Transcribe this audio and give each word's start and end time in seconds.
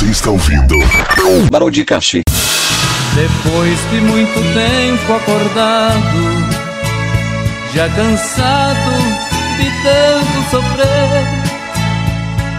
Você 0.00 0.12
está 0.12 0.30
ouvindo 0.30 0.76
Barão 1.50 1.70
de 1.70 1.84
Cachê. 1.84 2.22
Depois 3.14 3.78
de 3.90 4.00
muito 4.00 4.32
tempo 4.54 5.12
acordado, 5.12 5.92
já 7.74 7.86
cansado 7.90 8.90
de 9.58 9.70
tanto 9.82 10.50
sofrer, 10.50 11.26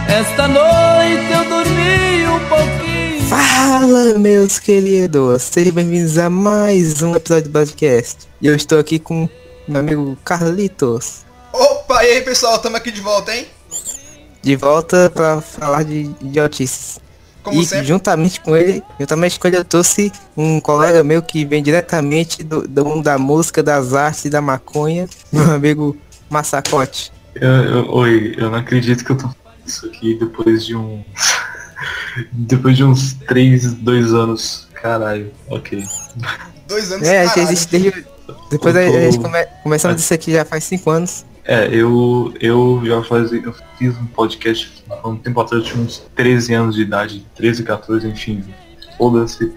esta 0.07 0.47
noite 0.47 1.31
eu 1.31 1.49
dormi 1.49 2.27
um 2.27 2.47
pouquinho. 2.47 3.27
Fala, 3.27 4.19
meus 4.19 4.59
queridos! 4.59 5.41
Sejam 5.41 5.73
bem-vindos 5.73 6.19
a 6.19 6.29
mais 6.29 7.01
um 7.01 7.15
episódio 7.15 7.45
do 7.45 7.53
podcast. 7.53 8.27
E 8.39 8.45
eu 8.45 8.55
estou 8.55 8.77
aqui 8.77 8.99
com 8.99 9.27
meu 9.67 9.79
amigo 9.79 10.15
Carlitos. 10.23 11.25
Opa, 11.51 12.03
e 12.03 12.11
aí 12.11 12.21
pessoal, 12.21 12.57
estamos 12.57 12.77
aqui 12.77 12.91
de 12.91 13.01
volta, 13.01 13.35
hein? 13.35 13.47
De 14.43 14.55
volta 14.55 15.09
para 15.09 15.41
falar 15.41 15.83
de 15.83 16.11
idiotices. 16.21 17.00
Como 17.43 17.59
e 17.61 17.65
sempre. 17.65 17.87
juntamente 17.87 18.39
com 18.39 18.55
ele, 18.55 18.83
juntamente 18.99 19.39
com 19.39 19.47
ele 19.47 19.57
eu 19.57 19.65
trouxe 19.65 20.11
um 20.37 20.59
colega 20.59 21.03
meu 21.03 21.21
que 21.23 21.43
vem 21.43 21.63
diretamente 21.63 22.43
do, 22.43 22.67
do 22.67 22.85
mundo 22.85 23.03
da 23.03 23.17
música, 23.17 23.63
das 23.63 23.93
artes 23.93 24.25
e 24.25 24.29
da 24.29 24.41
maconha, 24.41 25.07
meu 25.33 25.51
amigo 25.51 25.97
Massacote. 26.29 27.11
Eu, 27.35 27.49
eu- 27.49 27.89
oi, 27.93 28.35
eu 28.37 28.49
não 28.51 28.59
acredito 28.59 29.03
que 29.03 29.11
eu 29.11 29.17
tô 29.17 29.23
fazendo 29.29 29.67
isso 29.67 29.85
aqui 29.87 30.15
depois 30.19 30.65
de 30.65 30.75
um. 30.75 31.03
depois 32.31 32.75
de 32.77 32.83
uns 32.83 33.13
3, 33.27 33.73
2 33.75 34.13
anos. 34.13 34.67
Caralho, 34.73 35.31
ok. 35.47 35.83
Dois 36.67 36.91
anos, 36.91 37.07
É, 37.07 37.19
a 37.21 37.23
gente 37.25 37.33
caralho. 37.35 37.53
existe 37.53 37.71
desde... 37.71 38.05
Depois 38.49 38.75
a, 38.75 38.79
a 38.79 38.83
gente 38.89 39.19
come, 39.19 39.45
começamos 39.63 40.01
isso 40.01 40.13
aqui 40.13 40.31
já 40.31 40.43
faz 40.45 40.63
cinco 40.63 40.89
anos. 40.89 41.25
É, 41.43 41.67
eu, 41.73 42.33
eu 42.39 42.81
já 42.85 43.03
fazia. 43.03 43.41
Eu 43.43 43.53
fiz 43.77 43.97
um 43.97 44.05
podcast 44.07 44.83
há 44.89 45.07
um 45.07 45.15
tempo 45.17 45.41
atrás, 45.41 45.63
eu 45.65 45.71
tinha 45.71 45.83
uns 45.83 45.99
13 46.15 46.53
anos 46.53 46.75
de 46.75 46.81
idade, 46.83 47.25
13, 47.35 47.63
14, 47.63 48.07
enfim. 48.07 48.43
Foda-se. 48.97 49.51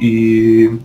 E 0.00 0.78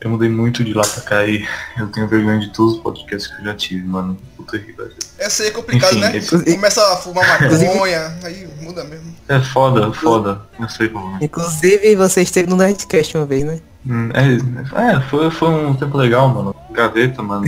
eu 0.00 0.10
mudei 0.10 0.28
muito 0.28 0.64
de 0.64 0.72
lá 0.72 0.82
pra 0.82 1.02
cá 1.02 1.26
e 1.26 1.46
eu 1.78 1.86
tenho 1.88 2.08
vergonha 2.08 2.40
de 2.40 2.52
todos 2.52 2.74
os 2.74 2.80
podcasts 2.80 3.32
que 3.32 3.40
eu 3.40 3.44
já 3.44 3.54
tive, 3.54 3.86
mano. 3.86 4.16
Puta 4.36 4.58
que 4.58 4.72
pariu. 4.72 4.92
Essa 5.18 5.42
aí 5.44 5.50
é 5.50 5.52
complicado, 5.52 5.92
Enfim, 5.92 6.00
né? 6.00 6.16
esse- 6.16 6.44
Começa 6.54 6.92
a 6.92 6.96
fumar 6.96 7.24
maconha, 7.40 8.18
aí 8.24 8.48
muda 8.60 8.82
mesmo. 8.84 9.14
É 9.28 9.38
foda, 9.40 9.92
foda. 9.92 10.42
Eu 10.58 10.68
sei 10.68 10.88
como 10.88 11.16
é. 11.16 11.24
Inclusive 11.24 11.94
você 11.94 12.22
esteve 12.22 12.48
no 12.48 12.56
Nerdcast 12.56 13.16
uma 13.16 13.26
vez, 13.26 13.44
né? 13.44 13.60
É, 13.88 14.94
é 14.94 15.00
foi, 15.02 15.30
foi 15.30 15.48
um 15.48 15.74
tempo 15.74 15.96
legal, 15.96 16.28
mano. 16.28 16.54
Gaveta, 16.70 17.22
mano. 17.22 17.44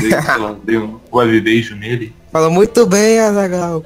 Dei, 0.64 0.78
um 0.78 0.98
web 1.12 1.40
beijo 1.40 1.76
nele. 1.76 2.14
Falou 2.32 2.50
muito 2.50 2.86
bem, 2.86 3.20
Azagal. 3.20 3.84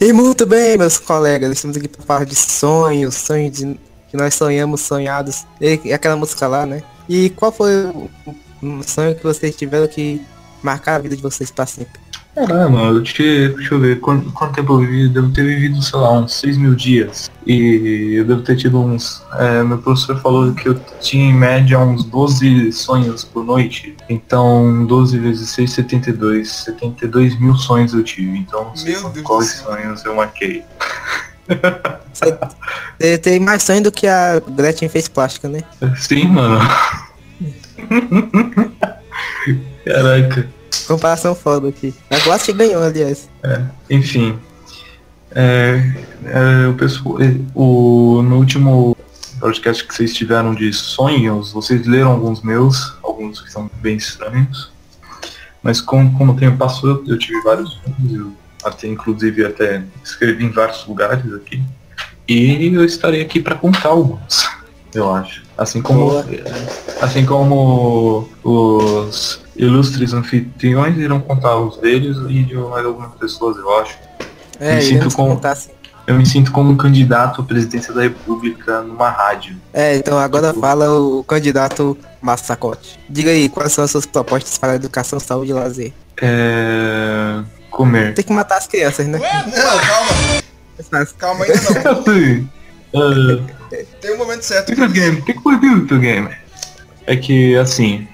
E 0.00 0.12
muito 0.12 0.46
bem, 0.46 0.78
meus 0.78 0.98
colegas. 0.98 1.52
Estamos 1.52 1.76
aqui 1.76 1.88
para 1.88 2.02
falar 2.02 2.24
de 2.24 2.34
sonhos, 2.34 3.14
sonhos 3.14 3.58
de, 3.58 3.78
que 4.08 4.16
nós 4.16 4.34
sonhamos, 4.34 4.80
sonhados. 4.80 5.46
E 5.60 5.92
aquela 5.92 6.16
música 6.16 6.46
lá, 6.46 6.64
né? 6.64 6.82
E 7.08 7.30
qual 7.30 7.52
foi 7.52 7.84
o, 7.86 8.08
um 8.62 8.82
sonho 8.82 9.14
que 9.14 9.22
vocês 9.22 9.54
tiveram 9.54 9.88
que 9.88 10.20
marcar 10.62 10.96
a 10.96 10.98
vida 10.98 11.16
de 11.16 11.22
vocês 11.22 11.50
para 11.50 11.66
sempre? 11.66 12.00
Caramba, 12.46 12.68
mano, 12.68 13.00
deixa, 13.00 13.22
deixa 13.22 13.74
eu 13.74 13.80
ver, 13.80 13.98
quanto, 13.98 14.30
quanto 14.32 14.54
tempo 14.54 14.74
eu 14.74 14.78
vivi? 14.78 15.08
Devo 15.08 15.32
ter 15.32 15.44
vivido, 15.44 15.82
sei 15.82 15.98
lá, 15.98 16.12
uns 16.12 16.34
6 16.34 16.56
mil 16.56 16.74
dias. 16.74 17.28
E 17.44 18.14
eu 18.16 18.24
devo 18.24 18.42
ter 18.42 18.56
tido 18.56 18.80
uns. 18.80 19.22
é, 19.38 19.62
meu 19.64 19.78
professor 19.78 20.20
falou 20.20 20.52
que 20.52 20.68
eu 20.68 20.78
tinha 21.00 21.30
em 21.30 21.34
média 21.34 21.78
uns 21.80 22.04
12 22.04 22.70
sonhos 22.72 23.24
por 23.24 23.44
noite. 23.44 23.96
Então 24.08 24.86
12 24.86 25.18
vezes 25.18 25.50
6, 25.50 25.72
72. 25.72 26.48
72 26.48 27.40
mil 27.40 27.56
sonhos 27.56 27.92
eu 27.92 28.04
tive. 28.04 28.38
Então 28.38 28.66
não 28.66 28.76
sei 28.76 28.92
Meu 28.92 29.10
Deus 29.10 29.26
quais 29.26 29.50
sonhos 29.50 30.04
eu 30.04 30.14
marquei. 30.14 30.62
Você 32.98 33.18
tem 33.18 33.40
mais 33.40 33.62
sonho 33.62 33.82
do 33.82 33.90
que 33.90 34.06
a 34.06 34.40
Gretchen 34.40 34.88
fez 34.88 35.08
plástica, 35.08 35.48
né? 35.48 35.60
Sim, 35.96 36.28
mano. 36.28 36.60
Caraca. 39.84 40.48
Comparação 40.88 41.34
foda 41.34 41.68
aqui. 41.68 41.94
A 42.08 42.18
Gretchen 42.18 42.56
ganhou, 42.56 42.82
aliás. 42.82 43.28
Enfim. 43.90 44.38
É, 45.32 45.92
é, 46.24 46.66
o 46.66 46.72
pessoal, 46.72 47.20
é, 47.20 47.36
o, 47.54 48.22
no 48.22 48.38
último 48.38 48.96
podcast 49.38 49.86
que 49.86 49.94
vocês 49.94 50.14
tiveram 50.14 50.54
de 50.54 50.72
sonhos, 50.72 51.52
vocês 51.52 51.86
leram 51.86 52.12
alguns 52.12 52.42
meus, 52.42 52.94
alguns 53.02 53.42
que 53.42 53.52
são 53.52 53.70
bem 53.82 53.96
estranhos. 53.96 54.72
Mas 55.62 55.82
como, 55.82 56.16
como 56.16 56.32
o 56.32 56.36
tempo 56.36 56.56
passou, 56.56 56.88
eu, 56.88 57.04
eu 57.06 57.18
tive 57.18 57.38
vários 57.42 57.78
sonhos, 57.84 58.14
eu 58.14 58.32
até 58.64 58.88
inclusive 58.88 59.44
até 59.44 59.82
escrevi 60.02 60.46
em 60.46 60.50
vários 60.50 60.86
lugares 60.86 61.22
aqui. 61.34 61.62
E 62.26 62.66
eu 62.74 62.82
estarei 62.82 63.20
aqui 63.20 63.40
para 63.40 63.54
contar 63.54 63.90
alguns, 63.90 64.48
eu 64.94 65.12
acho. 65.14 65.42
Assim 65.56 65.82
como, 65.82 66.06
Boa. 66.06 66.24
assim 67.02 67.26
como 67.26 68.26
os 68.42 69.40
ilustres 69.58 70.12
anfitriões 70.14 70.96
irão 70.96 71.20
contar 71.20 71.56
os 71.58 71.76
deles 71.78 72.16
e 72.28 72.42
de 72.44 72.54
mais 72.54 72.86
algumas 72.86 73.12
pessoas, 73.16 73.56
eu 73.58 73.78
acho. 73.80 73.98
É, 74.60 74.76
Me 74.76 74.82
sinto 74.82 74.94
iremos 74.94 75.14
com- 75.14 75.28
contar 75.28 75.52
assim. 75.52 75.70
Eu 76.06 76.14
me 76.14 76.24
sinto 76.24 76.50
como 76.52 76.70
um 76.70 76.76
candidato 76.76 77.42
à 77.42 77.44
presidência 77.44 77.92
da 77.92 78.00
república 78.00 78.80
numa 78.80 79.10
rádio. 79.10 79.54
É, 79.74 79.94
então 79.96 80.18
agora 80.18 80.54
fala 80.54 80.90
o 80.98 81.22
candidato 81.22 81.98
Massacote. 82.22 82.98
Diga 83.10 83.30
aí, 83.30 83.46
quais 83.50 83.72
são 83.72 83.84
as 83.84 83.90
suas 83.90 84.06
propostas 84.06 84.56
para 84.56 84.72
a 84.72 84.76
educação, 84.76 85.20
saúde 85.20 85.50
e 85.50 85.54
lazer? 85.54 85.92
É... 86.22 87.42
Comer. 87.70 88.14
Tem 88.14 88.24
que 88.24 88.32
matar 88.32 88.56
as 88.56 88.66
crianças, 88.66 89.06
né? 89.06 89.18
Não, 89.18 89.78
calma, 90.88 91.06
calma 91.18 91.44
ainda 91.44 91.60
não. 92.94 93.38
É, 93.70 93.84
Tem 94.00 94.14
um 94.14 94.18
momento 94.18 94.42
certo. 94.42 94.68
videogame, 94.70 95.20
tem 95.22 95.38
que 95.38 95.46
o 95.46 95.58
videogame. 95.60 96.30
É 97.06 97.16
que, 97.16 97.54
assim, 97.56 98.08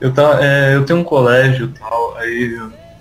eu, 0.00 0.12
tá, 0.12 0.38
é, 0.40 0.74
eu 0.74 0.84
tenho 0.84 0.98
um 1.00 1.04
colégio 1.04 1.66
e 1.74 1.78
tal, 1.78 2.16
aí 2.16 2.52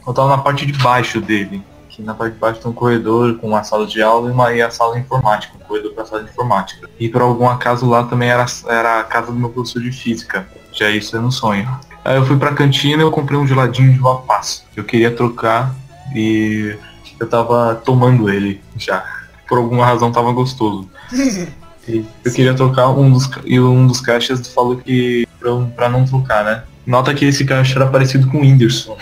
eu- 0.06 0.14
tava 0.14 0.30
na 0.30 0.38
parte 0.40 0.66
de 0.66 0.74
baixo 0.74 1.22
dele. 1.22 1.64
Que 1.90 2.02
na 2.02 2.14
parte 2.14 2.34
de 2.34 2.40
baixo 2.40 2.60
tem 2.62 2.72
um 2.72 2.74
corredor 2.74 3.36
com 3.38 3.48
uma 3.48 3.64
sala 3.64 3.86
de 3.86 4.02
aula 4.02 4.30
e, 4.30 4.32
uma, 4.32 4.54
e 4.54 4.62
a 4.62 4.72
sala 4.72 4.98
informática, 4.98 5.54
um 5.56 5.68
corredor 5.68 5.94
para 5.94 6.04
a 6.04 6.06
sala 6.08 6.24
de 6.24 6.30
informática. 6.32 6.90
E 7.00 7.08
por 7.10 7.22
algum 7.22 7.48
acaso 7.48 7.88
lá 7.88 8.04
também 8.04 8.30
era, 8.30 8.46
era 8.68 9.00
a 9.00 9.04
casa 9.04 9.28
do 9.28 9.38
meu 9.38 9.50
professor 9.50 9.82
de 9.82 9.92
física. 9.92 10.48
Já 10.74 10.90
isso 10.90 11.16
é 11.16 11.20
um 11.20 11.30
sonho. 11.30 11.68
Aí 12.04 12.16
eu 12.16 12.26
fui 12.26 12.38
pra 12.38 12.54
cantina 12.54 13.04
e 13.04 13.06
eu 13.06 13.12
comprei 13.12 13.38
um 13.38 13.46
geladinho 13.46 13.94
de 13.94 14.00
uva 14.00 14.16
passa. 14.22 14.62
Eu 14.76 14.84
queria 14.84 15.12
trocar 15.12 15.76
e 16.16 16.76
eu 17.20 17.28
tava 17.28 17.76
tomando 17.86 18.30
ele 18.30 18.62
já. 18.78 19.04
Por 19.48 19.58
alguma 19.58 19.86
razão 19.86 20.12
tava 20.12 20.32
gostoso. 20.32 20.90
Eu 21.88 22.32
queria 22.32 22.54
trocar 22.54 22.90
um 22.90 23.12
dos, 23.12 23.28
e 23.46 23.60
um 23.60 23.88
dos 23.88 24.00
caixas 24.00 24.48
falou 24.54 24.78
que 24.78 25.28
pra, 25.40 25.50
pra 25.76 25.90
não 25.90 26.06
trocar, 26.06 26.44
né? 26.44 26.64
Nota 26.90 27.14
que 27.14 27.24
esse 27.24 27.46
caixa 27.46 27.76
era 27.78 27.86
parecido 27.86 28.28
com 28.32 28.40
o 28.40 28.42
Whindersson. 28.42 28.98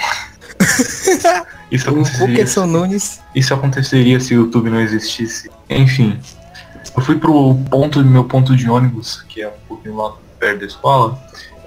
Isso 1.71 1.87
O 1.89 1.93
aconteceria, 1.93 2.27
Fukerson 2.27 2.65
Nunes. 2.65 3.21
isso 3.33 3.53
aconteceria 3.53 4.19
se 4.19 4.33
o 4.33 4.41
YouTube 4.43 4.69
não 4.69 4.81
existisse. 4.81 5.49
Enfim, 5.69 6.19
eu 6.95 7.01
fui 7.01 7.17
pro 7.17 7.55
ponto 7.69 8.03
meu 8.03 8.25
ponto 8.25 8.55
de 8.57 8.69
ônibus, 8.69 9.21
que 9.29 9.41
é 9.41 9.47
um 9.47 9.67
pouquinho 9.67 9.95
lá 9.95 10.13
perto 10.37 10.59
da 10.61 10.65
escola, 10.65 11.17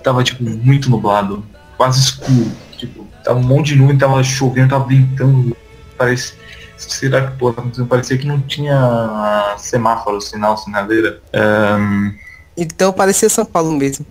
tava 0.04 0.22
tipo 0.22 0.42
muito 0.42 0.91
nublado, 0.91 1.42
quase 1.76 2.00
escuro. 2.00 2.50
Tipo, 2.76 3.06
tava 3.25 3.38
um 3.38 3.42
monte 3.42 3.69
de 3.69 3.76
nuvem, 3.76 3.97
tava 3.97 4.22
chovendo, 4.22 4.70
tava 4.70 4.87
ventando. 4.87 5.56
Parece. 5.97 6.34
Será 6.76 7.26
que 7.31 7.37
pô, 7.38 7.50
tá 7.52 7.62
parecia 7.88 8.16
que 8.19 8.26
não 8.26 8.41
tinha 8.41 9.54
semáforo, 9.58 10.20
sinal, 10.20 10.56
sinaleira. 10.56 11.20
Ahn, 11.34 12.12
Então 12.56 12.92
parecia 12.92 13.28
São 13.28 13.44
Paulo 13.47 13.72
mesmo. 13.72 14.04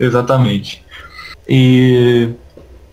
Exatamente. 0.00 0.82
E, 1.46 2.30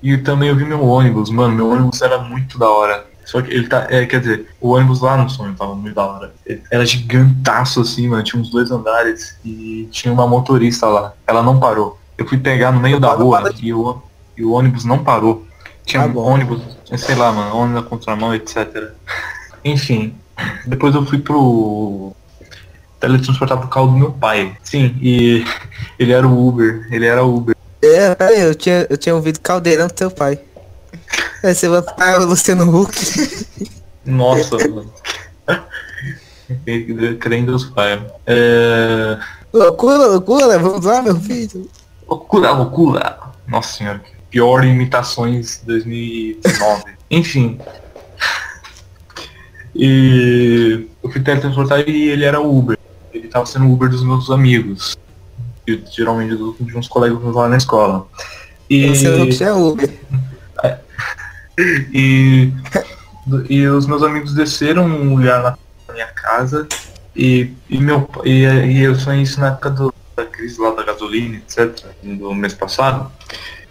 e 0.04 0.18
também 0.18 0.50
eu 0.50 0.56
vi 0.56 0.66
meu 0.66 0.84
ônibus, 0.84 1.30
mano, 1.30 1.56
meu 1.56 1.70
ônibus 1.70 2.02
era 2.02 2.20
muito 2.20 2.60
da 2.60 2.70
hora. 2.70 3.08
Só 3.28 3.42
que 3.42 3.52
ele 3.52 3.68
tá. 3.68 3.88
É, 3.90 4.06
quer 4.06 4.22
dizer, 4.22 4.48
o 4.62 4.70
ônibus 4.70 5.02
lá 5.02 5.18
no 5.18 5.30
sonho 5.30 5.54
tava 5.54 5.76
muito 5.76 5.96
da 5.96 6.06
hora. 6.06 6.34
Ele 6.46 6.64
Era 6.72 6.86
gigantaço 6.86 7.82
assim, 7.82 8.08
mano. 8.08 8.24
Tinha 8.24 8.42
uns 8.42 8.50
dois 8.50 8.72
andares 8.72 9.38
e 9.44 9.88
tinha 9.92 10.14
uma 10.14 10.26
motorista 10.26 10.88
lá. 10.88 11.14
Ela 11.28 11.44
não 11.44 11.60
parou. 11.60 12.00
Eu 12.18 12.26
fui 12.26 12.38
pegar 12.38 12.72
no 12.72 12.80
meio 12.80 13.02
da 13.02 13.12
rua 13.12 13.54
e 13.62 13.74
o, 13.74 14.02
e 14.38 14.46
o 14.46 14.52
ônibus 14.52 14.86
não 14.86 15.04
parou. 15.04 15.46
Tinha 15.86 16.08
bom. 16.08 16.22
ônibus, 16.22 16.62
sei 16.96 17.16
lá, 17.16 17.32
mano, 17.34 17.56
ônibus 17.56 17.84
na 17.84 17.90
contramão, 17.90 18.34
etc. 18.34 18.94
Enfim. 19.64 20.16
Depois 20.66 20.96
eu 20.96 21.06
fui 21.06 21.18
pro 21.18 22.16
teletransportar 23.08 23.58
pro 23.58 23.70
carro 23.70 23.88
do 23.88 23.98
meu 23.98 24.12
pai. 24.12 24.56
Sim, 24.64 24.96
e 25.02 25.44
ele 25.98 26.12
era 26.12 26.28
o 26.28 26.48
Uber. 26.48 26.88
Ele 26.92 27.06
era 27.06 27.24
Uber. 27.24 27.56
É, 27.82 28.14
pera 28.16 28.32
aí, 28.32 28.42
eu 28.42 28.56
tinha, 28.56 28.86
eu 28.90 28.98
tinha 28.98 29.16
ouvido 29.16 29.40
Caldeirão 29.40 29.88
do 29.88 29.94
teu 29.94 30.12
pai. 30.12 30.40
É, 31.44 31.54
você 31.54 31.70
vai 31.70 31.84
ficar 31.84 32.20
o 32.20 32.26
Luciano 32.26 32.82
Huck. 32.82 32.98
Nossa, 34.04 34.58
mano. 34.68 34.92
Crendo 37.20 37.56
os 37.56 37.66
pai. 37.66 38.04
É... 38.26 39.20
loucura, 39.54 40.08
loucura, 40.08 40.58
vamos 40.58 40.84
lá, 40.84 41.04
meu 41.04 41.16
filho. 41.20 41.70
Loucura, 42.08 42.52
loucura. 42.52 43.20
Nossa 43.48 43.78
senhora, 43.78 44.02
pior 44.32 44.64
imitações 44.66 45.62
2019. 45.64 46.84
Enfim. 47.12 47.60
E 49.76 50.88
eu 51.04 51.12
fui 51.12 51.22
teletransportar 51.22 51.88
e 51.88 52.10
ele 52.10 52.26
era 52.26 52.42
Uber. 52.42 52.77
Ele 53.18 53.28
tava 53.28 53.46
sendo 53.46 53.72
Uber 53.72 53.90
dos 53.90 54.04
meus 54.04 54.30
amigos. 54.30 54.98
E, 55.68 55.82
geralmente 55.92 56.36
do- 56.36 56.56
de 56.60 56.78
uns 56.78 56.88
colegas 56.88 57.20
meus 57.22 57.36
lá 57.36 57.50
na 57.50 57.58
escola. 57.58 58.08
E, 58.70 58.88
Você 59.32 59.44
é 59.44 59.54
Uber. 59.54 59.90
e, 61.94 62.52
e 63.50 63.68
os 63.68 63.86
meus 63.88 64.04
amigos 64.04 64.34
desceram 64.34 64.86
um 64.86 65.16
lugar 65.16 65.58
na 65.88 65.94
minha 65.94 66.08
casa 66.08 66.68
e, 67.16 67.52
e 67.70 67.80
meu 67.80 68.08
e, 68.24 68.44
e 68.44 68.84
eu 68.84 68.96
sonhei 68.96 69.24
isso 69.24 69.40
na 69.40 69.48
época 69.48 69.70
do, 69.72 69.94
da 70.16 70.26
crise 70.26 70.60
lá 70.62 70.72
da 70.72 70.84
gasolina, 70.84 71.38
etc. 71.38 71.86
Do 72.04 72.34
mês 72.34 72.54
passado. 72.54 73.12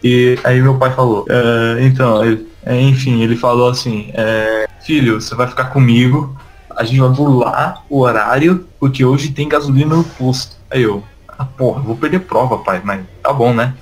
E 0.03 0.39
aí 0.45 0.61
meu 0.61 0.77
pai 0.79 0.93
falou, 0.95 1.25
"É, 1.29 1.85
então, 1.85 2.25
ele- 2.25 2.47
enfim, 2.69 3.23
ele 3.23 3.37
falou 3.37 3.71
assim, 3.71 4.11
é, 4.15 4.67
filho, 4.85 5.21
você 5.21 5.35
vai 5.35 5.47
ficar 5.47 5.67
comigo, 5.67 6.37
a 6.77 6.85
gente 6.85 7.01
vai 7.01 7.09
burlar 7.09 7.83
o 7.89 8.01
horário, 8.01 8.69
porque 8.79 9.05
hoje 9.05 9.31
tem 9.31 9.49
gasolina 9.49 9.97
no 9.97 10.05
posto. 10.05 10.57
Aí 10.71 10.83
eu, 10.83 11.03
ah, 11.27 11.45
porra, 11.45 11.81
vou 11.81 11.97
perder 11.97 12.21
prova, 12.21 12.59
pai, 12.59 12.83
mas 12.85 13.05
tá 13.23 13.33
bom, 13.33 13.55
né? 13.55 13.75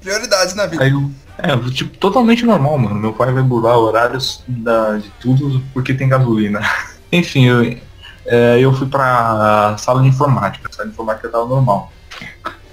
Prioridades 0.00 0.54
na 0.54 0.66
vida. 0.66 0.82
Aí 0.82 0.90
eu, 0.90 1.10
é, 1.38 1.56
tipo, 1.70 1.96
totalmente 1.98 2.44
normal, 2.44 2.78
mano. 2.78 2.96
Meu 2.96 3.12
pai 3.12 3.32
vai 3.32 3.42
burlar 3.42 3.78
horários 3.78 4.42
da, 4.46 4.98
de 4.98 5.08
tudo 5.20 5.62
porque 5.72 5.94
tem 5.94 6.08
gasolina. 6.08 6.60
Enfim, 7.12 7.46
eu, 7.46 7.76
é, 8.26 8.58
eu 8.58 8.72
fui 8.72 8.88
pra 8.88 9.76
sala 9.78 10.02
de 10.02 10.08
informática. 10.08 10.68
A 10.68 10.72
sala 10.72 10.88
de 10.88 10.92
informática 10.92 11.28
tava 11.28 11.46
normal. 11.46 11.92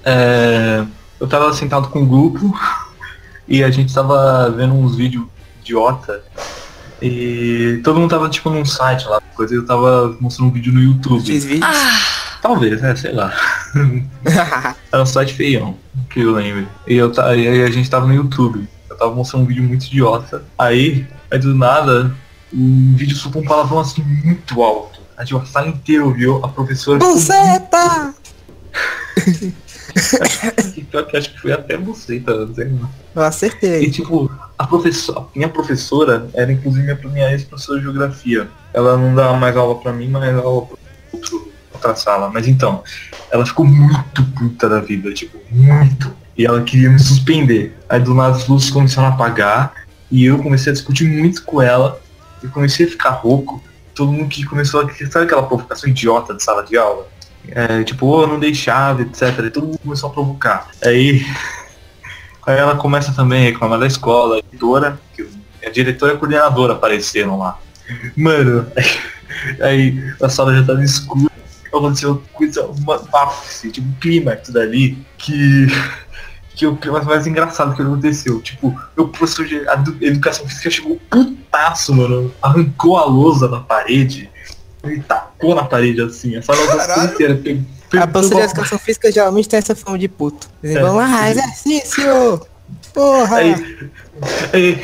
É, 0.03 0.83
eu 1.19 1.27
tava 1.27 1.53
sentado 1.53 1.89
com 1.89 1.99
um 1.99 2.07
grupo 2.07 2.53
e 3.47 3.63
a 3.63 3.69
gente 3.69 3.93
tava 3.93 4.49
vendo 4.49 4.73
uns 4.73 4.95
vídeos 4.95 5.25
idiota. 5.61 6.23
E 7.01 7.79
todo 7.83 7.99
mundo 7.99 8.09
tava 8.09 8.29
tipo 8.29 8.49
num 8.49 8.65
site 8.65 9.07
lá, 9.07 9.21
coisa, 9.35 9.53
e 9.53 9.57
eu 9.57 9.65
tava 9.65 10.15
mostrando 10.19 10.49
um 10.49 10.51
vídeo 10.51 10.73
no 10.73 10.81
YouTube. 10.81 11.25
Fiz 11.25 11.45
vídeo. 11.45 11.67
Talvez, 12.41 12.81
né? 12.81 12.95
Sei 12.95 13.11
lá. 13.11 13.33
Era 14.91 15.03
um 15.03 15.05
site 15.05 15.33
feião, 15.33 15.75
que 16.09 16.19
eu 16.21 16.31
lembro. 16.31 16.67
E 16.87 16.95
eu, 16.95 17.11
e 17.13 17.47
aí 17.47 17.63
a 17.63 17.71
gente 17.71 17.89
tava 17.89 18.05
no 18.07 18.13
YouTube. 18.13 18.67
Eu 18.89 18.97
tava 18.97 19.13
mostrando 19.13 19.43
um 19.43 19.45
vídeo 19.45 19.63
muito 19.63 19.85
idiota. 19.85 20.43
Aí, 20.57 21.05
aí 21.31 21.39
do 21.39 21.53
nada, 21.55 22.15
o 22.53 22.93
vídeo 22.95 23.15
soltou 23.15 23.41
um 23.41 23.45
palavrão 23.45 23.79
assim 23.79 24.01
muito 24.03 24.61
alto. 24.61 24.99
A, 25.17 25.25
tipo, 25.25 25.39
a 25.39 25.45
sala 25.45 25.67
inteira 25.67 26.05
ouviu, 26.05 26.43
a 26.43 26.47
professora. 26.47 26.99
Buceta! 26.99 28.13
E 30.77 30.81
pior 30.89 31.05
que 31.05 31.17
acho 31.17 31.33
que 31.33 31.39
foi 31.41 31.51
até 31.51 31.77
você, 31.77 32.19
tá? 32.19 32.33
Não 32.33 32.53
sei 32.55 32.65
lá. 32.69 32.89
Eu 33.15 33.21
E 33.21 33.25
acertei. 33.25 33.91
tipo, 33.91 34.31
a 34.59 34.67
professora, 34.67 35.25
minha 35.33 35.47
professora 35.47 36.29
era 36.33 36.51
inclusive 36.51 36.83
minha, 36.83 36.99
minha 37.13 37.31
ex-professora 37.31 37.79
de 37.79 37.85
geografia. 37.85 38.49
Ela 38.73 38.97
não 38.97 39.15
dá 39.15 39.31
mais 39.31 39.55
aula 39.55 39.79
pra 39.79 39.93
mim, 39.93 40.09
mas 40.09 40.35
aula 40.35 40.65
pra 40.65 40.77
outro, 41.13 41.51
outra 41.73 41.95
sala. 41.95 42.29
Mas 42.29 42.45
então, 42.45 42.83
ela 43.31 43.45
ficou 43.45 43.65
muito 43.65 44.21
puta 44.37 44.67
da 44.67 44.81
vida, 44.81 45.13
tipo, 45.13 45.39
muito. 45.49 46.13
E 46.37 46.45
ela 46.45 46.61
queria 46.61 46.89
me 46.89 46.99
suspender. 46.99 47.73
Aí 47.87 48.01
do 48.01 48.13
nada 48.13 48.35
as 48.35 48.49
luzes 48.49 48.69
começaram 48.69 49.07
a 49.07 49.11
apagar 49.11 49.73
e 50.11 50.25
eu 50.25 50.37
comecei 50.39 50.71
a 50.71 50.73
discutir 50.73 51.07
muito 51.07 51.41
com 51.45 51.61
ela. 51.61 51.97
Eu 52.43 52.49
comecei 52.49 52.85
a 52.85 52.89
ficar 52.89 53.11
rouco. 53.11 53.63
Todo 53.95 54.11
mundo 54.11 54.27
que 54.27 54.43
começou 54.45 54.81
a. 54.81 54.89
Sabe 55.09 55.25
aquela 55.25 55.43
provocação 55.43 55.89
idiota 55.89 56.33
de 56.33 56.43
sala 56.43 56.65
de 56.65 56.77
aula? 56.77 57.07
É, 57.47 57.81
tipo, 57.85 58.05
ô, 58.07 58.27
não 58.27 58.37
dei 58.37 58.53
chave, 58.53 59.03
etc. 59.03 59.39
E 59.39 59.49
todo 59.49 59.67
mundo 59.67 59.79
começou 59.79 60.09
a 60.09 60.13
provocar. 60.13 60.67
Aí 60.83 61.25
Aí 62.45 62.57
ela 62.57 62.75
começa 62.75 63.11
também 63.13 63.41
a 63.41 63.51
reclamar 63.51 63.79
da 63.79 63.87
escola, 63.87 64.37
a 64.37 64.41
diretora, 64.41 64.99
que 65.15 65.27
a 65.65 65.69
diretora 65.69 66.13
e 66.13 66.15
a 66.15 66.17
coordenadora 66.17 66.73
apareceram 66.73 67.37
lá. 67.37 67.57
Mano, 68.15 68.65
aí 69.61 70.01
a 70.21 70.29
sala 70.29 70.55
já 70.55 70.63
tava 70.65 70.83
escura, 70.83 71.29
aconteceu 71.67 72.23
coisa, 72.33 72.65
uma 72.65 72.95
ápice, 73.13 73.71
tipo, 73.71 73.87
um 73.87 73.93
clímax 73.99 74.49
dali, 74.49 74.97
que. 75.17 75.67
Que 76.55 76.67
o 76.67 76.75
clima 76.75 77.01
mais 77.03 77.25
engraçado 77.25 77.73
que 77.73 77.81
aconteceu. 77.81 78.41
Tipo, 78.41 78.77
meu 78.97 79.07
professor 79.07 79.45
de 79.45 79.55
edu- 79.55 79.95
educação 80.01 80.45
física 80.45 80.69
chegou 80.69 80.99
putaço, 81.09 81.95
mano. 81.95 82.33
Arrancou 82.41 82.97
a 82.97 83.05
lousa 83.05 83.47
da 83.47 83.61
parede 83.61 84.29
e 84.83 84.99
tacou 84.99 85.55
na 85.55 85.63
parede 85.63 86.01
assim. 86.01 86.35
A 86.35 86.41
sala 86.41 86.59
inteira. 87.05 87.35
Pegou, 87.35 87.63
A 87.97 88.07
professora 88.07 88.45
de 88.45 88.51
educação 88.51 88.77
física 88.79 89.11
geralmente 89.11 89.49
tem 89.49 89.57
essa 89.57 89.75
forma 89.75 89.97
de 89.97 90.07
puto. 90.07 90.47
Eles 90.63 90.75
É. 90.75 90.81
vão 90.81 90.95
lá, 90.97 91.29
exercício! 91.29 92.41
Porra! 92.93 93.37
Aí, 93.37 93.89
aí, 94.53 94.83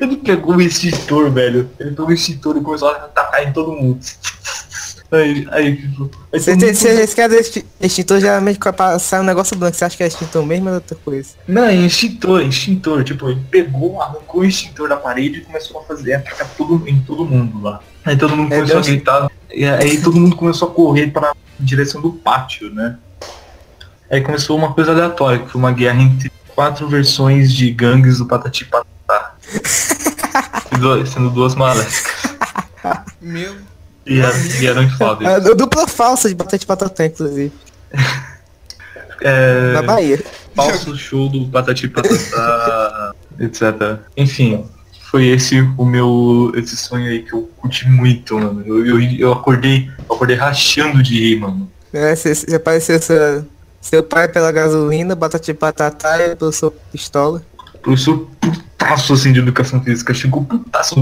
ele 0.00 0.16
pegou 0.18 0.56
o 0.56 0.62
extintor, 0.62 1.30
velho. 1.30 1.68
Ele 1.78 1.90
pegou 1.90 2.08
o 2.08 2.12
extintor 2.12 2.56
e 2.56 2.60
começou 2.60 2.88
a 2.88 2.92
atacar 2.92 3.46
em 3.46 3.52
todo 3.52 3.72
mundo. 3.72 4.00
Aí, 5.12 5.46
aí, 5.52 5.76
tipo, 5.76 6.10
aí 6.32 6.40
Você 6.40 6.50
mundo- 6.52 6.74
você 6.74 7.02
esquece 7.04 7.36
exti- 7.36 7.66
extintor 7.80 8.18
geralmente 8.20 8.58
sai 8.98 9.20
um 9.20 9.24
negócio 9.24 9.56
branco. 9.56 9.76
Você 9.76 9.84
acha 9.84 9.96
que 9.96 10.02
é 10.02 10.06
extintor 10.08 10.44
mesmo 10.44 10.66
ou 10.66 10.72
é 10.72 10.74
outra 10.76 10.96
coisa? 11.04 11.30
Não, 11.46 11.64
é 11.64 11.74
extintor, 11.74 12.40
extintor. 12.42 13.04
Tipo, 13.04 13.28
ele 13.30 13.40
pegou, 13.50 14.00
arrancou 14.02 14.40
o 14.40 14.44
extintor 14.44 14.88
da 14.88 14.96
parede 14.96 15.38
e 15.38 15.40
começou 15.42 15.80
a 15.80 15.84
fazer, 15.84 16.14
atacar 16.14 16.48
todo, 16.56 16.88
em 16.88 17.00
todo 17.00 17.24
mundo 17.24 17.62
lá. 17.62 17.80
Aí 18.04 18.16
todo 18.16 18.34
mundo 18.36 18.52
É, 18.52 18.56
começou 18.56 18.78
a 18.78 18.80
Deus. 18.80 18.88
gritar. 18.88 19.30
E 19.52 19.64
aí 19.64 20.00
todo 20.02 20.16
mundo 20.18 20.34
começou 20.34 20.68
a 20.68 20.70
correr 20.72 21.08
para 21.12 21.32
em 21.60 21.64
direção 21.64 22.00
do 22.00 22.12
pátio, 22.12 22.72
né? 22.74 22.96
Aí 24.10 24.20
começou 24.20 24.56
uma 24.56 24.72
coisa 24.74 24.92
aleatória, 24.92 25.40
que 25.40 25.50
foi 25.50 25.58
uma 25.58 25.72
guerra 25.72 26.00
entre 26.02 26.30
quatro 26.54 26.86
versões 26.88 27.52
de 27.52 27.70
gangues 27.70 28.18
do 28.18 28.26
Patati 28.26 28.64
Patatá. 28.64 29.34
Sendo 31.12 31.30
duas 31.30 31.54
malas. 31.54 32.04
Meu. 33.20 33.56
E, 34.06 34.20
era- 34.20 34.36
e 34.60 34.66
eram 34.66 34.82
A 34.82 34.90
fodas. 34.90 35.42
du- 35.44 35.54
dupla 35.54 35.86
falsa 35.88 36.28
de 36.28 36.34
batata 36.34 36.58
de 36.58 36.66
patatã, 36.66 37.06
inclusive. 37.06 37.52
É, 39.20 39.72
Na 39.72 39.80
Bahia. 39.80 40.22
falso 40.54 40.94
show 40.98 41.30
do 41.30 41.46
Patati 41.48 41.88
Patatá, 41.88 43.14
etc. 43.40 44.00
Enfim, 44.16 44.66
foi 45.14 45.28
esse 45.28 45.60
o 45.78 45.84
meu. 45.84 46.50
esse 46.56 46.76
sonho 46.76 47.06
aí 47.06 47.22
que 47.22 47.32
eu 47.32 47.48
curti 47.56 47.88
muito, 47.88 48.34
mano. 48.34 48.64
Eu, 48.66 48.84
eu, 48.84 49.00
eu 49.16 49.32
acordei. 49.32 49.88
Acordei 50.10 50.34
rachando 50.34 51.00
de 51.04 51.14
rir, 51.14 51.36
mano. 51.38 51.70
É, 51.92 52.16
você, 52.16 52.34
você 52.34 52.56
apareceu 52.56 53.00
seu, 53.00 53.44
seu 53.80 54.02
pai 54.02 54.26
pela 54.26 54.50
gasolina, 54.50 55.14
batata 55.14 55.44
de 55.44 55.54
patatá 55.54 56.20
e 56.20 56.34
pelo 56.34 56.50
seu 56.50 56.72
pistola. 56.90 57.40
O 57.74 57.78
professor 57.78 58.28
putaço 58.40 59.12
assim 59.12 59.32
de 59.32 59.38
educação 59.38 59.80
física, 59.80 60.12
chegou 60.12 60.42
putaço, 60.44 60.96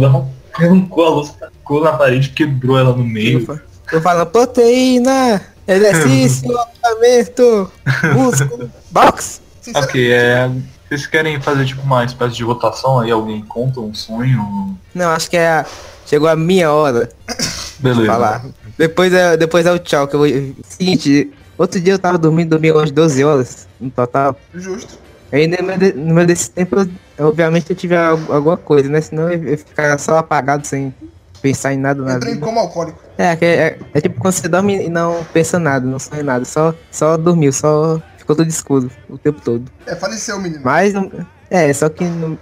arrancou 0.52 1.06
a 1.06 1.08
luz, 1.08 1.30
tacou 1.30 1.82
na 1.82 1.94
parede, 1.94 2.28
quebrou 2.28 2.78
ela 2.78 2.94
no 2.94 3.04
meio. 3.04 3.58
Eu 3.90 4.02
falo 4.02 4.26
proteína, 4.26 5.40
exercício, 5.66 6.50
alongamento, 6.84 7.72
músculo, 8.14 8.70
box. 8.90 9.40
Ok, 9.74 10.12
é. 10.12 10.50
Vocês 10.93 11.06
querem 11.06 11.41
fazer 11.41 11.65
tipo 11.65 11.81
uma 11.82 12.05
espécie 12.05 12.34
de 12.37 12.44
votação 12.44 13.01
aí? 13.01 13.11
Alguém 13.11 13.41
conta 13.43 13.81
um 13.81 13.94
sonho? 13.94 14.77
Não, 14.94 15.08
acho 15.11 15.31
que 15.31 15.39
é 15.39 15.49
a, 15.49 15.67
chegou 16.05 16.29
a 16.29 16.37
minha 16.37 16.70
hora 16.70 17.08
de 17.27 17.82
Beleza. 17.82 18.06
falar. 18.06 18.44
Depois 18.77 19.11
é, 19.15 19.34
depois 19.39 19.65
é 19.65 19.72
o 19.72 19.79
tchau, 19.79 20.06
que 20.06 20.15
eu 20.15 20.19
vou... 20.20 20.29
Seguinte, 20.69 21.32
outro 21.56 21.81
dia 21.81 21.94
eu 21.94 21.99
tava 21.99 22.19
dormindo, 22.19 22.51
dormi 22.51 22.70
umas 22.70 22.91
12 22.91 23.25
horas 23.25 23.67
no 23.81 23.91
total. 23.91 24.37
Justo. 24.55 24.99
Aí 25.32 25.46
no 25.46 25.63
meio, 25.67 25.79
de- 25.79 25.93
no 25.94 26.15
meio 26.15 26.27
desse 26.27 26.51
tempo, 26.51 26.77
eu- 27.19 27.27
obviamente 27.27 27.70
eu 27.70 27.77
tive 27.77 27.96
al- 27.96 28.20
alguma 28.29 28.58
coisa, 28.58 28.91
né? 28.91 29.01
Senão 29.01 29.32
eu 29.32 29.43
ia 29.44 29.56
ficar 29.56 29.99
só 29.99 30.19
apagado 30.19 30.67
sem 30.67 30.94
pensar 31.41 31.72
em 31.72 31.79
nada 31.79 32.03
na 32.03 32.17
Entrei 32.17 32.34
vida. 32.34 32.44
como 32.44 32.61
alcoólico. 32.61 32.99
É, 33.17 33.34
que 33.34 33.44
é, 33.46 33.79
é 33.94 34.01
tipo 34.03 34.20
quando 34.20 34.34
você 34.34 34.46
dorme 34.46 34.84
e 34.84 34.89
não 34.91 35.25
pensa 35.32 35.58
nada, 35.58 35.87
não 35.87 35.99
sonha 35.99 36.22
nada, 36.22 36.44
só, 36.44 36.75
só 36.91 37.17
dormiu, 37.17 37.51
só 37.53 37.99
ficou 38.32 38.36
tudo 38.36 38.48
escuro 38.48 38.91
o 39.08 39.19
tempo 39.19 39.41
todo. 39.41 39.70
É, 39.86 39.94
faleceu, 39.94 40.39
menino. 40.41 40.62
Mas, 40.65 40.93
não- 40.93 41.10
é, 41.51 41.72
só 41.72 41.89
que 41.89 42.05
não- 42.05 42.39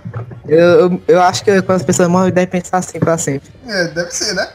eu, 0.47 0.59
eu, 0.59 1.03
eu 1.09 1.21
acho 1.23 1.45
que 1.45 1.61
quando 1.63 1.77
as 1.77 1.83
pessoas 1.85 2.09
morrem, 2.09 2.33
devem 2.33 2.49
pensar 2.61 2.79
assim 2.79 2.99
pra 2.99 3.19
sempre. 3.19 3.49
É, 3.67 3.89
deve 3.89 4.11
ser, 4.13 4.35
né? 4.35 4.49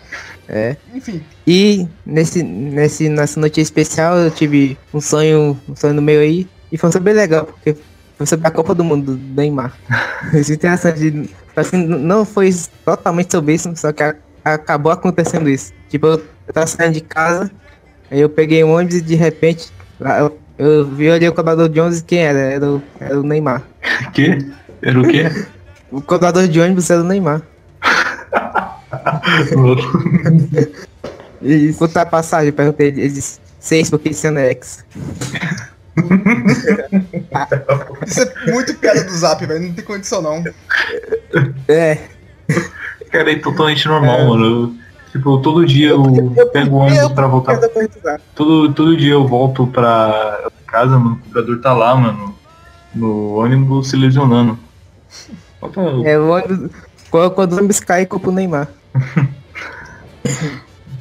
É. 0.48 0.76
Enfim. 0.94 1.24
E 1.48 1.88
nesse, 2.06 2.44
nesse, 2.44 3.10
nessa 3.10 3.40
noite 3.40 3.60
especial 3.60 4.18
eu 4.18 4.30
tive 4.32 4.78
um 4.94 5.02
sonho, 5.02 5.60
um 5.68 5.76
sonho 5.76 5.94
no 5.94 6.02
meio 6.02 6.22
aí, 6.22 6.48
e 6.72 6.78
foi 6.78 6.90
bem 7.00 7.14
legal, 7.14 7.46
porque 7.46 7.76
foi 8.18 8.26
sobre 8.28 8.48
a 8.48 8.52
Copa 8.52 8.74
do 8.76 8.84
Mundo 8.84 9.16
do 9.18 9.36
Neymar. 9.42 9.74
Isso 10.34 10.52
é 10.52 10.56
interessante. 10.56 11.30
Assim, 11.56 11.78
não 11.86 12.26
foi 12.26 12.54
totalmente 12.84 13.32
sobre 13.32 13.54
isso, 13.54 13.72
só 13.78 13.92
que 13.94 14.04
a- 14.04 14.16
acabou 14.44 14.92
acontecendo 14.92 15.50
isso. 15.50 15.72
Tipo, 15.90 16.08
eu, 16.08 16.24
eu 16.48 16.54
tava 16.54 16.68
saindo 16.68 16.94
de 16.96 17.02
casa, 17.02 17.50
aí 18.12 18.20
eu 18.20 18.30
peguei 18.30 18.62
um 18.64 18.72
ônibus 18.76 18.98
e 18.98 19.02
de 19.02 19.16
repente 19.16 19.72
lá 20.00 20.20
eu, 20.20 20.38
eu 20.58 20.86
vi 20.86 21.10
ali 21.10 21.28
o 21.28 21.34
cobrador 21.34 21.68
de 21.70 21.80
ônibus 21.80 22.02
quem 22.02 22.20
era? 22.20 22.40
Era 22.40 22.72
o, 22.72 22.82
era 23.00 23.20
o 23.20 23.24
Neymar. 23.24 23.62
quê? 24.14 24.38
Era 24.82 25.00
o 25.00 25.08
quê? 25.08 25.26
O 25.92 26.02
cobrador 26.02 26.48
de 26.48 26.60
ônibus 26.60 26.90
era 26.90 27.02
o 27.02 27.06
Neymar. 27.06 27.42
E 31.42 31.74
quanto 31.74 31.96
a 31.98 32.06
passagem, 32.08 32.52
perguntei, 32.52 32.88
ele 32.88 33.10
disse, 33.10 33.40
seis 33.60 33.88
porque 33.90 34.10
esse 34.10 34.26
ano 34.26 34.40
é 34.40 34.50
X. 34.52 34.84
Isso 38.08 38.22
é 38.22 38.52
muito 38.52 38.74
piada 38.76 39.04
do 39.04 39.12
zap, 39.16 39.46
velho. 39.46 39.68
Não 39.68 39.74
tem 39.74 39.84
condição, 39.86 40.22
não. 40.24 40.44
É, 41.68 42.00
Cara, 43.12 43.32
é 43.32 43.36
totalmente 43.40 43.88
normal, 43.88 44.20
É. 44.20 44.26
mano. 44.28 44.76
Tipo, 45.16 45.38
todo 45.38 45.66
dia 45.66 45.92
eu, 45.92 46.04
pego 46.52 46.76
o 46.76 46.80
ônibus 46.80 47.14
pra 47.14 47.26
voltar. 47.26 47.58
Todo, 48.36 48.74
todo 48.74 48.98
dia 48.98 49.14
eu 49.14 49.26
volto 49.26 49.66
pra 49.66 50.50
casa, 50.68 51.00
mano. 51.00 51.16
O 51.16 51.20
cobrador 51.24 51.62
tá 51.62 51.72
lá, 51.72 51.96
mano. 51.96 52.36
No 52.94 53.36
ônibus 53.36 53.88
se 53.90 53.96
lesionando. 53.96 54.60
Falta. 55.62 55.80
É, 56.04 56.20
o 56.20 56.32
ônibus, 56.32 56.70
quando, 57.10 57.32
quando 57.32 57.54
o 57.54 57.56
ônibus 57.56 57.80
cai, 57.80 58.06
culpa 58.06 58.30
o 58.30 58.34
Neymar. 58.34 58.68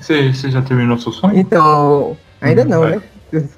Você, 0.00 0.34
você 0.34 0.50
já 0.50 0.60
terminou 0.60 0.98
seu 0.98 1.10
sonho? 1.10 1.38
Então, 1.38 2.14
ainda 2.38 2.62
não, 2.62 2.80
Vai. 2.80 2.96
né? 2.96 3.02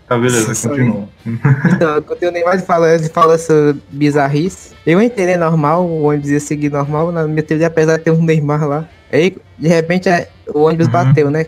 Tá, 0.09 0.16
beleza, 0.18 0.68
continua. 0.68 1.09
Então, 1.26 2.02
quando 2.02 2.23
o 2.23 2.30
Neymar 2.30 2.62
fala, 2.62 2.95
ele 2.95 3.09
fala 3.09 3.38
sobre 3.38 3.83
bizarrice, 3.90 4.75
eu 4.87 5.00
entrei 5.00 5.26
né, 5.26 5.37
normal, 5.37 5.85
o 5.85 6.04
ônibus 6.04 6.30
ia 6.30 6.40
seguir 6.40 6.71
normal, 6.71 7.11
na 7.12 7.26
minha 7.26 7.45
apesar 7.66 7.99
de 7.99 8.04
ter 8.04 8.11
um 8.11 8.23
Neymar 8.23 8.66
lá. 8.66 8.88
Aí, 9.12 9.37
de 9.59 9.68
repente, 9.68 10.09
é, 10.09 10.28
o 10.52 10.61
ônibus 10.61 10.87
Uhum. 10.87 10.92
bateu, 10.92 11.30
né? 11.30 11.47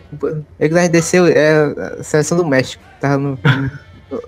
Aí 0.59 0.69
quando 0.69 0.77
a 0.77 0.81
gente 0.81 0.91
desceu, 0.91 1.27
é 1.27 1.73
a 1.99 2.03
seleção 2.03 2.37
do 2.37 2.45
México. 2.45 2.83
Tava 2.99 3.17
no, 3.17 3.31
no, 4.11 4.21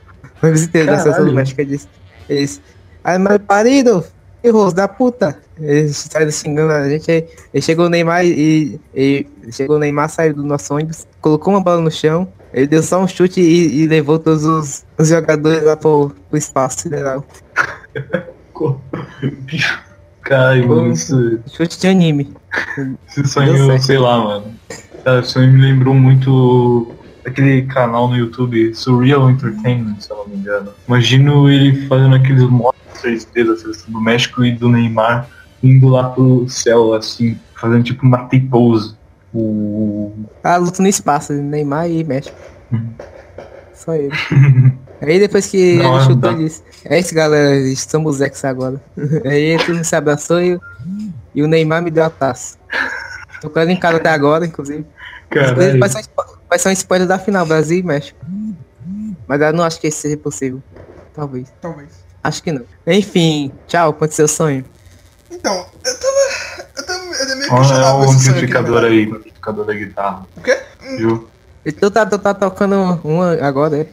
ônibus 0.44 0.64
inteiro 0.64 0.88
da 0.88 1.00
seleção 1.00 1.26
do. 1.26 1.34
México. 1.34 1.62
Ele 1.62 1.72
disse, 1.72 1.88
ele 2.30 2.42
disse 2.42 2.62
ai, 3.04 3.18
mas 3.18 3.38
parido, 3.40 4.04
erros 4.44 4.74
da 4.74 4.88
puta. 4.88 5.38
Eles 5.60 6.08
saíram 6.10 6.32
xingando 6.32 6.74
a 6.74 6.90
gente. 6.90 7.10
Aí, 7.10 7.28
aí 7.54 7.62
chegou 7.62 7.86
o 7.86 7.90
Neymar 7.90 8.26
e, 8.26 8.80
e 8.94 9.28
chegou 9.52 9.78
o 9.78 9.80
Neymar, 9.80 10.10
saiu 10.10 10.34
do 10.34 10.44
nosso 10.44 10.74
ônibus, 10.74 11.08
colocou 11.22 11.54
uma 11.54 11.62
bola 11.62 11.82
no 11.82 11.92
chão, 11.92 12.28
ele 12.54 12.68
deu 12.68 12.84
só 12.84 13.02
um 13.04 13.08
chute 13.08 13.40
e, 13.42 13.82
e 13.82 13.88
levou 13.88 14.20
todos 14.20 14.46
os, 14.46 14.86
os 14.98 15.10
jogadores 15.10 15.64
lá 15.64 15.78
pro, 15.78 16.12
pro 16.30 16.38
espaço 16.38 16.82
sideral. 16.82 17.26
Caralho, 20.22 20.68
mano, 20.68 20.92
esse, 20.94 21.40
Chute 21.52 21.80
de 21.80 21.88
anime. 21.88 22.34
esse 23.08 23.28
sonho, 23.28 23.82
sei 23.82 23.98
lá, 23.98 24.18
mano. 24.18 24.46
Cara, 25.04 25.20
esse 25.20 25.32
sonho 25.32 25.52
me 25.52 25.62
lembrou 25.62 25.94
muito 25.94 26.94
aquele 27.26 27.64
canal 27.64 28.08
no 28.08 28.16
YouTube, 28.16 28.74
Surreal 28.74 29.30
Entertainment, 29.30 30.00
se 30.00 30.12
eu 30.12 30.18
não 30.18 30.28
me 30.28 30.36
engano. 30.36 30.72
Imagino 30.88 31.50
ele 31.50 31.88
fazendo 31.88 32.16
aqueles 32.16 32.44
mods 32.44 32.80
3D 33.02 33.46
da 33.46 33.58
seleção 33.58 33.92
do 33.92 34.00
México 34.00 34.46
e 34.46 34.52
do 34.52 34.70
Neymar 34.70 35.28
indo 35.64 35.88
lá 35.90 36.10
pro 36.10 36.48
céu, 36.48 36.94
assim, 36.94 37.38
fazendo 37.56 37.84
tipo 37.84 38.06
uma 38.06 38.26
T-pose. 38.26 38.96
O... 39.34 40.14
Ah, 40.44 40.58
luta 40.58 40.82
no 40.82 40.88
espaço, 40.90 41.34
Neymar 41.34 41.90
e 41.90 42.04
México. 42.04 42.36
Só 43.74 43.94
ele. 43.94 44.12
Aí 45.02 45.20
depois 45.20 45.48
que 45.48 45.78
Não, 45.78 45.96
ele 45.96 46.04
é, 46.04 46.08
chutou, 46.08 46.32
ele 46.32 46.44
disse, 46.44 46.64
é 46.86 47.00
isso 47.00 47.16
galera, 47.16 47.56
estamos 47.58 48.22
ex 48.22 48.46
agora. 48.46 48.80
Aí 49.26 49.58
todo 49.58 49.76
mundo 49.76 49.84
se 49.84 49.96
abraçou 49.96 50.40
e, 50.42 50.60
e 51.34 51.42
o 51.42 51.48
Neymar 51.48 51.82
me 51.82 51.90
deu 51.90 52.04
a 52.04 52.10
taça. 52.10 52.58
Tô 53.42 53.52
ela 53.60 53.72
em 53.72 53.80
casa 53.80 53.98
até 53.98 54.10
agora, 54.10 54.46
inclusive. 54.46 54.86
Caralho. 55.30 55.80
Vai 55.80 55.90
ser, 55.90 55.98
um 55.98 56.02
spo- 56.02 56.38
vai 56.48 56.60
ser 56.60 56.70
um 56.70 56.74
spoiler 56.74 57.08
da 57.08 57.18
final, 57.18 57.46
Brasil 57.46 57.80
e 57.80 57.84
México. 57.84 58.20
Mas 59.28 59.42
eu 59.42 59.54
não 59.54 59.64
acho 59.64 59.80
que 59.82 59.88
isso 59.88 60.02
seja 60.02 60.18
possível. 60.18 60.62
Talvez. 61.14 61.52
Talvez. 61.60 61.90
Acho 62.24 62.44
que 62.44 62.52
não. 62.52 62.64
Enfim, 62.86 63.52
tchau, 63.66 63.94
quanto 63.94 64.14
seu 64.14 64.28
sonho? 64.28 64.64
Então, 65.32 65.66
eu 65.84 66.00
tava. 66.00 66.68
Eu 66.78 66.86
tava 66.86 67.04
eu 67.06 67.18
tava 67.28 67.36
meio 67.36 67.41
Olha 67.52 67.60
questionável 67.60 68.00
o 68.00 68.12
amplificador 68.12 68.82
verdade. 68.82 68.94
aí, 68.94 69.08
o 69.08 69.16
amplificador 69.16 69.66
da 69.66 69.74
guitarra, 69.74 70.28
O 70.36 70.42
quê? 70.42 70.60
viu? 70.98 71.28
Tu 71.80 71.92
tá, 71.92 72.06
tu 72.06 72.18
tá 72.18 72.34
tocando 72.34 73.00
uma 73.04 73.34
agora, 73.46 73.82
é? 73.82 73.88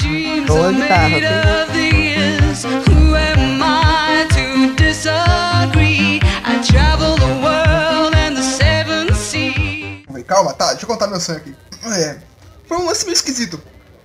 Dreams 0.00 0.46
Boa 0.46 0.66
are 0.68 0.74
guitarra. 0.74 1.10
Calma 10.06 10.18
aí, 10.18 10.24
Calma, 10.24 10.52
tá, 10.54 10.70
deixa 10.70 10.84
eu 10.84 10.88
contar 10.88 11.06
meu 11.06 11.20
sonho 11.20 11.38
aqui. 11.38 11.54
É, 11.84 12.16
foi 12.66 12.78
um 12.78 12.86
lance 12.86 13.04
meio 13.04 13.14
esquisito. 13.14 13.60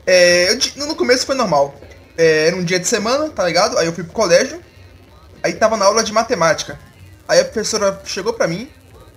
É, 0.06 0.52
eu 0.52 0.88
no 0.88 0.96
começo 0.96 1.26
foi 1.26 1.36
normal. 1.36 1.74
É, 2.18 2.48
era 2.48 2.56
um 2.56 2.64
dia 2.64 2.80
de 2.80 2.88
semana, 2.88 3.30
tá 3.30 3.44
ligado? 3.44 3.78
Aí 3.78 3.86
eu 3.86 3.94
fui 3.94 4.04
pro 4.04 4.14
colégio. 4.14 4.60
Aí 5.44 5.54
tava 5.54 5.78
na 5.78 5.86
aula 5.86 6.04
de 6.04 6.14
matemática. 6.14 6.80
Aí 7.28 7.40
a 7.40 7.46
professora 7.46 8.02
chegou 8.06 8.34
pra 8.34 8.48
mim. 8.48 8.70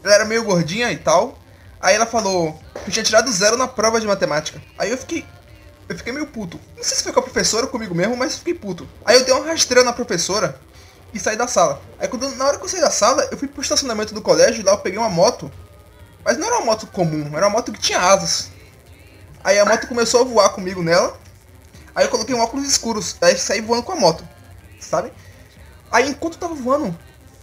Ela 0.03 0.15
era 0.15 0.25
meio 0.25 0.45
gordinha 0.45 0.91
e 0.91 0.97
tal. 0.97 1.38
Aí 1.81 1.95
ela 1.95 2.07
falou 2.07 2.59
que 2.85 2.91
tinha 2.91 3.03
tirado 3.03 3.31
zero 3.31 3.57
na 3.57 3.69
prova 3.69 4.00
de 4.00 4.07
matemática. 4.07 4.61
Aí 4.79 4.91
eu 4.91 4.99
fiquei. 4.99 5.25
Eu 5.88 5.97
fiquei 5.97 6.12
meio 6.12 6.27
puto. 6.27 6.61
Não 6.77 6.83
sei 6.83 6.97
se 6.97 7.03
foi 7.03 7.12
com 7.12 7.21
a 7.21 7.23
professora 7.23 7.65
ou 7.67 7.71
comigo 7.71 7.95
mesmo, 7.95 8.17
mas 8.17 8.37
fiquei 8.37 8.55
puto. 8.55 8.88
Aí 9.05 9.17
eu 9.17 9.25
dei 9.25 9.35
uma 9.35 9.47
rasteira 9.47 9.83
na 9.83 9.93
professora 9.93 10.61
e 11.12 11.19
saí 11.19 11.37
da 11.37 11.47
sala. 11.47 11.81
Aí 11.99 12.09
quando, 12.09 12.29
na 12.37 12.47
hora 12.47 12.59
que 12.59 12.65
eu 12.65 12.69
saí 12.69 12.81
da 12.81 12.91
sala, 12.91 13.27
eu 13.31 13.38
fui 13.38 13.49
pro 13.49 13.62
estacionamento 13.62 14.12
do 14.12 14.21
colégio 14.21 14.61
e 14.61 14.65
lá 14.65 14.73
eu 14.73 14.79
peguei 14.79 14.99
uma 14.99 15.09
moto. 15.09 15.50
Mas 16.25 16.37
não 16.37 16.47
era 16.47 16.57
uma 16.57 16.67
moto 16.67 16.87
comum, 16.88 17.31
era 17.35 17.47
uma 17.47 17.57
moto 17.57 17.73
que 17.73 17.81
tinha 17.81 18.00
asas. 18.00 18.50
Aí 19.43 19.59
a 19.59 19.65
moto 19.65 19.87
começou 19.87 20.21
a 20.21 20.25
voar 20.25 20.50
comigo 20.50 20.83
nela. 20.83 21.19
Aí 21.95 22.05
eu 22.05 22.11
coloquei 22.11 22.35
um 22.35 22.41
óculos 22.41 22.69
escuros, 22.69 23.17
aí 23.21 23.37
saí 23.37 23.61
voando 23.61 23.83
com 23.83 23.93
a 23.93 23.97
moto, 23.97 24.27
sabe? 24.79 25.12
Aí 25.91 26.11
enquanto 26.11 26.35
eu 26.35 26.41
tava 26.41 26.55
voando, 26.55 26.97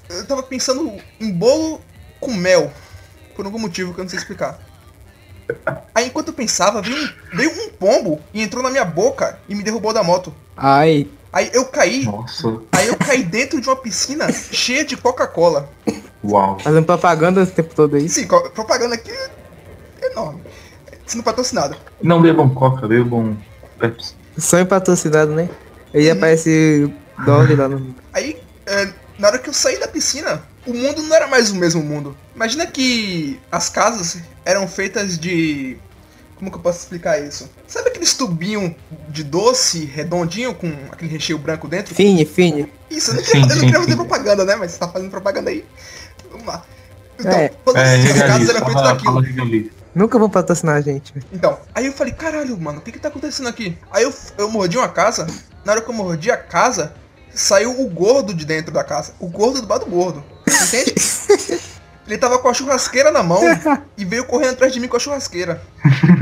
eu 0.09 0.25
tava 0.25 0.43
pensando 0.43 0.91
em 1.19 1.31
bolo 1.31 1.81
com 2.19 2.33
mel. 2.33 2.71
Por 3.35 3.45
algum 3.45 3.59
motivo 3.59 3.93
que 3.93 4.00
eu 4.00 4.03
não 4.03 4.09
sei 4.09 4.19
explicar. 4.19 4.59
Aí 5.93 6.07
enquanto 6.07 6.29
eu 6.29 6.33
pensava, 6.33 6.81
veio 6.81 6.97
um, 6.97 7.09
veio 7.35 7.51
um 7.51 7.69
pombo 7.69 8.19
e 8.33 8.41
entrou 8.41 8.63
na 8.63 8.69
minha 8.69 8.85
boca 8.85 9.39
e 9.47 9.53
me 9.53 9.63
derrubou 9.63 9.93
da 9.93 10.03
moto. 10.03 10.33
Ai, 10.57 11.07
Aí 11.35 11.51
eu 11.53 11.65
caí, 11.65 12.05
Nossa, 12.05 12.62
aí 12.71 12.88
eu 12.88 12.95
caí 12.95 13.21
dentro 13.21 13.59
de 13.59 13.67
uma 13.67 13.75
piscina 13.75 14.31
cheia 14.31 14.85
de 14.85 14.95
Coca-Cola. 14.95 15.69
uau. 16.24 16.57
fazendo 16.59 16.85
propaganda 16.85 17.43
o 17.43 17.45
tempo 17.45 17.75
todo 17.75 17.97
aí. 17.97 18.07
Sim, 18.07 18.25
propaganda 18.25 18.95
aqui 18.95 19.12
é 19.12 20.12
enorme. 20.12 20.39
Sendo 21.05 21.24
patrocinado. 21.24 21.75
Não 22.01 22.21
bebam 22.21 22.47
coca, 22.47 22.88
bebam 22.88 23.38
Pepsi. 23.77 24.15
Sonho 24.38 24.65
patrocinado, 24.65 25.33
né? 25.33 25.50
Aí 25.93 26.09
aparece 26.09 26.89
Dolly 27.25 27.55
lá 27.55 27.67
no. 27.67 27.93
Aí, 28.13 28.38
é, 28.65 28.93
na 29.17 29.27
hora 29.27 29.39
que 29.39 29.50
eu 29.50 29.53
saí 29.53 29.79
da 29.79 29.88
piscina, 29.88 30.43
o 30.65 30.74
mundo 30.74 31.01
não 31.03 31.15
era 31.15 31.27
mais 31.27 31.51
o 31.51 31.55
mesmo 31.55 31.81
mundo. 31.81 32.15
Imagina 32.36 32.65
que 32.65 33.39
as 33.51 33.69
casas 33.69 34.17
eram 34.43 34.67
feitas 34.67 35.17
de. 35.17 35.77
Como 36.36 36.51
que 36.51 36.57
eu 36.57 36.62
posso 36.62 36.79
explicar 36.79 37.17
isso? 37.24 37.50
Sabe 37.65 37.89
aqueles 37.89 38.13
tubinhos 38.13 38.74
de 39.07 39.24
doce, 39.24 39.86
redondinho, 39.86 40.53
com 40.53 40.69
aquele 40.91 41.10
recheio 41.10 41.38
branco 41.39 41.65
dentro? 41.67 41.95
Fine, 41.95 42.25
fine. 42.25 42.72
Isso, 42.89 43.12
eu 43.12 43.15
não 43.15 43.24
queria, 43.24 43.41
eu 43.41 43.48
não 43.48 43.60
queria 43.60 43.79
fazer 43.79 43.95
propaganda, 43.95 44.43
né? 44.43 44.55
Mas 44.57 44.72
você 44.72 44.79
tá 44.79 44.88
fazendo 44.89 45.10
propaganda 45.10 45.50
aí. 45.50 45.63
Vamos 46.29 46.45
lá. 46.45 46.65
Então, 47.17 47.31
É. 47.31 47.48
todas 47.63 47.81
É, 47.81 47.95
as 48.12 48.19
casas 48.24 48.50
eram 48.50 48.65
feitas 48.65 48.84
daquilo. 48.84 49.69
Nunca 49.95 50.19
vão 50.19 50.29
patrocinar 50.29 50.75
a 50.75 50.81
gente. 50.81 51.13
Então, 51.31 51.57
aí 51.74 51.86
eu 51.86 51.93
falei, 51.93 52.12
caralho, 52.12 52.60
mano, 52.60 52.79
o 52.79 52.81
que 52.81 52.91
que 52.91 53.00
tá 53.00 53.07
acontecendo 53.07 53.48
aqui? 53.48 53.77
Aí 53.89 54.03
eu, 54.03 54.13
eu 54.38 54.50
mordi 54.51 54.77
uma 54.77 54.89
casa, 54.89 55.25
na 55.63 55.72
hora 55.72 55.81
que 55.81 55.89
eu 55.89 55.93
mordi 55.93 56.29
a 56.29 56.36
casa, 56.36 56.93
saiu 57.36 57.80
o 57.82 57.88
gordo 57.89 58.34
de 58.34 58.46
dentro 58.46 58.72
da 58.74 58.84
casa. 58.84 59.13
O 59.20 59.27
gordo 59.27 59.62
do 59.62 59.68
lado 59.68 59.86
do 59.86 59.92
gordo. 59.92 60.24
Entende? 60.48 60.96
Ele 62.08 62.20
tava 62.20 62.38
com 62.38 62.48
a 62.48 62.54
churrasqueira 62.54 63.10
na 63.12 63.24
mão 63.24 63.42
e 63.98 64.06
veio 64.06 64.25
correndo 64.25 64.51
atrás 64.51 64.72
de 64.72 64.80
mim 64.80 64.88
com 64.88 64.96
a 64.96 65.00
churrasqueira. 65.00 65.60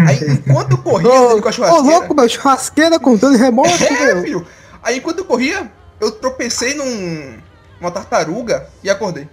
Aí 0.08 0.18
enquanto 0.32 0.72
eu 0.72 0.78
corria 0.78 1.28
dele 1.28 1.42
com 1.42 1.48
a 1.48 1.50
Ô, 1.50 1.54
churrasqueira. 1.54 1.98
louco, 1.98 2.16
meu, 2.16 2.30
churrasqueira 2.30 3.00
com 3.00 3.18
todo 3.18 3.36
remoto, 3.36 3.70
É, 3.84 4.14
meu. 4.14 4.24
filho. 4.24 4.48
Aí 4.82 4.98
enquanto 5.00 5.20
eu 5.20 5.26
corria, 5.26 5.70
eu 6.00 6.10
tropecei 6.12 6.74
num. 6.74 7.38
uma 7.82 7.92
tartaruga 7.92 8.66
e 8.82 8.90
acordei. 8.90 9.28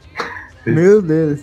Meu 0.66 1.00
Deus. 1.00 1.38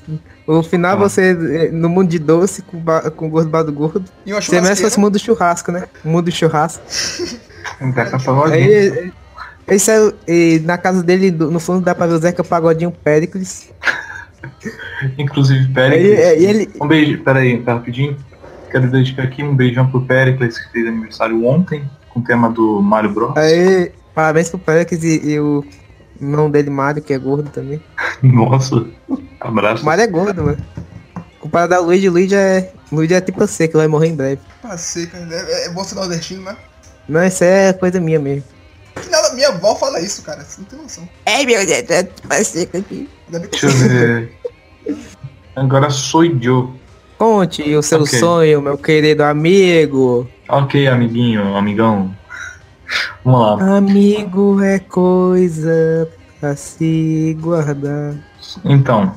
O 0.46 0.62
final 0.62 0.94
Ah. 0.94 0.96
você, 0.98 1.32
eh, 1.32 1.70
no 1.72 1.88
mundo 1.88 2.10
de 2.10 2.20
doce, 2.20 2.62
com, 2.62 2.84
com 3.16 3.28
o 3.28 3.30
gordo 3.30 3.64
do 3.64 3.72
gordo. 3.72 4.04
E 4.26 4.34
uma 4.34 4.42
Você 4.42 4.52
mesmo 4.52 4.66
churrasqueira. 4.66 4.90
fosse 4.90 4.98
o 4.98 5.00
mundo 5.02 5.14
do 5.14 5.20
churrasco, 5.20 5.72
né? 5.72 5.88
O 6.04 6.10
mundo 6.10 6.26
do 6.26 6.32
churrasco. 6.32 6.84
Não 7.80 7.94
tá 7.94 8.02
essa 8.04 8.20
Ele 9.68 9.80
saiu, 9.80 10.14
e 10.28 10.62
na 10.64 10.78
casa 10.78 11.04
dele, 11.04 11.30
no 11.32 11.60
fundo, 11.60 11.82
dá 11.84 11.94
pra 11.94 12.08
ver 12.08 12.14
o 12.14 12.20
Zeca 12.20 12.44
Pagodinho 12.44 12.92
Péricles. 12.92 13.70
Inclusive, 15.18 15.66
Aí, 15.66 15.74
Pericles. 15.74 16.20
eh, 16.20 16.40
e 16.40 16.46
ele, 16.46 16.70
Um 16.82 16.88
beijo, 16.88 17.22
peraí, 17.24 17.62
tá 17.62 17.74
rapidinho. 17.74 18.18
Quero 18.72 18.90
dedicar 18.90 19.24
aqui 19.24 19.44
um 19.44 19.56
beijão 19.56 19.90
pro 19.90 20.02
Pericles, 20.02 20.58
que 20.58 20.72
fez 20.72 20.88
aniversário 20.88 21.46
ontem, 21.46 21.84
com 22.10 22.20
o 22.20 22.24
tema 22.24 22.50
do 22.50 22.82
Mario 22.82 23.12
Bros. 23.14 23.36
aí, 23.38 23.92
parabéns 24.14 24.50
pro 24.50 24.60
Péricles 24.60 25.04
e, 25.04 25.32
e 25.32 25.40
o 25.40 25.64
irmão 26.20 26.50
dele, 26.50 26.70
Mário, 26.70 27.02
que 27.02 27.14
é 27.14 27.18
gordo 27.18 27.50
também. 27.50 27.82
Nossa, 28.24 28.86
abraço. 29.40 29.84
O 29.84 29.86
Mário 29.86 30.04
é 30.04 30.08
gordo, 30.08 30.44
mano. 30.44 30.58
Comparado 31.40 31.76
ao 31.76 31.84
Luigi, 31.84 32.10
Luigi 32.10 32.36
é, 32.36 32.72
Luigi 32.92 33.14
é 33.14 33.22
tipo 33.22 33.40
você, 33.40 33.68
que 33.68 33.78
vai 33.78 33.88
morrer 33.88 34.08
em 34.08 34.16
breve. 34.16 34.42
Passei, 34.62 35.06
cara. 35.08 35.28
É, 35.32 35.68
é 35.68 35.70
bom 35.70 35.84
ser 35.84 35.96
nordestino, 35.96 36.42
né? 36.44 36.56
Não, 37.08 37.24
isso 37.26 37.44
é 37.44 37.72
coisa 37.74 38.00
minha 38.02 38.20
mesmo. 38.20 38.44
Nada, 39.10 39.34
minha 39.34 39.50
avó 39.50 39.76
fala 39.76 40.00
isso, 40.00 40.22
cara. 40.24 40.44
Você 40.44 40.62
não 40.62 40.68
tem 40.68 40.80
noção. 40.80 41.08
É, 41.26 41.46
meu 41.46 41.66
Deus, 41.66 41.90
é 41.90 42.04
tipo 42.04 42.34
assim 42.34 42.64
aqui. 42.64 43.10
Deixa 43.30 43.66
eu 43.68 43.72
ver. 43.72 44.32
Agora 45.56 45.90
sou 45.90 46.24
eu. 46.26 46.74
Conte 47.18 47.64
o 47.76 47.82
seu 47.82 48.02
Ok. 48.02 48.20
sonho, 48.20 48.62
meu 48.62 48.78
querido 48.78 49.24
amigo. 49.24 50.30
Ok, 50.48 50.88
amiguinho, 50.88 51.56
amigão. 51.56 52.16
Vamos 53.26 53.42
lá. 53.62 53.78
Amigo 53.78 54.62
é 54.62 54.80
coisa 54.80 56.08
pra 56.40 56.56
se 56.56 57.36
guardar. 57.42 58.16
Então, 58.64 59.14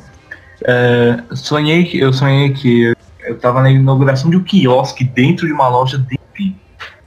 É, 0.62 1.22
sonhei 1.34 1.84
que 1.84 1.98
eu 1.98 2.12
sonhei 2.12 2.52
que 2.52 2.94
eu 3.20 3.38
tava 3.38 3.62
na 3.62 3.70
inauguração 3.70 4.28
de 4.30 4.36
um 4.36 4.42
quiosque 4.42 5.04
dentro 5.04 5.46
de 5.46 5.52
uma 5.54 5.68
loja 5.68 5.96
dele. 5.96 6.19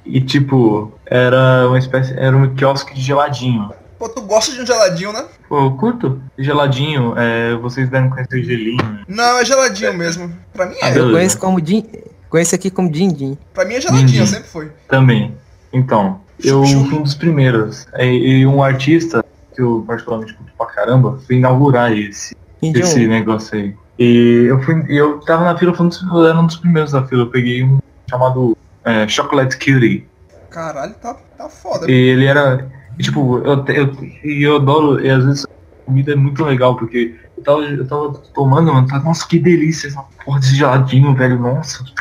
E 0.06 0.20
tipo, 0.22 0.92
era 1.06 1.68
uma 1.68 1.78
espécie. 1.80 2.14
Era 2.18 2.36
um 2.36 2.54
quiosque 2.56 2.94
de 2.94 3.02
geladinho. 3.02 3.70
Pô, 3.98 4.10
tu 4.10 4.22
gosta 4.22 4.52
de 4.52 4.62
um 4.62 4.66
geladinho, 4.66 5.14
né? 5.14 5.24
Pô, 5.48 5.60
eu 5.66 5.72
curto 5.72 6.22
geladinho, 6.38 7.14
é, 7.18 7.56
vocês 7.56 7.90
devem 7.90 8.10
conhecer 8.10 8.44
gelinho. 8.44 9.00
Não, 9.08 9.38
é 9.40 9.46
geladinho 9.46 9.94
mesmo. 9.94 10.32
Pra 10.52 10.66
mim 10.66 10.76
Ah, 10.82 10.88
é. 10.88 10.92
beleza. 10.92 11.08
Eu 11.10 11.14
conheço 11.14 11.38
como 11.40 11.62
Din. 11.62 11.86
Conheço 12.30 12.54
aqui 12.56 12.70
como 12.70 12.92
Din 12.92 13.14
Din. 13.14 13.38
Pra 13.54 13.64
mim 13.64 13.76
é 13.76 13.82
geladinho, 13.82 14.10
Entendi. 14.10 14.28
sempre 14.28 14.50
foi. 14.50 14.72
Também. 14.90 15.34
Então, 15.72 16.20
eu 16.44 16.66
fui 16.66 16.98
um 16.98 17.02
dos 17.04 17.14
primeiros. 17.14 17.88
E, 17.98 18.04
e 18.42 18.46
um 18.48 18.62
artista 18.62 19.24
que 19.56 19.62
eu 19.62 19.84
particularmente 19.88 20.34
curto 20.34 20.52
pra 20.58 20.66
caramba 20.66 21.18
foi 21.26 21.38
inaugurar 21.38 21.94
esse, 21.98 22.36
Din 22.62 22.74
Din 22.74 22.80
esse 22.82 23.06
um. 23.06 23.10
negócio 23.10 23.58
aí. 23.58 23.74
E 24.00 24.46
eu 24.50 24.62
fui. 24.64 24.84
Eu 24.90 25.20
tava 25.20 25.46
na 25.46 25.58
fila, 25.58 25.74
foi 25.74 25.86
um 25.86 25.90
dos- 25.90 26.02
eu 26.02 26.26
era 26.26 26.38
um 26.40 26.46
dos 26.48 26.58
primeiros 26.58 26.92
da 26.92 27.06
fila. 27.06 27.22
Eu 27.22 27.30
peguei 27.30 27.64
um 27.64 27.78
chamado 28.10 28.58
é, 28.86 29.08
Chocolate 29.08 29.58
Cutie. 29.58 30.08
Caralho, 30.50 30.94
tá, 30.96 31.16
tá 31.38 31.50
foda. 31.50 31.90
E 31.90 31.94
ele 31.94 32.26
era. 32.26 32.70
tipo, 33.00 33.40
eu, 33.40 33.66
eu, 33.68 33.98
eu 34.24 34.56
adoro, 34.58 35.04
e 35.04 35.10
às 35.10 35.26
vezes 35.26 35.46
a 35.46 35.86
comida 35.86 36.14
é 36.14 36.16
muito 36.16 36.44
legal, 36.44 36.76
porque 36.76 37.16
eu 37.38 37.44
tava, 37.44 37.62
eu 37.64 37.88
tava 37.88 38.14
tomando, 38.34 38.74
mano, 38.74 38.88
tá, 38.88 39.00
nossa, 39.00 39.28
que 39.28 39.40
delícia 39.40 39.88
essa 39.88 40.04
porra 40.24 40.40
desse 40.40 40.56
geladinho, 40.56 41.16
velho, 41.16 41.40
nossa. 41.40 41.84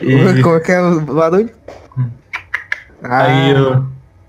E, 0.00 0.42
Como 0.42 0.56
é 0.56 0.60
que 0.60 0.72
é 0.72 0.80
o 0.80 1.00
barulho? 1.02 1.50
Ah, 3.02 3.24
aí 3.24 3.50
eu. 3.50 3.84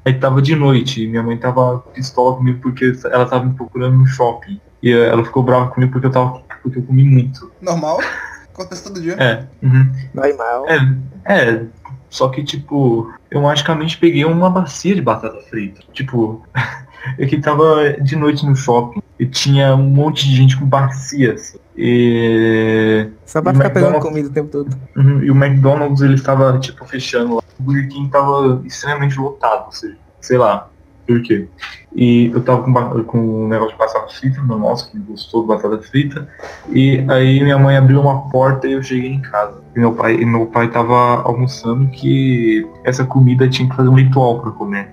Aí 0.05 0.13
tava 0.13 0.41
de 0.41 0.55
noite, 0.55 1.03
e 1.03 1.07
minha 1.07 1.24
mãe 1.24 1.38
tava 1.38 1.79
pistola 1.93 2.36
comigo 2.36 2.60
porque 2.62 2.91
ela 3.05 3.25
tava 3.25 3.45
me 3.45 3.53
procurando 3.53 3.98
no 3.98 4.05
shopping. 4.05 4.60
E 4.81 4.91
ela 4.91 5.24
ficou 5.24 5.41
brava 5.41 5.69
comigo 5.69 5.93
porque 5.93 6.07
eu 6.07 6.12
tava. 6.12 6.41
porque 6.62 6.79
eu 6.79 6.83
comi 6.83 7.03
muito. 7.03 7.50
Normal. 7.62 8.00
Acontece 8.53 8.83
todo 8.83 9.01
dia. 9.01 9.13
É. 9.13 9.45
uhum. 9.63 9.91
normal. 10.13 10.65
É, 10.67 10.95
é, 11.25 11.65
só 12.10 12.29
que 12.29 12.43
tipo, 12.43 13.12
eu 13.31 13.41
magicamente 13.41 13.98
peguei 13.98 14.24
uma 14.25 14.50
bacia 14.50 14.93
de 14.95 15.01
batata 15.01 15.39
frita. 15.50 15.81
Tipo, 15.91 16.45
eu 17.17 17.27
que 17.27 17.39
tava 17.39 17.93
de 18.01 18.15
noite 18.15 18.45
no 18.45 18.55
shopping 18.55 19.01
e 19.19 19.25
tinha 19.25 19.75
um 19.75 19.89
monte 19.89 20.27
de 20.27 20.36
gente 20.36 20.57
com 20.57 20.65
bacias. 20.65 21.57
E, 21.75 23.10
Só 23.25 23.41
pra 23.41 23.51
E 23.51 23.55
ficar 23.55 23.69
pegando 23.72 23.95
McDonald's- 23.95 24.07
comida 24.07 24.29
o 24.29 24.31
tempo 24.31 24.50
todo. 24.50 24.77
uhum, 24.95 25.24
e 25.24 25.31
o 25.31 25.36
McDonald's 25.36 26.01
ele 26.01 26.15
estava 26.15 26.57
tipo 26.60 26.86
fechando 26.86 27.36
lá. 27.36 27.41
O 27.60 27.63
Burger 27.63 27.88
King 27.89 28.10
tava 28.10 28.62
extremamente 28.65 29.19
lotado, 29.19 29.65
ou 29.67 29.72
seja, 29.72 29.95
sei 30.22 30.38
lá 30.38 30.69
por 31.05 31.22
quê. 31.22 31.48
E 31.95 32.31
eu 32.33 32.41
tava 32.41 32.63
com, 32.63 33.03
com 33.03 33.45
um 33.45 33.48
negócio 33.48 33.74
de 33.74 33.79
batata 33.79 34.07
frita, 34.13 34.41
meu 34.41 34.57
nossa, 34.57 34.89
que 34.89 34.98
gostou 34.98 35.41
de 35.41 35.48
batata 35.48 35.77
frita. 35.79 36.27
E 36.69 37.03
aí 37.07 37.41
minha 37.43 37.57
mãe 37.57 37.77
abriu 37.77 38.01
uma 38.01 38.29
porta 38.29 38.67
e 38.67 38.74
eu 38.74 38.83
cheguei 38.83 39.12
em 39.12 39.22
casa. 39.22 39.62
E 39.75 39.79
meu 39.79 39.93
pai, 39.93 40.15
e 40.15 40.25
meu 40.25 40.45
pai 40.48 40.69
tava 40.69 41.22
almoçando 41.22 41.88
que 41.88 42.67
essa 42.83 43.05
comida 43.05 43.48
tinha 43.48 43.69
que 43.69 43.75
fazer 43.75 43.89
um 43.89 43.95
ritual 43.95 44.39
pra 44.39 44.51
comer. 44.51 44.89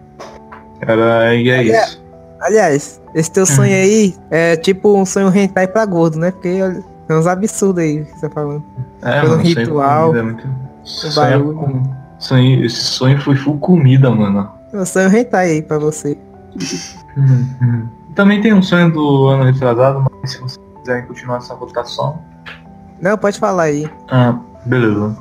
Era, 0.80 1.34
e 1.34 1.48
é 1.48 1.58
Olha, 1.58 1.84
isso. 1.84 2.04
Aliás, 2.40 3.00
esse 3.14 3.30
teu 3.30 3.44
sonho 3.44 3.74
aí 3.74 4.14
é 4.30 4.56
tipo 4.56 4.96
um 4.96 5.04
sonho 5.04 5.34
hentai 5.34 5.66
pra 5.66 5.84
gordo, 5.84 6.18
né? 6.18 6.30
Porque 6.30 6.60
olha, 6.62 6.82
tem 7.06 7.16
uns 7.16 7.26
absurdos 7.26 7.82
aí 7.82 8.04
que 8.04 8.18
você 8.18 8.28
tá 8.28 8.34
falando. 8.34 8.64
É, 9.02 9.20
pelo 9.20 9.32
mano, 9.32 9.42
com 9.42 9.48
ritual, 9.48 10.06
comida 10.08 10.20
é 10.20 10.22
muito... 10.22 11.14
Barulho. 11.14 11.54
com... 11.54 11.82
sonho, 12.18 12.64
esse 12.64 12.80
sonho 12.80 13.20
foi 13.20 13.36
full 13.36 13.58
comida, 13.58 14.10
mano. 14.10 14.59
É 14.72 14.76
um 14.76 14.86
sonho 14.86 15.16
hentai 15.16 15.50
aí 15.50 15.62
pra 15.62 15.78
você. 15.78 16.16
Uhum. 17.16 17.88
Também 18.14 18.40
tem 18.40 18.52
um 18.52 18.62
sonho 18.62 18.92
do 18.92 19.26
ano 19.28 19.44
retrasado, 19.44 20.04
mas 20.20 20.32
se 20.32 20.40
vocês 20.40 20.60
quiserem 20.78 21.06
continuar 21.06 21.38
essa 21.38 21.54
votação. 21.54 22.20
Não, 23.00 23.16
pode 23.16 23.38
falar 23.38 23.64
aí. 23.64 23.90
Ah, 24.10 24.38
beleza. 24.66 25.16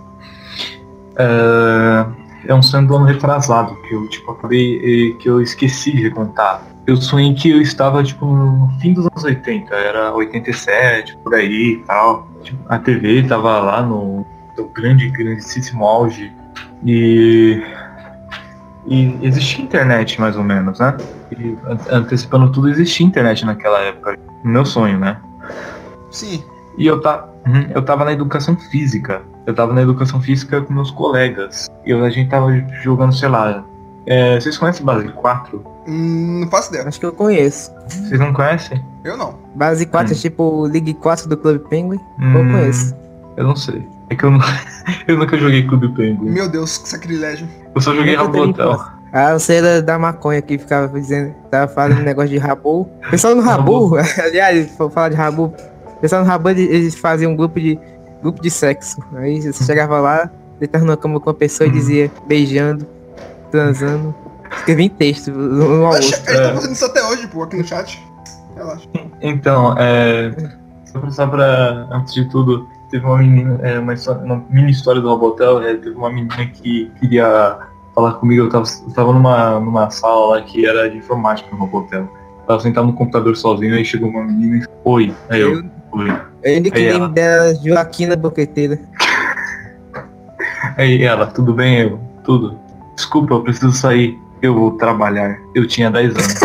É, 1.18 2.06
é 2.48 2.54
um 2.54 2.62
sonho 2.62 2.88
do 2.88 2.96
ano 2.96 3.06
retrasado, 3.06 3.76
que 3.84 3.94
eu 3.94 4.08
tipo 4.08 4.32
acabei. 4.32 5.14
que 5.20 5.30
eu 5.30 5.42
esqueci 5.42 5.92
de 5.92 6.10
contar. 6.10 6.64
Eu 6.88 6.98
sonhei 6.98 7.34
que 7.36 7.50
eu 7.52 7.62
estava 7.62 8.04
tipo 8.04 8.26
no 8.26 8.70
fim 8.80 8.94
dos 8.94 9.06
anos 9.06 9.24
80, 9.24 9.76
era 9.76 10.14
87, 10.14 11.18
por 11.24 11.36
aí 11.36 11.74
e 11.74 11.84
tal. 11.86 12.28
Tipo, 12.42 12.58
a 12.68 12.80
TV 12.80 13.24
tava 13.24 13.60
lá 13.60 13.82
no, 13.82 14.26
no 14.58 14.68
grande, 14.70 15.10
grandíssimo 15.10 15.86
auge. 15.86 16.32
E. 16.86 17.62
E 18.90 19.18
existia 19.22 19.64
internet 19.64 20.20
mais 20.20 20.36
ou 20.36 20.44
menos, 20.44 20.80
né? 20.80 20.98
E 21.38 21.56
an- 21.66 21.98
antecipando 21.98 22.52
tudo, 22.52 22.70
existia 22.70 23.06
internet 23.06 23.46
naquela 23.46 23.80
época. 23.82 24.18
No 24.44 24.52
meu 24.52 24.66
sonho, 24.66 24.98
né? 25.00 25.18
Sim. 26.12 26.44
E 26.78 26.88
eu, 26.88 27.00
ta... 27.00 27.26
Uhum, 27.46 27.68
eu 27.74 27.82
tava 27.84 28.04
na 28.04 28.12
educação 28.14 28.56
física. 28.58 29.22
Eu 29.46 29.54
tava 29.54 29.74
na 29.74 29.82
educação 29.82 30.20
física 30.22 30.62
com 30.62 30.74
meus 30.74 30.90
colegas. 30.92 31.70
E 31.86 31.92
eu- 31.92 32.04
a 32.04 32.10
gente 32.10 32.30
tava 32.30 32.52
jogando, 32.84 33.14
sei 33.14 33.30
lá. 33.30 33.64
é, 34.08 34.40
vocês 34.40 34.58
conhecem 34.58 34.84
Base 34.84 35.08
4? 35.10 35.64
Hum, 35.88 36.40
não 36.42 36.48
faço 36.50 36.70
ideia. 36.70 36.88
Acho 36.88 37.00
que 37.00 37.06
eu 37.06 37.12
conheço. 37.14 37.72
Vocês 37.88 38.20
não 38.20 38.34
conhecem? 38.34 38.84
Eu 39.04 39.16
não. 39.18 39.36
Base 39.54 39.86
4 39.86 40.14
é 40.14 40.16
Hum. 40.16 40.20
tipo 40.20 40.64
League 40.64 40.94
4 40.96 41.30
do 41.30 41.38
Clube 41.38 41.60
Penguin. 41.70 42.00
Eu 42.20 42.26
Hum, 42.42 42.52
conheço. 42.52 42.96
Eu 43.38 43.44
não 43.46 43.56
sei. 43.56 43.86
É 44.10 44.16
que 44.16 44.24
eu, 44.24 44.32
não... 44.32 44.40
eu 45.08 45.18
nunca 45.18 45.38
joguei 45.38 45.66
Clube 45.68 45.90
Penguin. 45.90 46.30
Meu 46.32 46.50
Deus, 46.50 46.78
que 46.78 46.90
sacrilégio. 46.90 47.48
Eu 47.76 47.82
só 47.82 47.94
joguei 47.96 48.16
Rabotel. 48.16 48.80
Ah, 49.12 49.34
você 49.38 49.56
era 49.56 49.82
da 49.82 49.98
maconha 49.98 50.42
que 50.42 50.58
ficava 50.58 50.88
dizendo, 51.00 51.34
tava 51.50 51.68
falando 51.72 52.02
negócio 52.04 52.30
de 52.30 52.38
Rabu. 52.38 52.88
Pessoal 53.10 53.34
no 53.36 53.42
Rabu, 53.42 53.96
aliás, 54.24 54.76
vou 54.78 54.90
falar 54.90 55.10
de 55.10 55.16
Rabu. 55.16 55.52
Pessoal 56.00 56.22
no 56.24 56.28
Rabu, 56.28 56.50
eles- 56.50 56.96
faziam 56.96 57.32
um 57.32 57.36
grupo 57.36 57.60
de 57.60 57.80
grupo 58.22 58.40
de 58.42 58.52
sexo. 58.52 59.02
Aí 59.16 59.42
você 59.42 59.64
chegava 59.64 60.00
lá, 60.00 60.30
deitava 60.60 60.86
numa 60.86 60.96
cama 60.98 61.20
com 61.20 61.30
uma 61.30 61.34
pessoa 61.34 61.66
e 61.68 61.72
Uhum. 61.72 61.76
dizia 61.78 62.12
beijando, 62.28 62.86
transando. 63.52 64.14
Escrevia 64.58 64.86
em 64.86 64.90
texto 64.90 65.32
no 65.32 65.86
Oxe, 65.86 66.14
almoço. 66.14 66.24
eles 66.28 66.30
estão 66.30 66.54
fazendo 66.56 66.72
isso 66.74 66.86
até 66.86 67.04
hoje, 67.06 67.28
pô, 67.28 67.44
aqui 67.44 67.58
no 67.58 67.64
chat. 67.68 68.04
Relaxa. 68.56 68.88
Então, 69.22 69.76
é. 69.78 70.32
Só 70.86 71.00
pra, 71.00 71.12
só 71.12 71.28
pra. 71.28 71.88
Antes 71.92 72.14
de 72.14 72.26
tudo, 72.30 72.68
teve 72.90 73.06
uma 73.06 73.18
menina. 73.18 73.60
É, 73.62 73.80
uma, 73.80 73.94
histó- 73.94 74.14
uma 74.24 74.44
mini 74.50 74.72
história 74.72 75.02
do 75.02 75.10
Robotel. 75.10 75.62
É, 75.62 75.76
teve 75.76 75.96
uma 75.96 76.10
menina 76.12 76.46
que 76.48 76.92
queria 77.00 77.58
falar 77.96 78.14
comigo. 78.14 78.44
Eu 78.44 78.50
tava, 78.50 78.66
eu 78.88 78.94
tava 78.94 79.14
numa, 79.14 79.60
numa 79.60 79.90
sala 79.90 80.36
lá 80.38 80.42
que 80.42 80.66
era 80.66 80.90
de 80.90 80.98
informática 80.98 81.50
no 81.52 81.58
Robotel. 81.58 82.08
Tava 82.48 82.60
sentado 82.62 82.88
no 82.88 82.94
computador 82.94 83.36
sozinho, 83.38 83.76
aí 83.76 83.86
chegou 83.86 84.10
uma 84.10 84.24
menina 84.24 84.58
e 84.66 84.68
Oi. 84.84 85.14
Aí 85.30 85.42
eu, 85.42 85.64
oi. 85.92 86.10
eu 86.10 86.16
Aí 86.46 86.60
nickname 86.60 86.90
ela- 86.90 87.10
dela 87.10 87.54
Joaquina 87.56 88.16
Boqueteira. 88.16 88.80
Aí 90.78 91.04
ela, 91.04 91.28
tudo 91.28 91.54
bem? 91.54 91.80
Eu, 91.82 92.00
tudo. 92.24 92.58
Desculpa, 92.96 93.34
eu 93.36 93.42
preciso 93.44 93.72
sair. 93.72 94.18
Eu 94.42 94.56
vou 94.56 94.72
trabalhar. 94.78 95.38
Eu 95.54 95.68
tinha 95.68 95.92
10 95.92 96.16
anos. 96.16 96.40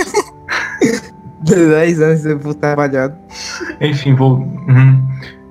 10 1.41 2.01
anos 2.03 2.27
eu 2.27 2.39
vou 2.39 2.55
trabalhar. 2.55 3.17
Enfim, 3.81 4.15
vou. 4.15 4.39
uhum. 4.39 5.04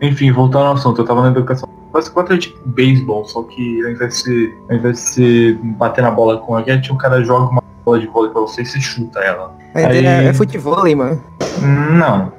Enfim, 0.04 0.32
voltando 0.32 0.66
ao 0.66 0.74
assunto, 0.74 1.00
eu 1.02 1.06
tava 1.06 1.22
na 1.22 1.30
educação. 1.30 1.68
Quase 1.92 2.12
quatro 2.12 2.36
é 2.36 2.38
tipo 2.38 2.60
beisebol, 2.68 3.24
só 3.26 3.44
que 3.44 3.84
ao 3.86 3.92
invés 3.92 4.10
de 4.14 4.16
ser, 4.22 4.58
ao 4.70 4.76
invés 4.76 4.96
de 4.96 5.02
ser 5.02 5.60
bater 5.78 6.02
na 6.02 6.12
bola 6.12 6.38
com 6.40 6.56
a 6.56 6.60
raquete, 6.60 6.92
o 6.92 6.96
cara 6.98 7.24
joga 7.24 7.50
uma 7.52 7.64
bola 7.86 8.00
de 8.00 8.08
vôlei 8.08 8.32
pra 8.32 8.42
você 8.42 8.64
e 8.64 8.66
você 8.66 8.82
chuta 8.82 9.20
ela. 9.20 9.56
Aí, 9.74 9.86
Aí- 9.86 10.06
É, 10.06 10.26
é 10.26 10.34
futebol, 10.34 10.84
mano. 10.96 11.22
Não. 11.62 12.34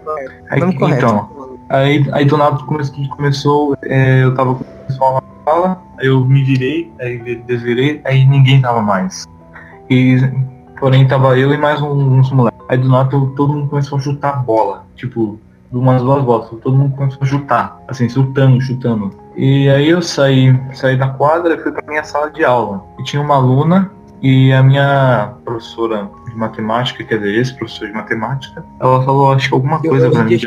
Aí, 0.50 0.60
Nome 0.60 0.74
correto. 0.78 1.04
então, 1.06 1.28
aí, 1.70 2.06
aí 2.12 2.24
do 2.26 2.36
nada 2.36 2.58
começou, 2.64 3.08
começou 3.08 3.76
é, 3.84 4.24
eu 4.24 4.34
tava 4.34 4.54
com 4.56 4.60
o 4.62 4.86
pessoal 4.86 5.14
na 5.14 5.22
sala, 5.52 5.82
aí 5.98 6.06
eu 6.08 6.22
me 6.24 6.42
virei, 6.42 6.92
aí 7.00 7.16
vi- 7.16 7.36
desvirei, 7.46 8.00
aí 8.04 8.26
ninguém 8.26 8.60
tava 8.60 8.82
mais. 8.82 9.24
E, 9.88 10.18
porém 10.78 11.06
tava 11.06 11.38
eu 11.38 11.52
e 11.54 11.56
mais 11.56 11.80
um- 11.80 12.18
uns 12.18 12.30
moleques. 12.30 12.60
Aí 12.68 12.76
do 12.76 12.88
nada 12.88 13.08
todo 13.08 13.26
todo 13.34 13.52
mundo 13.54 13.68
começou 13.70 13.98
a 13.98 14.00
chutar 14.00 14.42
bola. 14.44 14.84
Tipo, 14.96 15.38
umas 15.78 16.02
duas 16.02 16.22
bolas, 16.22 16.48
todo 16.48 16.76
mundo 16.76 16.94
começou 16.96 17.22
a 17.22 17.26
chutar, 17.26 17.80
assim, 17.88 18.08
chutando, 18.08 18.60
chutando. 18.60 19.10
E 19.36 19.68
aí 19.68 19.88
eu 19.88 20.00
saí, 20.00 20.58
saí 20.72 20.96
da 20.96 21.08
quadra 21.08 21.54
e 21.54 21.58
fui 21.58 21.72
pra 21.72 21.82
minha 21.88 22.04
sala 22.04 22.30
de 22.30 22.44
aula. 22.44 22.84
E 22.98 23.02
tinha 23.02 23.20
uma 23.20 23.34
aluna 23.34 23.90
e 24.22 24.52
a 24.52 24.62
minha 24.62 25.34
professora 25.44 26.08
de 26.26 26.36
matemática, 26.36 27.04
quer 27.04 27.18
dizer, 27.18 27.34
esse 27.34 27.54
professor 27.54 27.88
de 27.88 27.94
matemática, 27.94 28.64
ela 28.80 29.04
falou, 29.04 29.32
acho 29.32 29.48
que 29.48 29.54
alguma 29.54 29.80
coisa 29.80 30.10
pra 30.10 30.24
mim 30.24 30.36
de, 30.36 30.46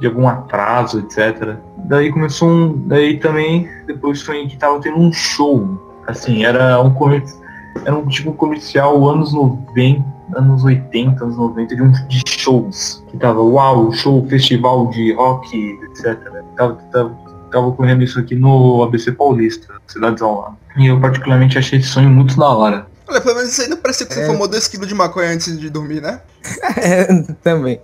de 0.00 0.06
algum 0.06 0.28
atraso, 0.28 1.00
etc. 1.00 1.56
Daí 1.78 2.12
começou 2.12 2.48
um. 2.48 2.72
Daí 2.86 3.18
também, 3.18 3.68
depois 3.86 4.22
foi 4.22 4.46
que 4.46 4.56
tava 4.56 4.78
tendo 4.80 4.98
um 4.98 5.12
show. 5.12 5.82
Assim, 6.06 6.44
era 6.44 6.80
um 6.80 6.92
comercial. 6.92 7.46
Era 7.84 7.94
um 7.94 8.06
tipo 8.06 8.32
comercial 8.32 9.06
anos 9.08 9.34
90, 9.34 10.02
anos 10.34 10.64
80, 10.64 11.22
anos 11.24 11.36
90, 11.36 11.76
de 11.76 11.82
um 11.82 11.92
de 11.92 12.22
shows. 12.26 13.04
Que 13.08 13.16
tava, 13.18 13.40
uau, 13.42 13.92
show, 13.92 14.26
festival 14.28 14.88
de 14.88 15.12
rock, 15.14 15.78
etc. 15.90 16.16
Tava, 16.56 16.74
tava, 16.92 17.10
tava 17.52 17.66
ocorrendo 17.66 18.02
isso 18.02 18.18
aqui 18.18 18.34
no 18.34 18.82
ABC 18.82 19.12
Paulista, 19.12 19.74
cidadezão 19.86 20.38
lá. 20.40 20.52
E 20.76 20.86
eu 20.86 21.00
particularmente 21.00 21.58
achei 21.58 21.78
esse 21.78 21.88
sonho 21.88 22.08
muito 22.10 22.36
da 22.36 22.48
hora. 22.48 22.86
Olha, 23.08 23.20
pelo 23.20 23.36
menos 23.36 23.52
isso 23.52 23.62
aí 23.62 23.68
não 23.68 23.76
parecia 23.76 24.04
que 24.06 24.14
você 24.14 24.22
É. 24.22 24.26
fumou 24.26 24.48
2kg 24.48 24.84
de 24.84 24.94
maconha 24.94 25.30
antes 25.30 25.58
de 25.58 25.70
dormir, 25.70 26.00
né? 26.02 26.20
É, 26.76 27.04
também. 27.42 27.80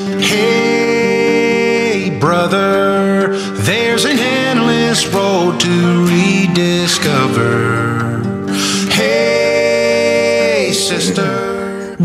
Hey, 0.00 2.02
Hey, 2.02 2.10
brother, 2.18 3.30
there's 3.64 4.04
an 4.06 4.18
endless 4.18 5.04
road 5.12 5.60
to 5.60 6.06
rediscover. 6.06 8.01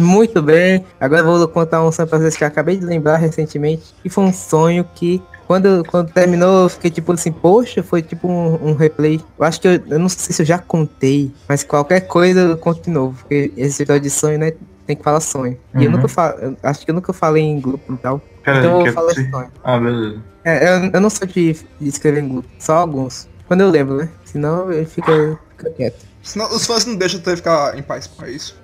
Muito 0.08 0.42
bem. 0.42 0.86
Agora 1.00 1.22
eu 1.22 1.26
vou 1.26 1.48
contar 1.48 1.84
um 1.84 1.92
sonho 1.92 2.08
pra 2.08 2.18
vocês 2.20 2.36
que 2.38 2.44
eu 2.44 2.48
acabei 2.48 2.78
de 2.78 2.86
lembrar 2.86 3.18
recentemente. 3.18 3.94
Que 4.02 4.10
foi 4.10 4.24
um 4.24 4.34
sonho 4.34 4.86
que, 4.96 5.22
quando, 5.48 5.84
quando 5.86 6.12
terminou, 6.12 6.64
eu 6.64 6.70
fiquei 6.70 6.90
tipo 6.90 7.12
assim, 7.12 7.32
poxa, 7.32 7.84
foi 7.84 8.02
tipo 8.02 8.28
um, 8.28 8.70
um 8.70 8.74
replay. 8.76 9.20
Eu 9.38 9.46
acho 9.46 9.60
que 9.62 9.68
eu, 9.68 9.72
eu 9.88 10.00
não 10.00 10.08
sei 10.10 10.34
se 10.34 10.42
eu 10.42 10.46
já 10.46 10.58
contei, 10.60 11.32
mas 11.48 11.64
qualquer 11.64 12.02
coisa 12.02 12.40
eu 12.42 12.58
conto 12.58 12.82
de 12.84 12.90
novo. 12.90 13.18
Porque 13.22 13.52
esse 13.58 13.84
episódio 13.84 14.04
de 14.04 14.10
sonho, 14.10 14.40
né? 14.40 14.54
Tem 14.86 14.96
que 14.96 15.04
falar 15.04 15.20
sonho. 15.20 15.58
E 15.76 15.84
eu 15.84 15.92
Uhum. 15.92 15.98
nunca 15.98 16.08
falo. 16.08 16.40
eu 16.40 16.58
Acho 16.64 16.86
que 16.86 16.90
eu 16.92 16.96
nunca 16.96 17.12
falei 17.12 17.44
em 17.44 17.60
grupo 17.60 17.94
e 17.94 17.98
tal. 17.98 18.22
Pera 18.44 18.60
Então 18.60 18.80
eu 18.80 18.86
vou 18.86 18.94
falar 18.94 19.12
esse 19.12 19.30
sonho. 19.30 19.52
Ah, 19.64 19.78
beleza. 19.78 20.24
É, 20.46 20.70
eu, 20.86 20.92
eu 20.94 21.02
não 21.02 21.10
sou 21.10 21.28
de, 21.28 21.52
de 21.54 21.90
escrever 21.90 22.24
em 22.24 22.30
grupo, 22.30 22.48
só 22.58 22.76
alguns. 22.78 23.28
Quando 23.50 23.62
eu 23.62 23.70
lembro, 23.70 23.98
né? 23.98 24.08
Senão 24.24 24.72
eu 24.72 24.86
fico, 24.86 25.12
fico 25.58 25.72
quieto. 25.74 26.06
Senão 26.24 26.46
os 26.54 26.66
fãs 26.66 26.86
não 26.86 26.96
deixam 26.96 27.20
tu 27.20 27.36
ficar 27.36 27.78
em 27.78 27.82
paz 27.84 28.08
por 28.08 28.28
isso. 28.30 28.56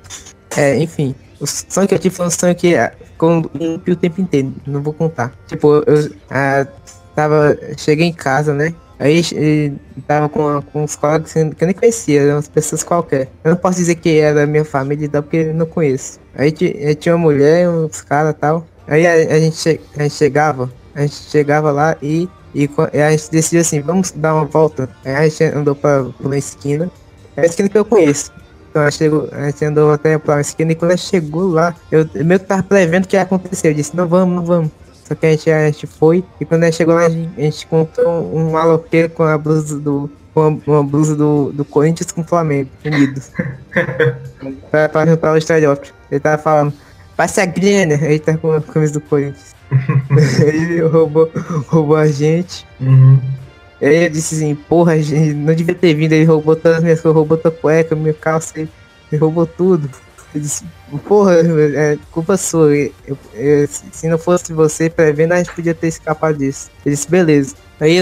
É, 0.55 0.77
enfim. 0.77 1.13
O 1.43 2.09
foi 2.09 2.25
um 2.25 2.29
sonho 2.29 2.55
que 2.55 2.73
ficou 3.05 3.49
limpo 3.53 3.91
o 3.91 3.95
tempo 3.95 4.21
inteiro. 4.21 4.53
Não 4.65 4.81
vou 4.81 4.93
contar. 4.93 5.33
Tipo, 5.47 5.83
eu 5.85 6.09
ah, 6.29 6.65
tava. 7.15 7.57
Cheguei 7.77 8.07
em 8.07 8.13
casa, 8.13 8.53
né? 8.53 8.73
Aí 8.99 9.73
tava 10.07 10.29
com, 10.29 10.61
com 10.61 10.83
uns 10.83 10.95
colegas 10.95 11.33
que 11.33 11.39
eu 11.39 11.65
nem 11.65 11.73
conhecia, 11.73 12.21
eram 12.21 12.35
umas 12.35 12.47
pessoas 12.47 12.83
qualquer. 12.83 13.27
Eu 13.43 13.51
não 13.51 13.57
posso 13.57 13.79
dizer 13.79 13.95
que 13.95 14.19
era 14.19 14.45
minha 14.45 14.63
família 14.63 15.05
e 15.05 15.09
tal, 15.09 15.21
porque 15.21 15.37
eu 15.37 15.53
não 15.53 15.65
conheço. 15.65 16.19
Aí 16.33 16.53
eh, 16.61 16.95
tinha 16.95 17.13
uma 17.13 17.21
mulher, 17.23 17.69
uns 17.69 18.01
caras 18.01 18.31
e 18.31 18.35
tal. 18.35 18.65
Aí 18.87 19.05
a, 19.05 19.11
a 19.11 19.39
gente, 19.39 19.81
a 19.97 20.03
gente 20.03 20.15
chegava, 20.15 20.71
a 20.95 21.01
gente 21.01 21.15
chegava 21.15 21.71
lá 21.71 21.97
e, 22.01 22.29
e, 22.55 22.69
e 22.93 23.01
a 23.01 23.11
gente 23.11 23.29
decidiu 23.29 23.59
assim, 23.59 23.81
vamos 23.81 24.11
dar 24.11 24.35
uma 24.35 24.45
volta. 24.45 24.89
Aí 25.03 25.15
a 25.15 25.27
gente 25.27 25.43
andou 25.43 25.75
pra, 25.75 26.03
pra 26.03 26.25
uma 26.25 26.37
esquina. 26.37 26.89
É 27.35 27.41
a 27.41 27.45
esquina 27.45 27.67
que 27.67 27.77
eu 27.77 27.83
conheço. 27.83 28.31
Então 28.73 28.81
a 28.81 28.89
gente, 28.89 28.97
chegou, 28.97 29.29
a 29.31 29.45
gente 29.51 29.65
andou 29.65 29.91
até 29.91 30.17
pra 30.17 30.33
uma 30.33 30.41
esquina 30.41 30.71
e 30.71 30.75
quando 30.75 30.93
a 30.93 30.95
gente 30.95 31.07
chegou 31.07 31.47
lá, 31.47 31.75
eu 31.91 32.09
meio 32.25 32.39
que 32.39 32.47
tava 32.47 32.63
prevendo 32.63 33.05
o 33.05 33.07
que 33.07 33.15
ia 33.15 33.21
acontecer. 33.21 33.67
Eu 33.67 33.73
disse, 33.75 33.95
não 33.95 34.07
vamos, 34.07 34.35
não 34.35 34.43
vamos. 34.43 34.71
Só 35.07 35.13
que 35.13 35.27
a 35.27 35.29
gente, 35.29 35.51
a 35.51 35.65
gente 35.69 35.85
foi 35.85 36.23
e 36.41 36.45
quando 36.45 36.63
a 36.63 36.65
gente 36.65 36.77
chegou 36.77 36.95
lá, 36.95 37.05
a 37.05 37.09
gente, 37.09 37.29
a 37.37 37.41
gente 37.41 37.65
encontrou 37.65 38.35
um 38.35 38.51
maloqueiro 38.51 39.09
com 39.09 39.21
a 39.21 39.37
blusa 39.37 39.79
do. 39.79 40.09
Com 40.33 40.41
a- 40.41 40.71
uma 40.71 40.83
blusa 40.83 41.15
do, 41.15 41.51
do 41.53 41.63
Corinthians 41.63 42.11
com 42.11 42.21
o 42.21 42.23
Flamengo, 42.23 42.67
unidos. 42.83 43.29
pra, 44.71 44.89
pra 44.89 45.05
juntar 45.05 45.33
o 45.33 45.37
estereótipo. 45.37 45.95
Ele 46.09 46.19
tava 46.19 46.41
falando, 46.41 46.73
passe 47.15 47.39
a 47.41 47.45
grana. 47.45 47.93
Aí 47.95 48.17
tá 48.17 48.35
com 48.35 48.51
a 48.53 48.59
camisa 48.59 48.93
do 48.93 49.01
Corinthians. 49.01 49.53
Ele 50.41 50.81
roubou, 50.81 51.29
roubou 51.67 51.95
a 51.95 52.07
gente. 52.07 52.65
Uhum. 52.81 53.19
Eu 53.83 54.09
disse 54.09 54.35
assim, 54.35 54.55
porra, 54.55 54.97
gente, 55.01 55.33
não 55.33 55.53
devia 55.53 55.75
ter 55.75 55.93
vindo, 55.93 56.13
ele 56.13 56.23
roubou 56.25 56.55
todas 56.55 56.77
as 56.77 56.83
minhas 56.83 57.01
coisas, 57.01 57.15
roubou 57.17 57.37
tua 57.37 57.51
cueca, 57.51 57.95
minha 57.95 58.13
calça, 58.13 58.53
ele, 58.57 58.69
roubou 59.19 59.45
tudo. 59.45 59.89
Eu 60.33 60.41
disse, 60.41 60.63
porra, 61.07 61.35
é 61.35 61.97
culpa 62.11 62.37
sua. 62.37 62.75
eu- 62.75 62.91
eu- 63.35 63.67
se 63.67 64.07
não 64.07 64.17
fosse 64.17 64.53
você 64.53 64.89
prevendo, 64.89 65.33
a 65.33 65.37
gente 65.37 65.53
podia 65.53 65.73
ter 65.73 65.87
escapado 65.87 66.37
disso. 66.37 66.71
Ele 66.85 66.95
disse, 66.95 67.09
beleza. 67.09 67.55
Aí 67.79 67.99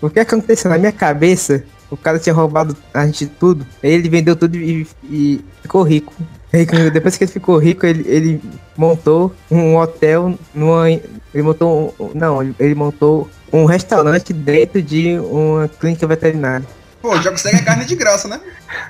o 0.00 0.08
que 0.08 0.20
aconteceu 0.20 0.70
na 0.70 0.78
minha 0.78 0.92
cabeça? 0.92 1.64
O 1.90 1.96
cara 1.96 2.18
tinha 2.18 2.34
roubado 2.34 2.76
a 2.94 3.04
gente 3.06 3.26
tudo. 3.26 3.66
Aí 3.82 3.90
ele 3.90 4.08
vendeu 4.08 4.36
tudo 4.36 4.56
e, 4.56 4.86
e 5.04 5.44
ficou 5.62 5.82
rico. 5.82 6.12
Aí, 6.52 6.64
depois 6.90 7.16
que 7.16 7.24
ele 7.24 7.32
ficou 7.32 7.58
rico, 7.58 7.84
ele, 7.84 8.04
ele 8.08 8.40
montou 8.76 9.34
um 9.50 9.76
hotel 9.76 10.34
numa. 10.54 10.90
Ele 10.90 11.42
montou 11.42 11.94
um. 11.98 12.10
Não, 12.14 12.42
ele 12.42 12.74
montou 12.74 13.28
um 13.52 13.64
restaurante 13.64 14.32
dentro 14.32 14.82
de 14.82 15.18
uma 15.18 15.68
clínica 15.68 16.06
veterinária. 16.06 16.66
Pô, 17.00 17.16
já 17.22 17.30
consegue 17.30 17.56
a 17.56 17.62
carne 17.64 17.84
de 17.84 17.94
graça, 17.94 18.26
né? 18.28 18.40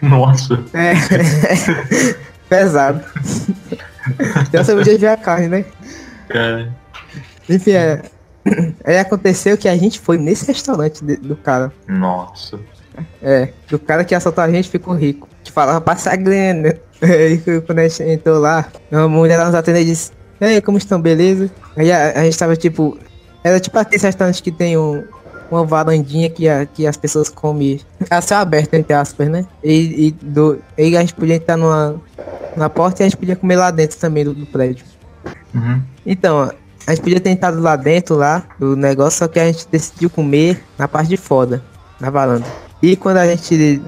Nossa. 0.02 0.62
É. 0.72 0.94
Pesado. 2.48 3.02
Já 4.52 4.64
sabia 4.64 4.84
de 4.84 4.96
ver 4.96 5.08
a 5.08 5.16
carne, 5.16 5.48
né? 5.48 5.64
Cara. 6.28 6.72
Enfim, 7.48 7.72
é. 7.72 8.02
Aí 8.84 8.98
aconteceu 8.98 9.58
que 9.58 9.68
a 9.68 9.76
gente 9.76 10.00
foi 10.00 10.16
nesse 10.16 10.46
restaurante 10.46 11.04
de- 11.04 11.16
do 11.16 11.36
cara. 11.36 11.70
Nossa. 11.86 12.58
É, 13.22 13.50
do 13.68 13.78
cara 13.78 14.04
que 14.04 14.14
assaltou 14.14 14.42
a 14.42 14.50
gente 14.50 14.70
ficou 14.70 14.94
rico. 14.94 15.28
Que 15.44 15.52
falava 15.52 15.80
passa 15.80 16.10
a 16.12 16.16
grana. 16.16 16.74
Aí 17.02 17.38
quando 17.66 17.78
a 17.78 17.86
gente 17.88 18.02
entrou 18.02 18.38
lá, 18.38 18.66
uma 18.90 19.08
mulher 19.08 19.36
lá 19.36 19.44
nos 19.46 19.54
atendeu 19.54 19.82
e 19.82 19.84
disse, 19.84 20.10
e 20.40 20.44
aí, 20.44 20.60
como 20.62 20.78
estão, 20.78 21.00
beleza? 21.00 21.50
Aí 21.76 21.90
a, 21.92 22.12
a 22.20 22.24
gente 22.24 22.38
tava 22.38 22.56
tipo. 22.56 22.96
Era 23.48 23.60
tipo 23.60 23.78
aquele 23.78 24.02
restaurante 24.02 24.42
que 24.42 24.50
tem 24.52 24.76
um, 24.76 25.04
uma 25.50 25.64
varandinha 25.64 26.28
que, 26.28 26.48
a, 26.48 26.66
que 26.66 26.86
as 26.86 26.96
pessoas 26.96 27.28
comem 27.28 27.80
a 28.10 28.20
céu 28.20 28.38
aberto, 28.38 28.74
entre 28.74 28.92
aspas, 28.92 29.28
né? 29.28 29.46
E, 29.64 30.08
e, 30.08 30.10
do, 30.10 30.58
e 30.76 30.96
a 30.96 31.00
gente 31.00 31.14
podia 31.14 31.36
entrar 31.36 31.56
numa, 31.56 32.00
na 32.56 32.68
porta 32.68 33.02
e 33.02 33.04
a 33.04 33.08
gente 33.08 33.16
podia 33.16 33.36
comer 33.36 33.56
lá 33.56 33.70
dentro 33.70 33.98
também 33.98 34.24
do, 34.24 34.34
do 34.34 34.46
prédio. 34.46 34.84
Uhum. 35.54 35.80
Então, 36.04 36.50
a 36.86 36.90
gente 36.94 37.02
podia 37.02 37.20
ter 37.20 37.30
entrado 37.30 37.60
lá 37.60 37.76
dentro 37.76 38.16
lá 38.16 38.44
do 38.58 38.76
negócio, 38.76 39.18
só 39.20 39.28
que 39.28 39.38
a 39.40 39.46
gente 39.46 39.66
decidiu 39.70 40.10
comer 40.10 40.62
na 40.78 40.86
parte 40.86 41.08
de 41.08 41.16
fora, 41.16 41.62
na 42.00 42.10
varanda. 42.10 42.46
E 42.82 42.96
quando 42.96 43.16
a 43.18 43.26
gente 43.26 43.80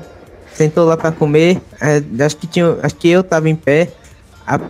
sentou 0.54 0.84
lá 0.86 0.96
pra 0.96 1.12
comer, 1.12 1.60
é, 1.80 2.02
acho 2.24 2.36
que 2.36 2.46
tinha, 2.46 2.76
acho 2.82 2.96
que 2.96 3.08
eu 3.08 3.22
tava 3.22 3.48
em 3.48 3.54
pé, 3.56 3.88
a- 4.46 4.60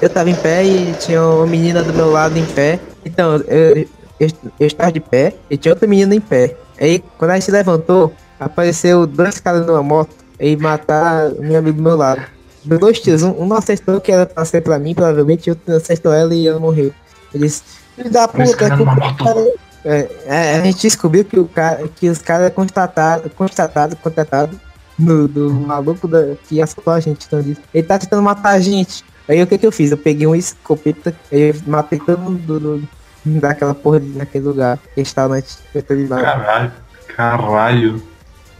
eu 0.00 0.08
tava 0.08 0.30
em 0.30 0.34
pé 0.34 0.64
e 0.64 0.92
tinha 0.94 1.22
uma 1.22 1.46
menina 1.46 1.82
do 1.82 1.92
meu 1.92 2.10
lado 2.10 2.36
em 2.38 2.46
pé. 2.46 2.80
Então, 3.04 3.36
eu, 3.36 3.86
eu, 4.20 4.28
eu 4.60 4.66
estava 4.66 4.92
de 4.92 5.00
pé 5.00 5.34
e 5.48 5.56
tinha 5.56 5.72
outra 5.72 5.88
menina 5.88 6.14
em 6.14 6.20
pé. 6.20 6.54
Aí, 6.78 7.02
quando 7.18 7.30
a 7.32 7.38
gente 7.38 7.50
levantou, 7.50 8.12
apareceu 8.38 9.06
dois 9.06 9.40
caras 9.40 9.66
numa 9.66 9.82
moto 9.82 10.14
e 10.38 10.56
mataram 10.56 11.32
o 11.32 11.42
meu 11.42 11.58
amigo 11.58 11.76
do 11.78 11.82
meu 11.82 11.96
lado. 11.96 12.22
Deu 12.64 12.78
dois 12.78 13.00
tiros, 13.00 13.22
um, 13.22 13.30
um 13.42 13.46
não 13.46 13.56
acertou 13.56 14.00
que 14.00 14.12
era 14.12 14.26
pra 14.26 14.44
ser 14.44 14.60
pra 14.62 14.78
mim, 14.78 14.94
provavelmente, 14.94 15.46
e 15.46 15.50
outro 15.50 15.74
acertou 15.74 16.12
ela 16.12 16.34
e 16.34 16.46
ela 16.46 16.60
morreu. 16.60 16.92
Ele 17.32 17.46
disse, 17.46 17.62
filho 17.96 18.10
da 18.10 18.28
puta, 18.28 18.66
é 18.66 18.68
numa 18.76 18.94
do 18.94 19.16
cara. 19.16 19.46
É, 19.82 20.08
é, 20.26 20.56
a 20.56 20.60
gente 20.64 20.82
descobriu 20.82 21.24
que, 21.24 21.38
o 21.38 21.46
cara, 21.46 21.88
que 21.96 22.08
os 22.08 22.18
caras 22.18 22.52
constataram, 22.52 23.30
constatado, 23.30 23.96
contratado 23.96 24.60
do, 24.98 25.26
do 25.26 25.50
maluco 25.50 26.06
da, 26.06 26.34
que 26.46 26.60
assaltou 26.60 26.92
a 26.92 27.00
gente. 27.00 27.26
Então, 27.26 27.40
ele 27.72 27.86
tá 27.86 27.98
tentando 27.98 28.22
matar 28.22 28.50
a 28.50 28.60
gente. 28.60 29.02
Aí 29.26 29.42
o 29.42 29.46
que 29.46 29.56
que 29.56 29.66
eu 29.66 29.72
fiz? 29.72 29.90
Eu 29.90 29.96
peguei 29.96 30.26
um 30.26 30.34
escopeta, 30.34 31.14
eu 31.32 31.54
matei 31.66 31.98
todo 31.98 32.18
mundo 32.18 32.38
do, 32.42 32.60
do- 32.60 32.88
daquela 33.40 33.74
porra 33.74 33.96
ali, 33.96 34.08
naquele 34.16 34.44
lugar, 34.44 34.78
restaurante 34.96 35.58
veterinário. 35.74 36.24
Caralho. 36.24 36.72
Caralho. 37.16 38.02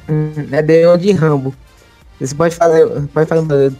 Hum, 0.08 0.32
é 0.50 0.62
bem 0.62 0.98
de 0.98 1.12
Rambo. 1.12 1.54
Você 2.20 2.34
pode 2.34 2.54
fazer, 2.54 2.86
pode 3.14 3.28
fazer 3.28 3.42
um- 3.42 3.76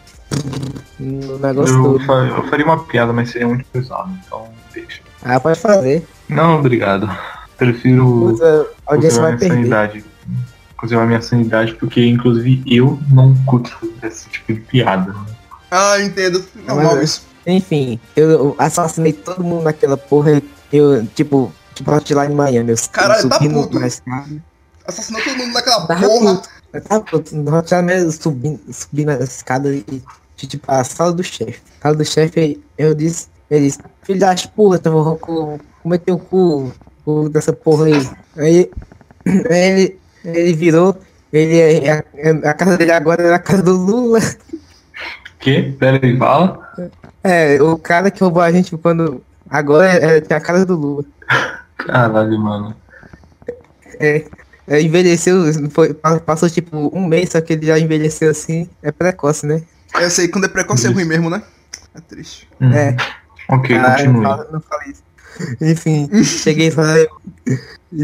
no 0.99 1.39
negócio 1.39 1.75
Eu, 1.77 1.83
todo. 1.83 2.05
fa- 2.07 2.13
eu 2.27 2.47
faria 2.49 2.65
uma 2.65 2.85
piada, 2.85 3.13
mas 3.13 3.31
seria 3.31 3.49
muito 3.49 3.65
pesado, 3.67 4.11
então 4.27 4.49
deixa. 4.73 5.01
Ah, 5.23 5.39
pode 5.41 5.59
fazer. 5.59 6.07
Não, 6.29 6.59
obrigado. 6.59 7.11
Prefiro 7.59 8.07
Usa, 8.07 8.67
a 8.87 8.95
audiência 8.95 9.21
vai 9.21 9.31
minha 9.33 9.39
perder. 9.39 9.55
sanidade. 9.57 10.05
Conservar 10.77 11.07
minha 11.07 11.21
sanidade, 11.21 11.75
porque 11.75 12.03
inclusive 12.07 12.63
eu 12.67 12.99
não 13.11 13.35
curto 13.45 13.77
esse 14.03 14.29
tipo 14.31 14.55
de 14.55 14.61
piada. 14.61 15.15
Ah, 15.71 15.99
eu 15.99 16.07
entendo. 16.07 16.43
Normal 16.67 16.95
Mas- 16.97 17.03
isso. 17.05 17.27
Enfim, 17.47 17.99
eu 18.17 18.55
assassinei 18.59 19.13
todo 19.13 19.43
mundo 19.43 19.65
naquela 19.65 19.97
porra. 19.97 20.41
Eu, 20.73 21.07
tipo, 21.09 21.53
tipo, 21.75 21.91
hotline 21.91 22.33
em 22.33 22.37
Miami. 22.37 22.71
Eu 22.71 22.77
Caralho, 22.93 23.29
tá 23.29 23.37
subindo 23.37 23.55
puto. 23.63 23.81
na 23.81 23.87
escada. 23.87 24.45
Assassinou 24.87 25.23
todo 25.23 25.37
mundo 25.37 25.53
naquela 25.53 25.87
Tava 25.87 26.07
porra. 26.07 26.35
puto. 26.37 26.49
Eu 26.73 26.81
tava 26.83 27.05
puto. 27.05 27.37
No 27.37 27.55
hotline 27.57 27.93
eu 27.93 28.13
subindo, 28.13 28.61
subindo 28.73 29.11
a 29.11 29.15
escada 29.19 29.75
e, 29.75 30.03
tipo, 30.37 30.65
a 30.71 30.83
sala 30.85 31.13
do 31.13 31.23
chefe. 31.23 31.61
A 31.79 31.83
sala 31.83 31.97
do 31.97 32.05
chefe, 32.05 32.61
eu 32.79 32.95
disse, 32.95 33.29
ele 33.51 33.67
disse, 33.67 33.79
filho 34.03 34.21
das 34.21 34.47
putas, 34.47 34.81
eu 34.85 34.93
vou 35.05 35.17
co- 35.17 35.59
comer 35.83 35.99
teu 35.99 36.19
cu, 36.19 36.73
cu 37.05 37.29
dessa 37.29 37.53
porra 37.53 37.87
aí. 37.87 38.11
Aí, 38.37 38.71
aí 39.51 39.71
ele, 39.71 39.99
ele 40.25 40.53
virou, 40.55 40.97
ele, 41.33 41.89
a, 41.91 42.05
a 42.51 42.55
casa 42.55 42.77
dele 42.77 42.93
agora 42.93 43.23
era 43.23 43.37
a 43.37 43.41
casa 43.41 43.63
do 43.63 43.73
Lula. 43.77 44.21
Que? 45.41 45.73
Pera 45.73 45.99
aí, 46.05 46.17
fala. 46.19 46.91
É, 47.25 47.61
o 47.63 47.77
cara 47.79 48.11
que 48.11 48.23
roubou 48.23 48.43
a 48.43 48.53
gente 48.53 48.77
quando. 48.77 49.23
Agora 49.51 49.87
é, 49.89 50.23
é 50.29 50.35
a 50.35 50.41
casa 50.41 50.65
do 50.65 50.77
Lula. 50.77 51.05
Caralho, 51.77 52.39
mano. 52.39 52.75
É, 53.99 54.25
é, 54.69 54.81
envelheceu, 54.81 55.43
foi, 55.71 55.93
pa- 55.93 56.21
passou 56.21 56.49
tipo 56.49 56.97
um 56.97 57.05
mês, 57.07 57.31
só 57.31 57.41
que 57.41 57.53
ele 57.55 57.67
já 57.67 57.79
envelheceu 57.79 58.31
assim. 58.31 58.69
É 58.83 58.93
precoce, 58.93 59.47
né? 59.47 59.63
Eu 60.01 60.09
sei, 60.11 60.29
quando 60.29 60.45
é 60.45 60.49
preconceito 60.49 60.93
é 60.93 60.95
ruim 60.95 61.05
mesmo, 61.05 61.29
né? 61.29 61.43
É 61.95 62.01
triste. 62.01 62.49
Uhum. 62.61 62.73
É. 62.73 62.97
Ok, 63.49 63.77
Ah, 63.77 63.81
não, 63.83 63.97
continue. 63.97 64.53
não 64.53 64.61
falei 64.61 64.91
isso. 64.91 65.03
Enfim, 65.61 66.09
cheguei 66.23 66.71
lá, 66.71 66.95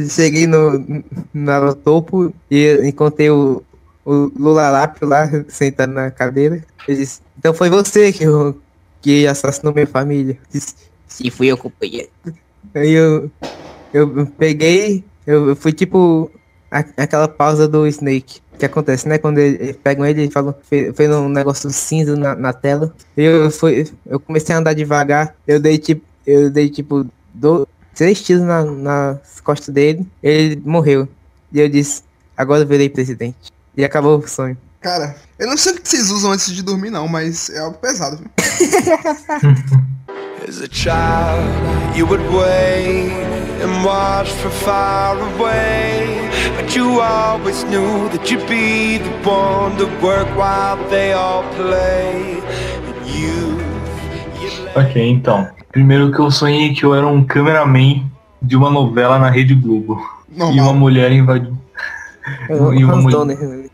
cheguei 0.08 0.46
no, 0.46 0.84
no 1.32 1.74
topo 1.74 2.34
e 2.50 2.80
encontrei 2.84 3.30
o, 3.30 3.62
o 4.04 4.32
Lula 4.36 4.70
Lápio 4.70 5.06
lá, 5.06 5.28
sentado 5.48 5.92
na 5.92 6.10
cadeira. 6.10 6.62
Ele 6.88 6.98
disse, 6.98 7.20
então 7.38 7.54
foi 7.54 7.70
você 7.70 8.12
que, 8.12 8.24
eu, 8.24 8.60
que 9.00 9.26
assassinou 9.26 9.72
minha 9.72 9.86
família. 9.86 10.32
Eu 10.34 10.38
Disse, 10.52 10.74
Sim, 11.08 11.30
fui 11.30 11.46
eu, 11.48 11.56
companheiro. 11.56 12.08
Aí 12.74 12.92
eu, 12.92 13.30
eu 13.92 14.26
peguei, 14.38 15.04
eu, 15.26 15.48
eu 15.50 15.56
fui 15.56 15.72
tipo 15.72 16.30
a- 16.70 16.84
aquela 16.96 17.28
pausa 17.28 17.66
do 17.68 17.86
Snake. 17.86 18.40
Que 18.58 18.64
acontece, 18.64 19.06
né? 19.06 19.18
Quando 19.18 19.36
ele, 19.38 19.56
eles 19.62 19.76
pegam 19.76 20.06
ele 20.06 20.24
e 20.24 20.30
falam, 20.30 20.54
fez, 20.62 20.96
fez 20.96 21.10
um 21.10 21.28
negócio 21.28 21.68
cinza 21.70 22.16
na, 22.16 22.34
na 22.34 22.52
tela. 22.54 22.94
Eu, 23.14 23.50
fui, 23.50 23.86
eu 24.06 24.18
comecei 24.18 24.54
a 24.54 24.58
andar 24.58 24.72
devagar. 24.72 25.34
Eu 25.46 25.60
dei 25.60 25.76
tipo, 25.76 26.02
eu 26.26 26.50
dei 26.50 26.70
tipo 26.70 27.06
do, 27.34 27.68
três 27.94 28.22
tiros 28.22 28.42
na, 28.42 28.64
nas 28.64 29.40
costas 29.42 29.74
dele. 29.74 30.06
Ele 30.22 30.60
morreu. 30.64 31.06
E 31.52 31.60
eu 31.60 31.68
disse, 31.68 32.02
agora 32.34 32.62
eu 32.62 32.66
virei 32.66 32.88
presidente. 32.88 33.52
E 33.76 33.84
acabou 33.84 34.18
o 34.18 34.26
sonho. 34.26 34.56
Cara, 34.80 35.16
eu 35.38 35.46
não 35.48 35.56
sei 35.58 35.72
o 35.72 35.80
que 35.80 35.86
vocês 35.88 36.10
usam 36.10 36.32
antes 36.32 36.50
de 36.50 36.62
dormir, 36.62 36.88
não, 36.90 37.06
mas 37.06 37.50
é 37.50 37.58
algo 37.58 37.76
pesado, 37.76 38.16
viu? 38.16 38.30
As 40.48 40.60
a 40.60 40.68
child, 40.68 41.42
you 41.96 42.06
would 42.06 42.20
wait 42.30 43.10
and 43.62 43.84
watch 43.84 44.30
from 44.30 44.52
far 44.52 45.16
away. 45.18 46.30
But 46.56 46.74
you 46.76 47.00
always 47.00 47.64
knew 47.64 48.08
that 48.10 48.30
you'd 48.30 48.46
be 48.48 48.98
the 48.98 49.10
one 49.28 49.76
to 49.78 49.86
work 50.04 50.28
while 50.36 50.76
they 50.88 51.12
all 51.12 51.42
play. 51.54 52.38
And 52.86 53.06
you, 53.06 53.58
Ok, 54.76 54.96
então. 55.10 55.48
Primeiro 55.72 56.10
que 56.12 56.18
eu 56.20 56.30
sonhei 56.30 56.72
que 56.74 56.84
eu 56.84 56.94
era 56.94 57.06
um 57.06 57.24
cameraman 57.24 58.04
de 58.40 58.56
uma 58.56 58.70
novela 58.70 59.18
na 59.18 59.28
Rede 59.30 59.54
Globo. 59.54 60.00
E 60.30 60.36
uma 60.42 60.52
Normal. 60.52 60.74
mulher 60.74 61.12
invadiu. 61.12 61.56
Eu, 62.48 62.74
E 62.74 62.84
uma 62.84 62.96
mulher- 62.96 63.24
né? 63.26 63.36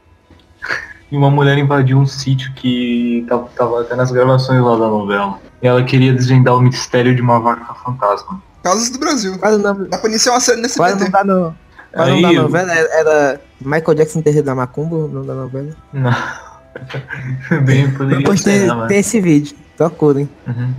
E 1.12 1.16
uma 1.16 1.30
mulher 1.30 1.58
invadiu 1.58 1.98
um 1.98 2.06
sítio 2.06 2.50
que 2.54 3.26
tava, 3.28 3.46
tava 3.54 3.80
até 3.82 3.94
nas 3.94 4.10
gravações 4.10 4.62
lá 4.62 4.72
da 4.72 4.86
novela. 4.88 5.38
E 5.62 5.66
ela 5.66 5.82
queria 5.84 6.12
desvendar 6.12 6.54
o 6.56 6.60
mistério 6.60 7.14
de 7.14 7.22
uma 7.22 7.38
vaca 7.38 7.72
fantasma. 7.74 8.42
Casos 8.62 8.90
do 8.90 8.98
Brasil. 8.98 9.38
Quase 9.38 9.62
não, 9.62 9.84
Dá 9.88 9.98
pra 9.98 10.08
iniciar 10.10 10.32
uma 10.32 10.40
série 10.40 10.60
nesse 10.60 10.76
quase 10.76 10.98
não 11.04 11.10
dá 11.10 11.24
no. 11.24 11.54
Quase 11.92 12.10
não 12.10 12.16
Aí 12.16 12.22
da 12.22 12.32
eu- 12.32 12.42
novela, 12.42 12.72
era, 12.72 12.88
era 12.98 13.40
Michael 13.60 13.94
Jackson 13.94 14.22
Terreiro 14.22 14.46
da 14.46 14.54
Macumba, 14.54 14.96
o 14.96 15.08
nome 15.08 15.26
da 15.26 15.34
novela. 15.34 15.70
Não. 15.92 16.10
Bem, 17.64 17.90
poderia 17.92 18.18
Depois 18.18 18.40
ser, 18.40 18.58
tem, 18.60 18.68
né, 18.68 18.74
mas- 18.74 18.88
tem 18.88 18.98
esse 18.98 19.20
vídeo, 19.20 19.56
procurem. 19.76 20.28
Uhum. 20.46 20.72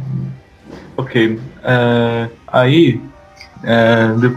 Ok. 0.97 1.39
é, 1.63 2.29
aí, 2.47 3.01
é, 3.63 4.07
de- 4.13 4.35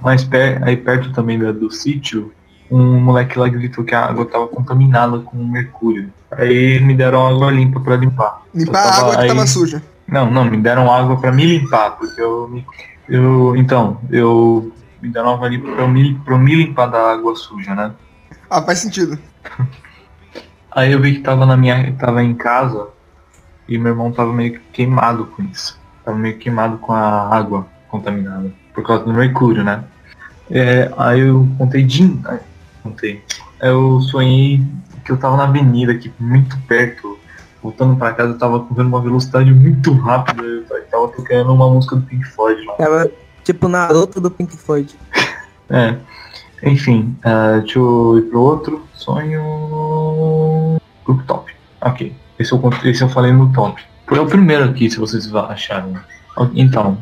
mais 0.00 0.24
per, 0.24 0.62
aí 0.62 0.76
perto 0.76 1.12
também 1.12 1.38
da- 1.38 1.52
do 1.52 1.70
sítio, 1.70 2.32
um 2.70 2.98
moleque 3.00 3.38
lá 3.38 3.48
gritou 3.48 3.84
que 3.84 3.94
a 3.94 4.04
água 4.06 4.24
tava 4.26 4.46
contaminada 4.48 5.18
com 5.18 5.36
mercúrio. 5.44 6.12
Aí 6.38 6.80
me 6.80 6.94
deram 6.94 7.26
água 7.26 7.50
limpa 7.50 7.80
pra 7.80 7.96
limpar. 7.96 8.42
Limpar 8.54 8.78
a 8.86 8.94
água 8.98 9.14
que 9.16 9.22
aí- 9.22 9.28
tava 9.28 9.46
suja. 9.46 9.82
Não, 10.08 10.30
não, 10.30 10.44
me 10.44 10.56
deram 10.58 10.92
água 10.92 11.16
pra 11.18 11.32
me 11.32 11.44
limpar, 11.44 11.92
porque 11.92 12.20
eu 12.20 12.48
me. 12.48 12.66
Eu, 13.08 13.56
então, 13.56 13.98
eu. 14.10 14.72
Me 15.00 15.08
deram 15.08 15.30
água 15.34 15.48
limpa 15.48 15.70
pra 15.72 15.82
eu 15.82 15.88
me, 15.88 16.14
pra 16.14 16.34
eu 16.34 16.38
me 16.38 16.54
limpar 16.54 16.86
da 16.86 17.12
água 17.12 17.34
suja, 17.34 17.74
né? 17.74 17.92
Ah, 18.48 18.62
faz 18.62 18.78
sentido. 18.78 19.18
Aí 20.70 20.92
eu 20.92 21.00
vi 21.00 21.14
que 21.16 21.20
tava 21.20 21.44
na 21.44 21.56
minha. 21.56 21.92
tava 21.98 22.22
em 22.22 22.34
casa 22.34 22.88
e 23.68 23.76
meu 23.78 23.92
irmão 23.92 24.10
tava 24.12 24.32
meio 24.32 24.52
que 24.54 24.60
queimado 24.72 25.26
com 25.26 25.42
isso. 25.44 25.78
Tava 26.04 26.16
meio 26.16 26.38
queimado 26.38 26.78
com 26.78 26.92
a 26.92 27.34
água 27.34 27.66
contaminada. 27.88 28.52
Por 28.74 28.82
causa 28.84 29.04
do 29.04 29.12
mercúrio, 29.12 29.62
né? 29.64 29.84
É, 30.50 30.90
aí 30.96 31.20
eu 31.20 31.46
contei 31.58 31.82
de. 31.82 32.18
ai, 32.26 32.40
Contei. 32.82 33.22
Eu 33.60 34.00
sonhei 34.00 34.64
que 35.04 35.12
eu 35.12 35.16
tava 35.16 35.36
na 35.36 35.44
avenida 35.44 35.92
aqui, 35.92 36.12
muito 36.18 36.56
perto. 36.68 37.18
Voltando 37.62 37.96
pra 37.96 38.12
casa, 38.12 38.32
eu 38.32 38.38
tava 38.38 38.58
correndo 38.60 38.88
uma 38.88 39.00
velocidade 39.00 39.52
muito 39.52 39.92
rápida. 39.94 40.42
Eu 40.42 40.64
tava- 40.90 41.08
tocando 41.08 41.52
uma 41.52 41.68
música 41.70 41.94
do 41.96 42.02
Pink 42.02 42.24
Floyd 42.26 42.64
lá. 42.64 42.74
Tava 42.74 43.10
tipo 43.44 43.68
Naruto 43.68 44.20
do 44.20 44.30
Pink 44.30 44.56
Floyd. 44.56 44.94
É. 45.70 45.96
Enfim, 46.64 47.16
ah, 47.24 47.58
deixa 47.60 47.78
eu 47.78 48.18
ir 48.18 48.22
pro 48.28 48.40
outro. 48.40 48.82
Sonho. 48.92 50.78
Grupo 51.04 51.22
top. 51.24 51.50
Ok. 51.80 52.14
Esse 52.38 52.52
eu, 52.52 52.60
esse 52.84 53.02
eu 53.02 53.08
falei 53.08 53.32
no 53.32 53.50
top. 53.54 53.82
Por 54.06 54.18
é 54.18 54.20
o 54.20 54.26
primeiro 54.26 54.64
aqui, 54.64 54.90
se 54.90 54.98
vocês. 54.98 55.30
Ok, 55.32 56.50
Então. 56.54 56.98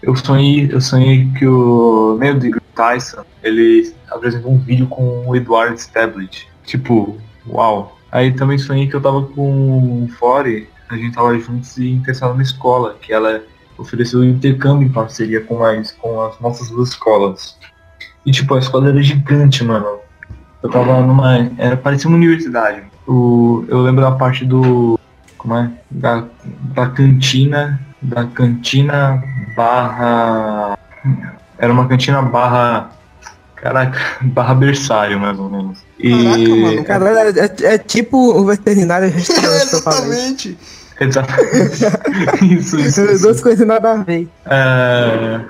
Eu 0.00 0.14
sonhei, 0.14 0.68
eu 0.72 0.80
sonhei 0.80 1.28
que 1.36 1.44
o 1.46 2.16
Neil 2.20 2.38
deGrasse 2.38 2.68
Tyson, 2.76 3.24
ele 3.42 3.92
apresentou 4.08 4.52
um 4.52 4.58
vídeo 4.58 4.86
com 4.86 5.26
o 5.26 5.34
Edward 5.34 5.74
Stablett. 5.80 6.48
Tipo, 6.68 7.16
uau. 7.48 7.98
Aí 8.12 8.32
também 8.32 8.58
sonhei 8.58 8.86
que 8.86 8.94
eu 8.94 9.00
tava 9.00 9.22
com 9.22 10.04
o 10.04 10.08
Fore, 10.18 10.68
a 10.88 10.96
gente 10.96 11.14
tava 11.14 11.38
juntos 11.38 11.78
e 11.78 11.90
interessado 11.90 12.36
na 12.36 12.42
escola, 12.42 12.96
que 13.00 13.10
ela 13.10 13.42
ofereceu 13.78 14.20
um 14.20 14.24
intercâmbio 14.24 14.86
em 14.86 14.92
parceria 14.92 15.40
com 15.40 15.64
as, 15.64 15.92
com 15.92 16.20
as 16.20 16.38
nossas 16.40 16.68
duas 16.68 16.90
escolas. 16.90 17.56
E 18.26 18.30
tipo, 18.30 18.54
a 18.54 18.58
escola 18.58 18.90
era 18.90 19.02
gigante, 19.02 19.64
mano. 19.64 19.98
Eu 20.62 20.70
tava 20.70 21.00
numa. 21.00 21.50
Era, 21.56 21.76
parecia 21.76 22.08
uma 22.08 22.16
universidade. 22.16 22.82
O, 23.06 23.64
eu 23.68 23.80
lembro 23.80 24.02
da 24.02 24.12
parte 24.12 24.44
do. 24.44 24.98
Como 25.38 25.56
é? 25.56 25.70
Da, 25.90 26.24
da 26.74 26.86
cantina. 26.88 27.80
Da 28.02 28.26
cantina 28.26 29.22
barra. 29.56 30.76
Era 31.56 31.72
uma 31.72 31.88
cantina 31.88 32.20
barra. 32.20 32.90
Caraca, 33.54 33.98
barra 34.20 34.54
berçário, 34.54 35.18
mais 35.18 35.38
ou 35.38 35.48
menos. 35.48 35.87
E. 35.98 36.10
Caraca, 36.24 36.56
mano. 36.56 36.84
Caralho, 36.84 37.38
é, 37.40 37.74
é 37.74 37.78
tipo 37.78 38.16
o 38.18 38.44
veterinário 38.44 39.10
restaurante 39.12 39.68
que 39.68 39.74
eu 39.74 39.82
falei. 39.82 40.10
Exatamente. 40.10 40.58
Exatamente. 41.00 42.54
isso, 42.54 42.78
isso, 42.80 43.00
isso. 43.04 43.22
Duas 43.22 43.40
coisas 43.40 43.66
nada 43.66 43.92
a 43.92 43.96
ver. 44.02 44.28
É, 44.46 45.40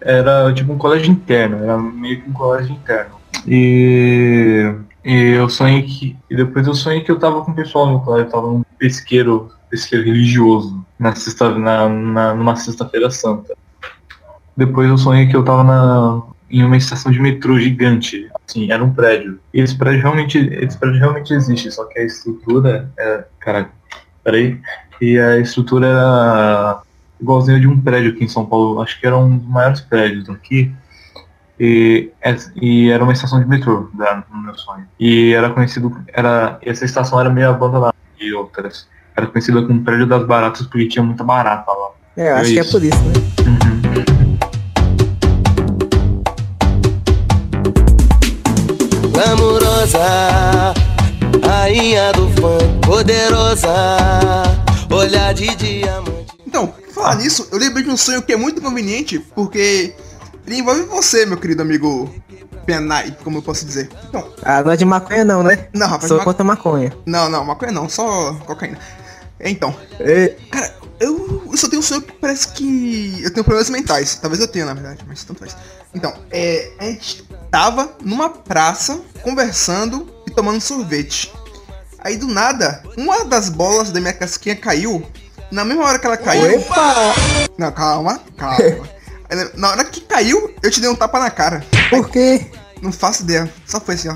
era 0.00 0.52
tipo 0.52 0.72
um 0.72 0.78
colégio 0.78 1.10
interno, 1.12 1.62
era 1.62 1.76
meio 1.78 2.20
que 2.22 2.30
um 2.30 2.32
colégio 2.32 2.72
interno. 2.72 3.12
E, 3.46 4.72
e 5.04 5.14
eu 5.34 5.48
sonhei 5.48 5.82
que. 5.82 6.16
E 6.30 6.36
depois 6.36 6.66
eu 6.66 6.74
sonhei 6.74 7.00
que 7.02 7.10
eu 7.10 7.18
tava 7.18 7.42
com 7.44 7.50
o 7.50 7.54
pessoal 7.54 7.90
no 7.90 8.00
colégio, 8.00 8.28
eu 8.28 8.30
tava 8.32 8.46
num 8.46 8.62
pesqueiro, 8.78 9.50
pesqueiro 9.70 10.04
religioso, 10.04 10.84
na 10.98 11.14
sexta, 11.14 11.50
na, 11.58 11.88
na- 11.88 12.34
numa 12.34 12.54
sexta-feira 12.56 13.10
santa. 13.10 13.54
Depois 14.56 14.88
eu 14.88 14.98
sonhei 14.98 15.26
que 15.28 15.34
eu 15.36 15.42
tava 15.44 15.64
na, 15.64 16.22
em 16.52 16.62
uma 16.64 16.76
estação 16.76 17.10
de 17.10 17.18
metrô 17.18 17.58
gigante. 17.58 18.28
Assim, 18.46 18.70
era 18.70 18.84
um 18.84 18.92
prédio. 18.92 19.38
E 19.54 19.60
esse 19.60 19.74
prédio 19.76 20.02
realmente, 20.02 20.38
esse 20.38 20.76
prédio 20.78 20.98
realmente 21.00 21.32
existe, 21.32 21.70
só 21.72 21.84
que 21.86 21.98
a 21.98 22.04
estrutura 22.04 22.90
é. 22.98 23.24
Caraca, 23.40 23.70
peraí. 24.22 24.60
E 25.00 25.18
a 25.18 25.38
estrutura 25.38 25.86
era 25.88 26.82
igualzinho 27.20 27.58
de 27.60 27.66
um 27.66 27.80
prédio 27.80 28.12
aqui 28.12 28.24
em 28.24 28.28
São 28.28 28.44
Paulo, 28.44 28.80
acho 28.82 29.00
que 29.00 29.06
era 29.06 29.16
um 29.16 29.36
dos 29.38 29.48
maiores 29.48 29.80
prédios 29.80 30.28
aqui. 30.28 30.70
E, 31.58 32.10
es- 32.24 32.52
e 32.60 32.90
era 32.90 33.02
uma 33.04 33.12
estação 33.12 33.40
de 33.40 33.46
metrô 33.48 33.88
da- 33.94 34.22
no 34.32 34.42
meu 34.42 34.54
sonho. 34.56 34.84
E 34.98 35.32
era 35.32 35.48
conhecido, 35.50 35.96
era, 36.12 36.58
essa 36.62 36.84
estação 36.84 37.20
era 37.20 37.30
meio 37.30 37.50
abandonada 37.50 37.94
e 38.20 38.32
outras. 38.34 38.86
Era 39.16 39.26
conhecida 39.26 39.62
como 39.62 39.82
prédio 39.82 40.06
das 40.06 40.26
baratas 40.26 40.66
porque 40.66 40.88
tinha 40.88 41.04
muita 41.04 41.22
barata 41.24 41.70
lá. 41.70 41.88
É, 42.16 42.30
eu 42.32 42.36
acho 42.36 42.50
É 42.50 42.54
que 42.54 42.60
é 42.60 42.64
por 42.64 42.82
isso, 42.82 43.02
né? 43.04 43.12
Glamurosa, 49.22 50.74
rainha 51.46 52.12
do 52.12 52.26
funk, 52.30 52.64
poderosa, 52.84 53.72
olhar 54.90 55.32
de 55.32 55.54
diamante. 55.54 56.32
Então, 56.44 56.74
falar 56.92 57.14
nisso, 57.14 57.46
eu 57.52 57.58
lembrei 57.58 57.84
de 57.84 57.90
um 57.90 57.96
sonho 57.96 58.20
que 58.20 58.32
é 58.32 58.36
muito 58.36 58.60
conveniente, 58.60 59.20
porque 59.32 59.94
ele 60.44 60.56
envolve 60.58 60.82
você, 60.82 61.24
meu 61.24 61.36
querido 61.36 61.62
amigo 61.62 62.12
Penai, 62.66 63.16
como 63.22 63.38
eu 63.38 63.42
posso 63.42 63.64
dizer. 63.64 63.88
Então, 64.08 64.26
Ah, 64.42 64.60
não 64.60 64.72
é 64.72 64.76
de 64.76 64.84
maconha 64.84 65.24
não, 65.24 65.44
né? 65.44 65.68
não, 65.72 65.86
rapaz, 65.86 66.08
Sou 66.08 66.18
ma- 66.18 66.24
contra 66.24 66.42
maconha. 66.42 66.92
não, 67.06 67.28
não, 67.30 67.44
maconha 67.44 67.70
não, 67.70 67.88
só 67.88 68.34
cocaína. 68.44 68.78
Então, 69.50 69.74
É, 69.98 70.36
cara, 70.50 70.74
eu, 71.00 71.42
eu 71.50 71.56
só 71.56 71.68
tenho 71.68 71.80
um 71.80 71.82
sonho 71.84 72.02
que 72.02 72.12
parece 72.12 72.48
que 72.48 73.20
eu 73.22 73.32
tenho 73.32 73.44
problemas 73.44 73.70
mentais. 73.70 74.14
Talvez 74.14 74.40
eu 74.40 74.48
tenha, 74.48 74.66
na 74.66 74.74
verdade, 74.74 75.04
mas 75.06 75.24
tanto 75.24 75.40
faz. 75.40 75.56
Então, 75.94 76.14
é, 76.30 76.70
a 76.78 76.84
gente 76.84 77.28
tava 77.50 77.92
numa 78.02 78.30
praça 78.30 79.00
conversando 79.22 80.08
e 80.26 80.30
tomando 80.30 80.60
sorvete. 80.60 81.32
Aí 81.98 82.16
do 82.16 82.26
nada, 82.26 82.82
uma 82.96 83.24
das 83.24 83.48
bolas 83.48 83.90
da 83.90 84.00
minha 84.00 84.12
casquinha 84.12 84.56
caiu. 84.56 85.04
Na 85.50 85.64
mesma 85.64 85.84
hora 85.84 85.98
que 85.98 86.06
ela 86.06 86.16
caiu. 86.16 86.50
Epa! 86.50 87.14
Não, 87.58 87.70
calma, 87.70 88.20
calma. 88.36 88.88
Na 89.54 89.70
hora 89.70 89.84
que 89.84 90.00
caiu, 90.02 90.54
eu 90.62 90.70
te 90.70 90.80
dei 90.80 90.90
um 90.90 90.94
tapa 90.94 91.18
na 91.18 91.30
cara. 91.30 91.64
Por 91.88 92.10
quê? 92.10 92.50
Não 92.82 92.92
faço 92.92 93.22
ideia. 93.22 93.50
Só 93.66 93.80
foi 93.80 93.94
assim, 93.94 94.08
ó. 94.08 94.14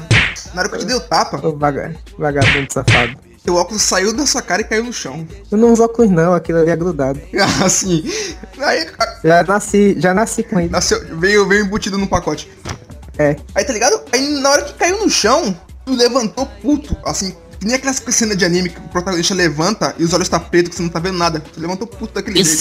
Na 0.52 0.60
hora 0.60 0.68
que 0.68 0.74
eu 0.74 0.78
te 0.80 0.84
dei 0.86 0.96
o 0.96 1.00
tapa, 1.00 1.38
Ô, 1.46 1.56
vaga, 1.56 1.96
vagabundo 2.18 2.70
safado. 2.72 3.16
Teu 3.46 3.54
óculos 3.54 3.80
saiu 3.82 4.12
da 4.12 4.26
sua 4.26 4.42
cara 4.42 4.60
e 4.60 4.64
caiu 4.64 4.84
no 4.84 4.92
chão. 4.92 5.26
Eu 5.50 5.56
não 5.56 5.72
uso 5.72 5.82
óculos 5.84 6.10
não, 6.10 6.34
aquilo 6.34 6.58
ali 6.58 6.70
é 6.70 6.76
grudado. 6.76 7.20
Assim. 7.64 8.04
Aí 8.58 8.86
a- 8.98 9.16
Já 9.24 9.42
nasci, 9.44 9.94
já 9.98 10.12
nasci 10.12 10.42
com 10.42 10.60
ele. 10.60 10.68
nasceu, 10.68 11.00
veio, 11.18 11.46
veio 11.46 11.64
embutido 11.64 11.96
no 11.96 12.06
pacote. 12.06 12.50
É. 13.18 13.36
Aí 13.54 13.64
tá 13.64 13.72
ligado? 13.72 14.00
Aí 14.12 14.28
na 14.40 14.50
hora 14.50 14.62
que 14.62 14.74
caiu 14.74 14.98
no 15.02 15.08
chão, 15.08 15.58
tu 15.86 15.94
levantou 15.94 16.44
puto. 16.60 16.96
Assim, 17.04 17.34
que 17.58 17.66
nem 17.66 17.76
aquelas 17.76 18.02
cenas 18.10 18.36
de 18.36 18.44
anime 18.44 18.68
que 18.68 18.78
o 18.78 18.82
protagonista 18.88 19.34
levanta 19.34 19.94
e 19.98 20.04
os 20.04 20.12
olhos 20.12 20.28
tá 20.28 20.38
preto 20.38 20.68
que 20.68 20.76
você 20.76 20.82
não 20.82 20.90
tá 20.90 20.98
vendo 20.98 21.16
nada. 21.16 21.40
Tu 21.40 21.58
levantou 21.60 21.86
puto 21.86 22.12
daquele 22.14 22.36
jeito. 22.44 22.60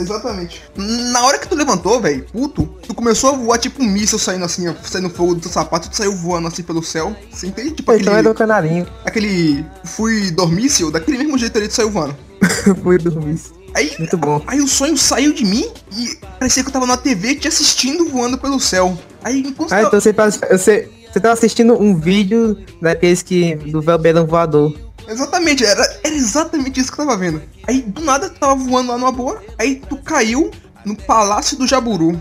Exatamente. 0.00 0.62
Na 0.76 1.24
hora 1.24 1.38
que 1.38 1.48
tu 1.48 1.54
levantou, 1.54 2.00
velho, 2.00 2.24
puto, 2.32 2.66
tu 2.86 2.94
começou 2.94 3.30
a 3.30 3.36
voar 3.36 3.58
tipo 3.58 3.82
um 3.82 3.86
míssil 3.86 4.18
saindo 4.18 4.44
assim, 4.44 4.68
ó, 4.68 4.74
saindo 4.82 5.10
fogo 5.10 5.34
do 5.34 5.40
teu 5.40 5.50
sapato, 5.50 5.88
tu 5.90 5.96
saiu 5.96 6.14
voando 6.14 6.48
assim 6.48 6.62
pelo 6.62 6.82
céu. 6.82 7.14
Você 7.30 7.46
entende? 7.46 7.72
Tipo 7.72 7.92
Então 7.92 8.12
é 8.14 8.16
aquele, 8.18 8.28
do 8.28 8.34
canarinho. 8.34 8.86
aquele 9.04 9.64
fui 9.84 10.30
dormício, 10.30 10.90
daquele 10.90 11.18
mesmo 11.18 11.36
jeito 11.38 11.56
ali 11.58 11.68
tu 11.68 11.74
saiu 11.74 11.90
voando. 11.90 12.16
Fui 12.82 12.96
dormir. 12.98 13.38
Aí, 13.74 13.92
Muito 13.98 14.16
bom. 14.16 14.42
aí 14.46 14.60
o 14.60 14.66
sonho 14.66 14.96
saiu 14.96 15.32
de 15.32 15.44
mim 15.44 15.70
e 15.96 16.16
parecia 16.38 16.62
que 16.62 16.68
eu 16.68 16.72
tava 16.72 16.86
na 16.86 16.96
TV 16.96 17.36
te 17.36 17.46
assistindo 17.46 18.08
voando 18.08 18.36
pelo 18.38 18.58
céu. 18.58 18.98
Aí 19.22 19.40
enquanto 19.40 19.72
Ah, 19.72 19.82
então 19.82 20.00
você, 20.00 20.12
faz- 20.12 20.40
você, 20.50 20.88
você 21.12 21.20
tava 21.20 21.34
assistindo 21.34 21.74
um 21.80 21.94
vídeo 21.96 22.56
daqueles 22.82 23.22
que. 23.22 23.54
do 23.54 23.80
Velbeirão 23.80 24.26
voador. 24.26 24.74
Exatamente, 25.10 25.64
era, 25.64 25.82
era 26.04 26.14
exatamente 26.14 26.80
isso 26.80 26.92
que 26.92 27.00
eu 27.00 27.04
tava 27.06 27.18
vendo. 27.18 27.42
Aí 27.66 27.82
do 27.82 28.00
nada 28.00 28.30
tu 28.30 28.38
tava 28.38 28.54
voando 28.54 28.92
lá 28.92 28.98
numa 28.98 29.12
boa, 29.12 29.42
aí 29.58 29.76
tu 29.88 29.96
caiu 29.98 30.50
no 30.84 30.94
Palácio 30.96 31.56
do 31.56 31.66
Jaburu. 31.66 32.20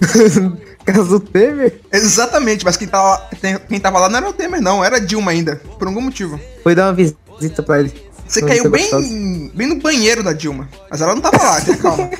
Caso 0.84 1.20
Temer? 1.20 1.80
Exatamente, 1.92 2.64
mas 2.64 2.76
quem 2.76 2.88
tava, 2.88 3.28
quem- 3.40 3.58
quem 3.58 3.80
tava 3.80 3.98
lá 3.98 4.08
não 4.08 4.18
era 4.18 4.28
o 4.30 4.32
Temer, 4.32 4.60
não, 4.62 4.82
era 4.84 4.96
a 4.96 5.00
Dilma 5.00 5.32
ainda, 5.32 5.56
por 5.78 5.86
algum 5.88 6.00
motivo. 6.00 6.40
Foi 6.62 6.74
dar 6.74 6.86
uma 6.86 6.94
visita 6.94 7.62
pra 7.62 7.80
ele. 7.80 7.92
Você 8.26 8.40
Foi 8.40 8.48
caiu 8.50 8.70
bem, 8.70 8.82
gostoso. 8.82 9.50
bem 9.54 9.66
no 9.66 9.76
banheiro 9.80 10.22
da 10.22 10.32
Dilma, 10.32 10.68
mas 10.90 11.00
ela 11.00 11.14
não 11.14 11.20
tava 11.22 11.42
lá, 11.42 11.60
tenha 11.60 11.76
calma. 11.76 12.08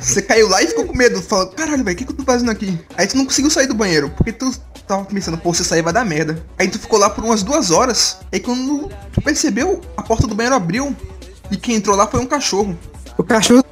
Você 0.00 0.20
caiu 0.20 0.48
lá 0.48 0.60
e 0.62 0.66
ficou 0.66 0.84
com 0.84 0.96
medo, 0.96 1.22
falando, 1.22 1.52
caralho, 1.54 1.84
velho, 1.84 1.94
o 1.94 1.98
que, 1.98 2.04
que 2.04 2.10
eu 2.12 2.16
tô 2.16 2.24
fazendo 2.24 2.50
aqui? 2.50 2.76
Aí 2.96 3.06
tu 3.06 3.16
não 3.16 3.24
conseguiu 3.24 3.50
sair 3.50 3.68
do 3.68 3.74
banheiro, 3.74 4.10
porque 4.10 4.32
tu 4.32 4.52
tava 4.96 5.04
pensando, 5.06 5.38
pô, 5.38 5.52
se 5.54 5.60
eu 5.62 5.66
sair 5.66 5.82
vai 5.82 5.92
dar 5.92 6.04
merda. 6.04 6.44
Aí 6.58 6.68
tu 6.68 6.78
ficou 6.78 6.98
lá 6.98 7.08
por 7.10 7.24
umas 7.24 7.42
duas 7.42 7.70
horas, 7.70 8.18
aí 8.32 8.40
quando 8.40 8.88
tu 9.12 9.20
percebeu, 9.22 9.80
a 9.96 10.02
porta 10.02 10.26
do 10.26 10.34
banheiro 10.34 10.56
abriu, 10.56 10.94
e 11.50 11.56
quem 11.56 11.76
entrou 11.76 11.96
lá 11.96 12.06
foi 12.06 12.20
um 12.20 12.26
cachorro. 12.26 12.78
O 13.18 13.22
cachorro. 13.22 13.62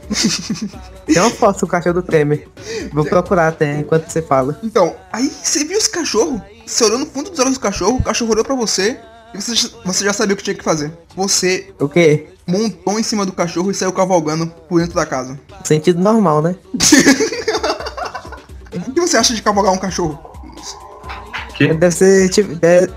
Tem 1.06 1.18
uma 1.22 1.30
foto 1.30 1.60
do 1.60 1.66
cachorro 1.66 1.94
do 1.94 2.02
Temer. 2.02 2.46
Vou 2.92 3.04
procurar 3.04 3.48
até 3.48 3.78
enquanto 3.78 4.08
você 4.08 4.20
fala. 4.20 4.58
Então, 4.62 4.94
aí 5.12 5.28
você 5.42 5.64
viu 5.64 5.78
esse 5.78 5.88
cachorro, 5.90 6.42
você 6.66 6.84
olhou 6.84 6.98
no 6.98 7.06
fundo 7.06 7.30
dos 7.30 7.38
olhos 7.38 7.54
do 7.54 7.60
cachorro, 7.60 7.96
o 7.96 8.02
cachorro 8.02 8.32
olhou 8.32 8.44
pra 8.44 8.54
você, 8.54 8.98
e 9.32 9.40
você, 9.40 9.54
já- 9.54 9.68
você 9.84 10.04
já 10.04 10.12
sabia 10.12 10.34
o 10.34 10.36
que 10.36 10.42
tinha 10.44 10.54
que 10.56 10.64
fazer. 10.64 10.92
Você 11.16 11.72
O 11.80 11.88
quê? 11.88 12.28
montou 12.46 12.98
em 12.98 13.02
cima 13.02 13.24
do 13.24 13.32
cachorro 13.32 13.70
e 13.70 13.74
saiu 13.74 13.92
cavalgando 13.92 14.46
por 14.68 14.80
dentro 14.80 14.94
da 14.96 15.06
casa. 15.06 15.38
Sentido 15.64 16.00
normal, 16.00 16.42
né? 16.42 16.54
O 18.72 18.92
que 18.92 19.00
você 19.00 19.16
acha 19.16 19.34
de 19.34 19.42
cavalgar 19.42 19.72
um 19.72 19.78
cachorro? 19.78 20.18
Que? 21.60 21.74
Deve 21.74 21.94
ser 21.94 22.28
tipo. 22.30 22.54
deve- 22.54 22.90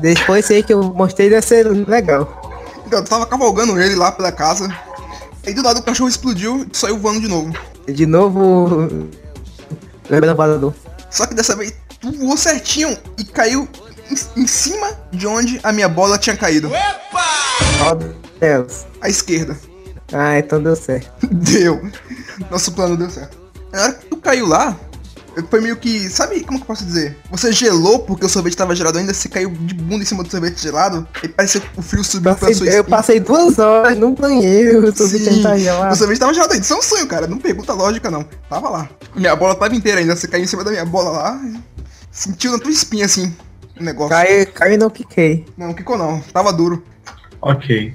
depois 0.00 0.50
aí 0.50 0.62
que 0.62 0.72
eu 0.72 0.82
mostrei 0.82 1.28
deve 1.28 1.46
ser 1.46 1.66
legal. 1.66 2.42
Então, 2.86 3.04
tu 3.04 3.10
tava 3.10 3.26
cavalgando 3.26 3.78
ele 3.78 3.94
lá 3.94 4.10
pela 4.10 4.32
casa. 4.32 4.74
Aí 5.46 5.52
do 5.52 5.62
lado 5.62 5.80
o 5.80 5.82
cachorro 5.82 6.08
explodiu 6.08 6.60
e 6.62 6.64
tu 6.64 6.78
saiu 6.78 6.98
voando 6.98 7.20
de 7.20 7.28
novo. 7.28 7.52
De 7.86 8.06
novo. 8.06 8.88
Lembrando 10.08 10.34
voador. 10.34 10.74
Só 11.10 11.26
que 11.26 11.34
dessa 11.34 11.54
vez 11.54 11.74
tu 12.00 12.10
voou 12.12 12.38
certinho 12.38 12.96
e 13.18 13.24
caiu 13.24 13.68
em, 14.10 14.42
em 14.42 14.46
cima 14.46 14.88
de 15.12 15.26
onde 15.26 15.60
a 15.62 15.70
minha 15.70 15.88
bola 15.88 16.16
tinha 16.16 16.36
caído. 16.36 16.70
Qual 17.78 17.98
delas? 18.40 18.86
À 19.02 19.10
esquerda. 19.10 19.56
Ah, 20.12 20.38
então 20.38 20.62
deu 20.62 20.74
certo. 20.74 21.10
Deu. 21.30 21.82
Nosso 22.50 22.72
plano 22.72 22.96
deu 22.96 23.10
certo. 23.10 23.36
Na 23.72 23.82
hora 23.82 23.92
que 23.92 24.06
tu 24.06 24.16
caiu 24.16 24.46
lá, 24.46 24.74
foi 25.50 25.60
meio 25.60 25.76
que. 25.76 26.08
Sabe 26.10 26.40
como 26.44 26.58
que 26.58 26.62
eu 26.62 26.66
posso 26.66 26.84
dizer? 26.84 27.16
Você 27.30 27.52
gelou 27.52 28.00
porque 28.00 28.24
o 28.24 28.28
sorvete 28.28 28.56
tava 28.56 28.74
gelado 28.74 28.98
ainda, 28.98 29.12
você 29.14 29.28
caiu 29.28 29.50
de 29.50 29.74
bunda 29.74 30.02
em 30.02 30.06
cima 30.06 30.22
do 30.22 30.30
sorvete 30.30 30.60
gelado, 30.60 31.06
e 31.22 31.28
parecia 31.28 31.60
que 31.60 31.68
o 31.78 31.82
frio 31.82 32.02
subiu 32.04 32.34
pra 32.34 32.38
sua 32.38 32.48
Passei- 32.48 32.68
eu 32.68 32.80
espinha. 32.80 32.84
passei 32.96 33.20
duas 33.20 33.58
horas 33.58 33.96
no 33.98 34.12
banheiro, 34.14 34.92
tô 34.92 35.06
Sim, 35.06 35.24
tentar 35.24 35.58
gelar. 35.58 35.92
o 35.92 35.96
sorvete 35.96 36.18
tava 36.18 36.32
gelado 36.34 36.52
ainda. 36.52 36.64
Isso 36.64 36.72
é 36.72 36.76
um 36.76 36.82
sonho, 36.82 37.06
cara. 37.06 37.26
Não 37.26 37.38
pergunta 37.38 37.72
lógica, 37.72 38.10
não. 38.10 38.24
Tava 38.48 38.68
lá. 38.70 38.88
Minha 39.14 39.34
bola 39.36 39.54
tava 39.54 39.74
inteira 39.74 40.00
ainda. 40.00 40.16
Você 40.16 40.26
caiu 40.28 40.44
em 40.44 40.46
cima 40.46 40.64
da 40.64 40.70
minha 40.70 40.84
bola 40.84 41.10
lá. 41.10 41.40
Sentiu 42.10 42.52
na 42.52 42.58
tua 42.58 42.70
espinha, 42.70 43.04
assim, 43.04 43.34
o 43.78 43.82
negócio. 43.84 44.10
Cai, 44.16 44.46
cai 44.46 44.74
e 44.74 44.76
não 44.78 44.88
quiquei. 44.88 45.44
Não, 45.56 45.74
quicou 45.74 45.98
não. 45.98 46.20
Tava 46.32 46.52
duro. 46.52 46.82
Ok. 47.42 47.94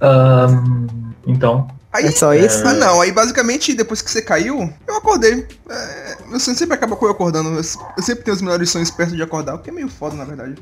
Ahn, 0.00 0.86
então, 1.26 1.68
Aí, 1.92 2.06
É 2.06 2.10
só 2.10 2.32
isso? 2.34 2.66
Ah, 2.66 2.72
não. 2.72 3.00
Aí, 3.02 3.12
basicamente, 3.12 3.74
depois 3.74 4.00
que 4.00 4.10
você 4.10 4.22
caiu, 4.22 4.72
eu 4.88 4.96
acordei. 4.96 5.46
É, 5.68 6.16
meu 6.26 6.40
sonho 6.40 6.56
sempre 6.56 6.74
acaba 6.74 6.96
com 6.96 7.04
eu 7.06 7.10
acordando. 7.12 7.50
Eu, 7.50 7.56
eu 7.56 8.02
sempre 8.02 8.24
tenho 8.24 8.34
os 8.34 8.40
melhores 8.40 8.70
sonhos 8.70 8.90
perto 8.90 9.14
de 9.14 9.22
acordar, 9.22 9.54
o 9.54 9.58
que 9.58 9.68
é 9.68 9.72
meio 9.72 9.88
foda, 9.88 10.16
na 10.16 10.24
verdade. 10.24 10.54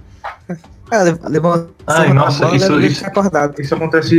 Ah, 0.90 1.02
levou 1.02 1.30
levou 1.30 1.70
Ai, 1.86 2.12
nossa, 2.12 2.44
bola, 2.46 2.56
isso- 2.56 2.80
isso- 2.80 3.06
acordado. 3.06 3.60
isso 3.62 3.74
acontece, 3.74 4.16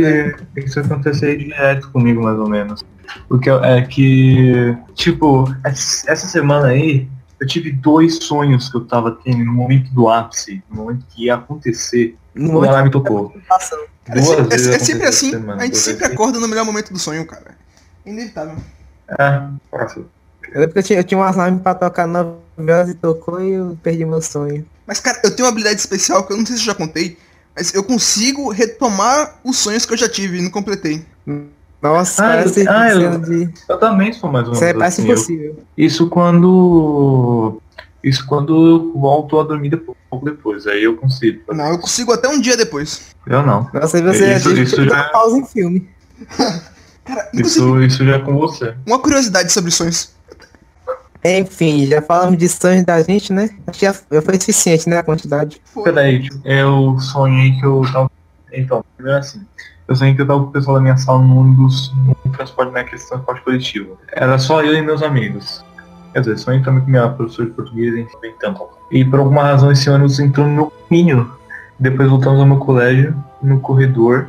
isso 0.56 0.80
acontece 0.80 1.36
direto 1.36 1.90
comigo, 1.90 2.22
mais 2.22 2.38
ou 2.38 2.48
menos. 2.48 2.82
Porque 3.28 3.50
é 3.50 3.82
que, 3.82 4.74
tipo, 4.94 5.44
essa 5.64 6.10
essa 6.10 6.26
semana 6.26 6.68
aí, 6.68 7.06
eu 7.38 7.46
tive 7.46 7.72
dois 7.72 8.16
sonhos 8.24 8.70
que 8.70 8.76
eu 8.78 8.86
tava 8.86 9.10
tendo 9.22 9.44
no 9.44 9.52
momento 9.52 9.92
do 9.92 10.08
ápice, 10.08 10.62
no 10.70 10.76
momento 10.76 11.04
que 11.10 11.26
ia 11.26 11.34
acontecer, 11.34 12.16
No 12.34 12.58
o 12.60 12.64
alarme 12.64 12.90
tocou. 12.90 13.32
é, 13.36 14.12
é- 14.12 14.14
vezes 14.14 14.28
é 14.30 14.32
aconteceu 14.34 14.80
sempre 14.84 15.06
assim. 15.06 15.30
semana, 15.30 15.62
a 15.62 15.64
gente 15.66 15.76
sempre 15.78 16.00
vezes. 16.00 16.14
acorda 16.14 16.38
no 16.40 16.48
melhor 16.48 16.64
momento 16.64 16.92
do 16.92 16.98
sonho, 16.98 17.26
cara. 17.26 17.54
É 18.06 18.10
inevitável. 18.10 18.56
É, 19.08 19.42
passa. 19.70 20.00
Eu 20.52 20.60
lembro 20.60 20.72
que 20.72 20.78
eu 20.78 20.82
tinha, 20.82 20.98
eu 21.00 21.04
tinha 21.04 21.18
um 21.18 21.22
alarme 21.22 21.60
pra 21.60 21.74
tocar 21.74 22.06
9 22.06 22.32
horas 22.58 22.88
e 22.90 22.94
tocou 22.94 23.40
e 23.40 23.52
eu 23.52 23.78
perdi 23.82 24.04
meu 24.04 24.20
sonho. 24.22 24.66
Mas, 24.86 24.98
cara, 25.00 25.20
eu 25.22 25.30
tenho 25.34 25.46
uma 25.46 25.50
habilidade 25.52 25.78
especial 25.80 26.24
que 26.26 26.32
eu 26.32 26.36
não 26.36 26.44
sei 26.44 26.56
se 26.56 26.62
eu 26.62 26.66
já 26.66 26.74
contei, 26.74 27.16
mas 27.54 27.72
eu 27.74 27.84
consigo 27.84 28.50
retomar 28.50 29.36
os 29.44 29.56
sonhos 29.58 29.86
que 29.86 29.92
eu 29.92 29.96
já 29.98 30.08
tive 30.08 30.38
e 30.38 30.42
não 30.42 30.50
completei. 30.50 31.04
Nossa, 31.80 32.24
Ah, 32.24 32.28
parece 32.30 32.68
ah, 32.68 32.90
eu- 32.90 33.00
cena 33.00 33.18
de. 33.18 33.50
Eu 33.68 33.78
também 33.78 34.12
sou 34.12 34.30
mais 34.30 34.46
ou 34.46 34.54
Isso 34.54 34.64
é 34.64 34.72
parece 34.72 35.00
assim. 35.00 35.08
eu- 35.10 35.14
impossível. 35.14 35.64
Isso 35.76 36.08
quando. 36.08 37.60
Isso 38.02 38.26
quando 38.26 38.66
eu 38.66 38.92
volto 39.00 39.38
a 39.38 39.44
dormir 39.44 39.70
depois, 39.70 39.96
um 40.06 40.10
pouco 40.10 40.24
depois. 40.26 40.66
Aí 40.66 40.82
eu 40.84 40.96
consigo. 40.96 41.40
Não, 41.54 41.66
eu 41.68 41.78
consigo 41.78 42.12
até 42.12 42.28
um 42.28 42.40
dia 42.40 42.56
depois. 42.56 43.14
Eu 43.26 43.42
não. 43.44 43.70
Nossa, 43.72 43.96
aí 43.98 44.02
você 44.02 44.34
Isso- 44.36 44.52
isso 44.52 44.84
já- 44.84 44.90
dá 44.90 45.04
pausa 45.10 45.38
em 45.38 45.44
filme. 45.46 45.88
Cara, 47.04 47.28
Isso, 47.34 47.80
isso 47.82 48.04
já 48.04 48.14
é 48.14 48.18
com 48.20 48.38
você. 48.38 48.74
uma 48.86 48.98
curiosidade 48.98 49.52
sobre 49.52 49.70
sonhos. 49.72 50.12
Enfim, 51.24 51.86
já 51.86 52.02
falamos 52.02 52.36
de 52.38 52.48
sonhos 52.48 52.84
da 52.84 53.00
gente, 53.02 53.32
né? 53.32 53.50
Acho 53.66 53.78
que 53.78 53.86
já, 53.86 53.92
foi 53.94 54.34
suficiente, 54.40 54.88
né? 54.88 54.98
A 54.98 55.02
quantidade. 55.02 55.60
Peraí, 55.84 56.28
eu 56.44 56.96
sonhei 56.98 57.52
que 57.58 57.64
eu 57.64 57.82
tava. 57.92 58.10
Então, 58.52 58.84
primeiro 58.96 59.18
assim. 59.20 59.40
Eu 59.88 59.96
sonhei 59.96 60.14
que 60.14 60.22
eu 60.22 60.26
tava 60.26 60.40
com 60.40 60.46
o 60.46 60.52
pessoal 60.52 60.76
da 60.76 60.82
minha 60.82 60.96
sala 60.96 61.20
no 61.22 61.36
ônibus, 61.38 61.92
no 62.24 62.32
transporte, 62.32 62.72
naquele 62.72 63.00
transporte 63.02 63.42
coletivo. 63.42 63.98
Era 64.12 64.38
só 64.38 64.62
eu 64.62 64.74
e 64.74 64.82
meus 64.82 65.02
amigos. 65.02 65.64
Quer 66.12 66.20
dizer, 66.20 66.38
sonhei 66.38 66.62
também 66.62 66.82
com 66.82 66.90
minha 66.90 67.08
professora 67.08 67.48
de 67.48 67.54
português, 67.54 67.96
enfim, 67.96 68.16
bem 68.20 68.34
tanto. 68.38 68.68
E 68.90 69.04
por 69.04 69.18
alguma 69.20 69.42
razão 69.44 69.72
esse 69.72 69.88
ônibus 69.88 70.18
entrou 70.18 70.46
no 70.46 70.52
meu 70.52 70.72
caminho. 70.88 71.30
Depois 71.78 72.08
voltamos 72.08 72.40
ao 72.40 72.46
meu 72.46 72.58
colégio, 72.58 73.16
no 73.42 73.60
corredor, 73.60 74.26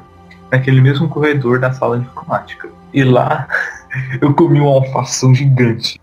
naquele 0.51 0.81
mesmo 0.81 1.09
corredor 1.09 1.59
da 1.59 1.73
sala 1.73 1.99
de 1.99 2.05
informática. 2.05 2.69
E 2.93 3.03
lá 3.03 3.47
eu 4.21 4.33
comi 4.33 4.59
uma 4.59 4.71
alfação 4.71 5.35
gigante. 5.35 5.99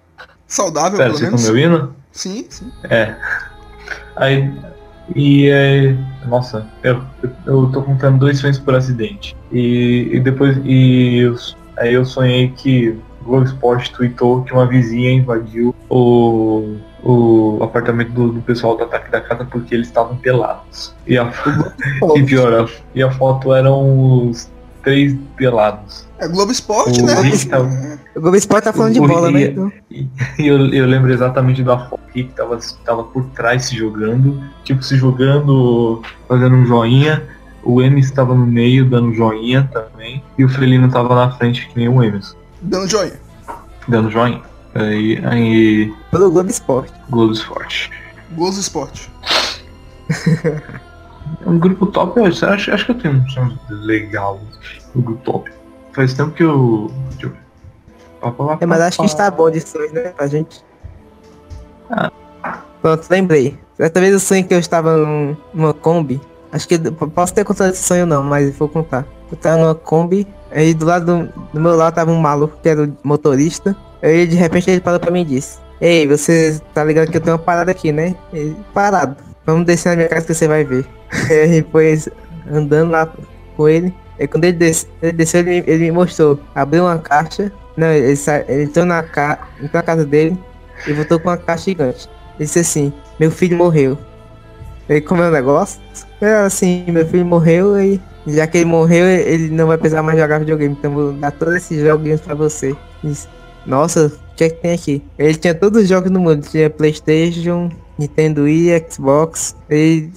Saudável, 0.47 0.99
Pera, 0.99 1.11
pelo 1.11 1.19
vocês 1.19 1.33
estão 1.33 1.55
menos. 1.55 1.73
me 1.73 1.77
ouvindo? 1.79 1.95
Sim, 2.13 2.47
sim. 2.49 2.73
É. 2.85 3.17
Aí. 4.17 4.53
E 5.15 5.49
é. 5.49 5.97
Nossa, 6.27 6.67
eu, 6.83 7.03
eu 7.47 7.71
tô 7.73 7.83
contando 7.83 8.19
dois 8.19 8.39
sonhos 8.39 8.59
por 8.59 8.75
acidente. 8.75 9.37
E, 9.51 10.11
e 10.13 10.21
depois. 10.21 10.61
E 10.65 11.19
eu, 11.19 11.37
aí 11.79 11.95
eu 11.95 12.05
sonhei 12.05 12.51
que 12.51 12.99
Globo 13.25 13.45
Esporte 13.45 13.93
tweetou 13.93 14.43
que 14.43 14.53
uma 14.53 14.67
vizinha 14.67 15.13
invadiu 15.13 15.75
o, 15.89 16.77
o 17.03 17.59
apartamento 17.63 18.13
do, 18.13 18.33
do 18.33 18.41
pessoal 18.43 18.77
do 18.77 18.85
ataque 18.85 19.11
da 19.11 19.21
casa 19.21 19.45
porque 19.45 19.75
eles 19.75 19.87
estavam 19.89 20.17
pelados. 20.17 20.95
E 21.07 21.19
a, 21.19 21.31
e 22.17 22.23
pior, 22.23 22.53
a, 22.65 22.69
e 22.95 23.03
a 23.03 23.11
foto 23.11 23.53
eram 23.55 24.29
os 24.29 24.49
três 24.83 25.15
pelados. 25.37 26.09
É 26.19 26.27
Globo 26.29 26.51
Esporte, 26.53 27.01
O 27.03 27.07
né? 27.07 27.15
Tá- 27.49 27.61
O 28.17 28.21
Globo 28.21 28.37
Esporte 28.37 28.65
tá 28.65 28.73
falando 28.73 28.95
de 28.95 29.01
O- 29.01 29.07
bola, 29.07 29.31
né? 29.31 29.41
e- 29.43 29.45
Então, 29.51 29.73
E 30.39 30.47
eu, 30.47 30.59
eu 30.73 30.87
lembro 30.87 31.13
exatamente 31.13 31.63
da 31.63 31.79
foto 31.89 32.01
que 32.13 32.25
tava, 32.25 32.59
tava 32.85 33.05
por 33.05 33.25
trás 33.27 33.67
se 33.67 33.77
jogando, 33.77 34.43
tipo 34.65 34.83
se 34.83 34.97
jogando, 34.97 36.03
fazendo 36.27 36.57
um 36.57 36.65
joinha. 36.67 37.23
O 37.63 37.83
Emes 37.83 38.07
estava 38.07 38.35
no 38.35 38.47
meio 38.47 38.89
dando 38.89 39.13
joinha 39.15 39.69
também. 39.73 40.23
E 40.39 40.45
o 40.45 40.49
Felino 40.49 40.91
tava 40.91 41.15
na 41.15 41.31
frente 41.33 41.69
que 41.69 41.77
nem 41.79 41.89
o 41.91 42.03
Emes, 42.03 42.35
Dando 42.63 42.89
joia. 42.89 43.21
dando 43.89 44.11
joinha. 44.11 44.43
Aí, 44.75 45.21
aí 45.27 45.95
pelo 46.11 46.31
Globo 46.31 46.51
Esporte. 46.51 46.93
Globo 47.09 47.33
Esporte. 47.33 47.91
Globo 48.33 48.59
Esporte. 48.59 49.11
Um 51.47 51.59
grupo 51.59 51.87
top, 51.87 52.19
eu 52.19 52.27
acho, 52.27 52.45
acho, 52.45 52.73
acho 52.73 52.85
que 52.87 52.91
eu 52.91 52.99
tenho 52.99 53.15
um 53.15 53.29
som 53.29 53.57
legal 53.69 54.41
no 54.95 55.03
grupo 55.03 55.23
top. 55.23 55.51
Faz 55.93 56.13
tempo 56.15 56.33
que 56.33 56.43
eu. 56.43 56.91
Deixa 57.11 57.27
eu. 57.27 57.33
Pá, 58.21 58.31
pá, 58.33 58.45
pá, 58.45 58.59
É, 58.61 58.67
mas 58.67 58.81
acho 58.81 58.99
que 58.99 59.07
está 59.07 59.31
bom 59.31 59.51
de 59.51 59.61
sonhos, 59.61 59.93
né? 59.93 60.11
Pra 60.11 60.27
gente. 60.27 60.65
Ah. 61.91 62.11
Pronto, 62.83 63.07
lembrei. 63.11 63.59
Certa 63.77 64.01
vez 64.01 64.13
eu 64.13 64.21
sonhei 64.21 64.43
que 64.43 64.53
eu 64.53 64.59
estava 64.59 64.97
num, 64.97 65.37
numa 65.55 65.73
Kombi. 65.73 66.21
Acho 66.53 66.67
que 66.67 66.79
posso 66.79 67.33
ter 67.33 67.45
contado 67.45 67.71
esse 67.71 67.83
sonho 67.83 68.07
não, 68.07 68.23
mas 68.23 68.57
vou 68.57 68.69
contar. 68.69 69.07
Eu 69.31 69.37
tava 69.37 69.59
numa 69.59 69.75
Kombi, 69.75 70.27
aí 70.51 70.75
do 70.75 70.85
lado 70.87 71.05
do, 71.07 71.33
do 71.53 71.61
meu 71.61 71.77
lado 71.77 71.95
tava 71.95 72.11
um 72.11 72.21
maluco 72.21 72.57
que 72.63 72.69
era 72.69 72.85
o 72.85 72.93
motorista. 73.03 73.77
Aí 74.03 74.27
de 74.27 74.37
repente 74.37 74.71
ele 74.71 74.81
parou 74.81 74.99
pra 74.99 75.11
mim 75.11 75.23
e 75.23 75.25
disse: 75.25 75.59
Ei, 75.81 76.07
você 76.07 76.61
tá 76.75 76.83
ligado 76.85 77.11
que 77.11 77.17
eu 77.17 77.21
tenho 77.21 77.37
uma 77.37 77.43
parada 77.43 77.71
aqui, 77.71 77.93
né? 77.93 78.15
Ele, 78.33 78.57
parado. 78.75 79.17
Vamos 79.47 79.67
descer 79.67 79.91
na 79.91 79.97
minha 79.97 80.09
casa 80.09 80.27
que 80.27 80.35
você 80.35 80.47
vai 80.49 80.65
ver. 80.65 80.87
Aí 81.31 81.65
foi 81.71 81.99
andando 82.51 82.91
lá 82.91 83.09
com 83.57 83.69
ele. 83.69 83.95
Aí 84.19 84.27
quando 84.27 84.45
ele, 84.45 84.59
ele 85.03 85.13
desceu, 85.13 85.41
ele, 85.41 85.65
ele 85.67 85.85
me 85.85 85.93
mostrou. 85.93 86.39
Abriu 86.55 86.85
uma 86.85 86.99
caixa. 86.99 87.51
Não, 87.77 87.87
ele, 87.89 88.17
sa- 88.17 88.45
ele 88.49 88.65
entrou 88.65 88.85
na, 88.85 89.03
ca 89.03 89.49
entrou 89.57 89.71
na 89.75 89.83
casa 89.83 90.05
dele 90.05 90.39
e 90.87 90.93
voltou 90.93 91.19
com 91.19 91.29
uma 91.29 91.37
caixa 91.37 91.65
gigante. 91.65 92.09
Ele 92.37 92.45
disse 92.47 92.59
assim, 92.59 92.93
meu 93.19 93.31
filho 93.31 93.57
morreu. 93.57 93.97
Ele 94.89 95.01
comeu 95.01 95.27
o 95.27 95.31
negócio. 95.31 95.81
É 96.21 96.35
assim, 96.35 96.85
meu 96.89 97.07
filho 97.07 97.25
morreu 97.25 97.81
e 97.81 98.01
já 98.27 98.47
que 98.47 98.59
ele 98.59 98.67
morreu, 98.67 99.07
ele 99.07 99.51
não 99.51 99.67
vai 99.67 99.79
precisar 99.79 100.03
mais 100.03 100.19
jogar 100.19 100.39
videogame. 100.39 100.77
Então 100.79 100.93
vou 100.93 101.13
dar 101.13 101.31
todos 101.31 101.55
esses 101.57 101.81
joguinhos 101.81 102.21
pra 102.21 102.35
você. 102.35 102.75
Disse, 103.03 103.27
Nossa, 103.67 104.07
o 104.07 104.35
que 104.37 104.45
é 104.45 104.51
que 104.51 104.63
tem 104.63 104.73
aqui? 104.73 105.03
Ele 105.19 105.35
tinha 105.35 105.55
todos 105.55 105.83
os 105.83 105.89
jogos 105.89 106.11
do 106.11 106.21
mundo. 106.21 106.47
Tinha 106.47 106.69
Playstation, 106.69 107.71
Nintendo 107.99 108.43
Wii, 108.43 108.85
Xbox. 108.91 109.57
E, 109.71 110.09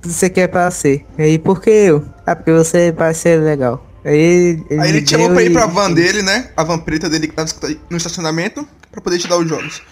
tudo 0.00 0.12
você 0.12 0.30
quer 0.30 0.48
pra 0.48 0.70
ser. 0.70 1.04
Aí 1.18 1.38
por 1.38 1.60
que 1.60 1.70
eu? 1.70 2.04
Ah, 2.26 2.36
porque 2.36 2.52
você 2.52 2.92
parece 2.96 3.20
ser 3.20 3.40
legal. 3.40 3.84
Aí 4.04 4.16
ele, 4.16 4.80
Aí 4.80 4.88
ele 4.90 5.02
te 5.02 5.10
chamou 5.10 5.30
pra 5.30 5.42
ir 5.42 5.52
pra 5.52 5.66
van 5.66 5.92
dele, 5.92 6.22
né? 6.22 6.50
A 6.56 6.62
van 6.62 6.78
preta 6.78 7.10
dele 7.10 7.26
que 7.26 7.34
tava 7.34 7.50
no 7.90 7.96
estacionamento, 7.96 8.66
pra 8.90 9.00
poder 9.00 9.18
te 9.18 9.28
dar 9.28 9.38
os 9.38 9.48
jogos. 9.48 9.82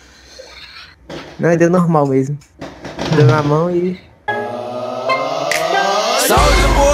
Não, 1.38 1.50
ele 1.50 1.58
deu 1.58 1.70
normal 1.70 2.06
mesmo. 2.06 2.38
Deu 3.14 3.26
na 3.26 3.42
mão 3.42 3.70
e. 3.70 3.98
Finna. 6.26 6.85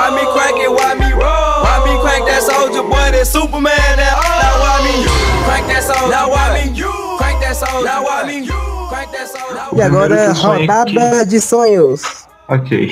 Why 0.00 0.08
me 0.16 0.24
crack 0.32 0.56
it? 0.56 0.72
Why 0.72 0.94
me 0.94 1.12
roll? 1.12 1.60
Why 1.60 1.76
me 1.84 2.00
crack 2.00 2.24
that 2.24 2.40
soldier 2.42 2.82
boy? 2.82 3.12
That 3.12 3.26
Superman? 3.26 3.76
That 4.00 4.16
now 4.16 4.56
why 4.56 4.80
me 4.80 5.04
crack 5.44 5.66
that 5.68 5.84
soldier? 5.84 6.08
Now 6.08 6.30
why 6.32 6.56
me 6.56 6.72
crack 7.18 7.36
that 7.42 7.54
soldier? 7.54 7.84
Now 7.84 8.04
why 8.04 8.24
me 8.24 8.48
crack 8.88 9.12
that 9.12 9.28
soldier? 9.28 9.76
E 9.76 9.82
agora, 9.82 10.32
rodada 10.32 11.26
de 11.26 11.38
sonhos. 11.38 12.26
Ok. 12.48 12.90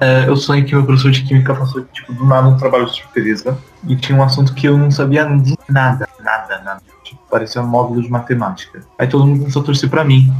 É, 0.00 0.24
eu 0.26 0.34
sonhei 0.34 0.64
que 0.64 0.74
meu 0.74 0.82
professor 0.82 1.10
de 1.10 1.24
química 1.24 1.54
passou, 1.54 1.84
tipo, 1.84 2.14
do 2.14 2.24
nada 2.24 2.48
um 2.48 2.56
trabalho 2.56 2.86
de 2.86 2.94
surpresa. 2.94 3.58
E 3.86 3.96
tinha 3.96 4.16
um 4.16 4.22
assunto 4.22 4.54
que 4.54 4.66
eu 4.66 4.78
não 4.78 4.90
sabia 4.90 5.26
de 5.26 5.58
nada, 5.68 6.08
nada, 6.20 6.62
nada. 6.64 6.82
Tipo, 7.04 7.20
parecia 7.30 7.60
um 7.60 7.66
módulo 7.66 8.00
de 8.00 8.08
matemática. 8.08 8.80
Aí 8.98 9.06
todo 9.06 9.26
mundo 9.26 9.40
começou 9.40 9.60
a 9.60 9.64
torcer 9.66 9.90
pra 9.90 10.04
mim. 10.04 10.34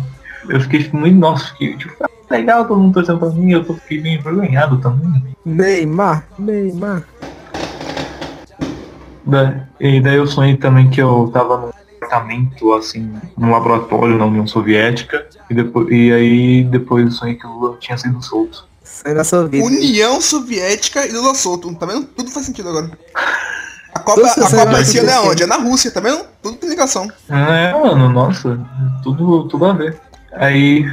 Eu 0.48 0.58
fiquei 0.62 0.88
muito, 0.94 1.18
nossa, 1.18 1.48
fiquei, 1.48 1.76
tipo, 1.76 1.92
legal 2.30 2.64
todo 2.66 2.80
mundo 2.80 2.94
torcendo 2.94 3.18
pra 3.18 3.28
mim. 3.30 3.50
Eu 3.52 3.64
tô- 3.64 3.74
fiquei 3.74 4.00
meio 4.00 4.18
envergonhado 4.18 4.78
também. 4.78 5.36
Neymar, 5.44 6.26
Neymar. 6.38 7.04
Da- 9.24 9.66
E 9.78 10.00
daí 10.00 10.16
eu 10.16 10.26
sonhei 10.26 10.56
também 10.56 10.90
que 10.90 11.00
eu 11.00 11.30
tava 11.32 11.56
num 11.58 11.70
apartamento, 11.96 12.72
assim, 12.74 13.12
num 13.36 13.50
laboratório 13.50 14.16
na 14.18 14.24
União 14.26 14.46
Soviética. 14.46 15.26
E, 15.48 15.54
depois, 15.54 15.88
e 15.90 16.12
aí 16.12 16.64
depois 16.64 17.04
eu 17.06 17.10
sonhei 17.12 17.34
que 17.36 17.46
o 17.46 17.50
Lula 17.50 17.76
tinha 17.80 17.96
sido 17.96 18.22
solto. 18.22 18.64
Sai 18.82 19.14
da 19.14 19.24
sua 19.24 19.46
vida. 19.46 19.64
União 19.64 20.20
Soviética 20.20 21.06
e 21.06 21.12
Lula 21.12 21.34
solto. 21.34 21.72
Tá 21.74 21.86
vendo? 21.86 22.04
Tudo 22.06 22.30
faz 22.30 22.46
sentido 22.46 22.68
agora. 22.68 22.90
A 23.94 23.98
Copa, 24.00 24.20
Tudo 24.34 24.44
a 24.44 24.50
Copa 24.50 24.80
esse 24.80 24.98
ano 24.98 25.10
é 25.10 25.20
onde? 25.20 25.42
É 25.42 25.46
na 25.46 25.56
Rússia, 25.56 25.90
tá 25.90 26.00
vendo? 26.00 26.24
Tudo 26.42 26.56
tem 26.56 26.68
ligação. 26.68 27.10
É, 27.28 27.72
mano, 27.72 28.08
nossa, 28.08 28.58
tudo, 29.02 29.48
tudo 29.48 29.64
a 29.66 29.72
ver. 29.72 29.98
Aí, 30.32 30.84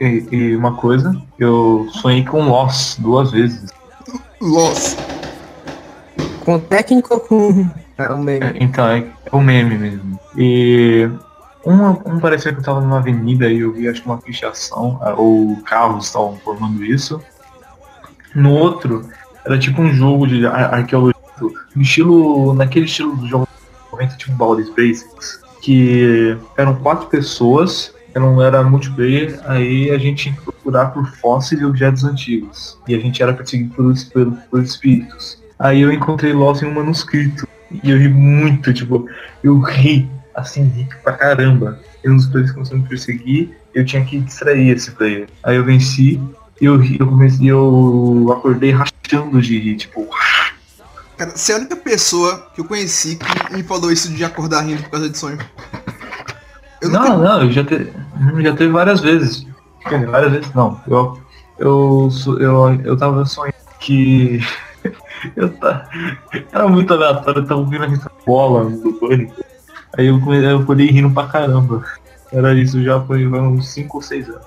e, 0.00 0.26
e 0.30 0.56
uma 0.56 0.74
coisa, 0.74 1.14
eu 1.38 1.88
sonhei 1.92 2.24
com 2.24 2.42
Lost 2.48 3.00
duas 3.00 3.30
vezes. 3.32 3.70
Loss. 4.40 4.96
Com 6.44 6.58
técnico 6.60 7.14
ou 7.14 7.20
com. 7.20 7.70
Ah, 7.98 8.12
o 8.14 8.18
meme. 8.18 8.44
É, 8.46 8.52
Então, 8.60 8.86
é, 8.86 8.98
é 9.32 9.36
um 9.36 9.40
meme 9.40 9.76
mesmo. 9.78 10.18
E 10.36 11.08
um, 11.64 11.74
um 12.14 12.20
parecia 12.20 12.52
que 12.52 12.58
eu 12.60 12.62
tava 12.64 12.80
numa 12.80 12.98
avenida 12.98 13.48
e 13.48 13.60
eu 13.60 13.72
vi 13.72 13.88
acho 13.88 14.02
que 14.02 14.06
uma 14.06 14.18
pichação, 14.18 14.98
ah, 15.02 15.14
ou 15.16 15.56
carros 15.62 16.06
estavam 16.06 16.36
formando 16.44 16.84
isso. 16.84 17.20
No 18.34 18.52
outro, 18.52 19.08
era 19.44 19.58
tipo 19.58 19.80
um 19.80 19.92
jogo 19.92 20.26
de 20.26 20.46
ar- 20.46 20.74
arqueologia, 20.74 21.14
no 21.40 21.82
estilo, 21.82 22.52
naquele 22.54 22.84
estilo 22.86 23.16
do 23.16 23.26
jogo 23.26 23.48
90, 23.92 24.16
tipo 24.16 24.32
Baldur's 24.32 24.70
Basics, 24.70 25.40
que 25.62 26.36
eram 26.56 26.74
quatro 26.76 27.06
pessoas, 27.06 27.94
eram, 28.14 28.40
era 28.42 28.62
multiplayer, 28.62 29.40
aí 29.44 29.90
a 29.90 29.98
gente 29.98 30.22
tinha 30.24 30.34
que 30.34 30.42
procurar 30.42 30.86
por 30.86 31.06
fósseis 31.16 31.60
e 31.60 31.64
objetos 31.64 32.04
antigos. 32.04 32.78
E 32.86 32.94
a 32.94 32.98
gente 32.98 33.22
era 33.22 33.32
perseguido 33.34 33.74
por, 33.74 34.32
por 34.50 34.62
espíritos. 34.62 35.42
Aí 35.58 35.80
eu 35.80 35.92
encontrei 35.92 36.32
Lost 36.32 36.62
em 36.62 36.66
um 36.66 36.74
manuscrito. 36.74 37.46
E 37.82 37.90
eu 37.90 37.98
ri 37.98 38.08
muito, 38.08 38.72
tipo, 38.72 39.08
eu 39.42 39.58
ri, 39.60 40.08
assim, 40.34 40.64
ri 40.68 40.88
pra 41.02 41.12
caramba. 41.14 41.80
E 42.04 42.08
um 42.08 42.16
dos 42.16 42.26
players 42.26 42.52
começou 42.52 42.76
a 42.76 42.80
me 42.80 42.88
perseguir, 42.88 43.50
eu 43.74 43.84
tinha 43.84 44.04
que 44.04 44.18
distrair 44.20 44.70
esse 44.70 44.92
player. 44.92 45.26
Aí 45.42 45.56
eu 45.56 45.64
venci, 45.64 46.20
eu, 46.60 46.76
ri- 46.78 46.96
eu 47.00 47.06
comecei, 47.08 47.50
eu 47.50 48.32
acordei 48.36 48.70
rachando 48.70 49.40
de 49.42 49.58
rir, 49.58 49.76
tipo, 49.76 50.08
Cara, 51.16 51.30
você 51.34 51.52
é 51.52 51.54
a 51.54 51.58
única 51.58 51.76
pessoa 51.76 52.50
que 52.54 52.60
eu 52.60 52.64
conheci 52.64 53.16
que 53.16 53.54
me 53.56 53.62
falou 53.62 53.92
isso 53.92 54.12
de 54.12 54.24
acordar 54.24 54.62
rindo 54.62 54.82
por 54.82 54.90
causa 54.90 55.08
de 55.08 55.16
sonho. 55.16 55.38
Eu 56.84 56.90
não, 56.90 57.02
nunca. 57.02 57.16
não, 57.16 57.42
eu 57.42 57.50
já, 57.50 57.64
te, 57.64 57.92
já 58.42 58.56
teve 58.56 58.72
várias 58.72 59.00
vezes. 59.00 59.46
Várias 60.10 60.32
vezes 60.32 60.54
não. 60.54 60.80
Eu, 60.86 61.18
eu, 61.58 62.08
eu, 62.40 62.80
eu 62.84 62.96
tava 62.96 63.24
sonhando 63.24 63.54
que. 63.80 64.40
eu 65.36 65.48
tá, 65.58 65.88
era 66.52 66.68
muito 66.68 66.92
aleatório, 66.92 67.40
eu 67.40 67.46
tava 67.46 67.60
ouvindo 67.60 67.84
a 67.84 68.10
bola 68.26 68.70
do 68.70 68.92
pânico. 68.94 69.34
Aí 69.96 70.06
eu, 70.06 70.20
eu 70.34 70.58
acordei 70.58 70.90
rindo 70.90 71.10
pra 71.10 71.26
caramba. 71.26 71.84
Era 72.32 72.52
isso, 72.54 72.82
já 72.82 73.00
foi 73.00 73.26
uns 73.26 73.72
5 73.72 73.96
ou 73.96 74.02
6 74.02 74.28
anos. 74.28 74.44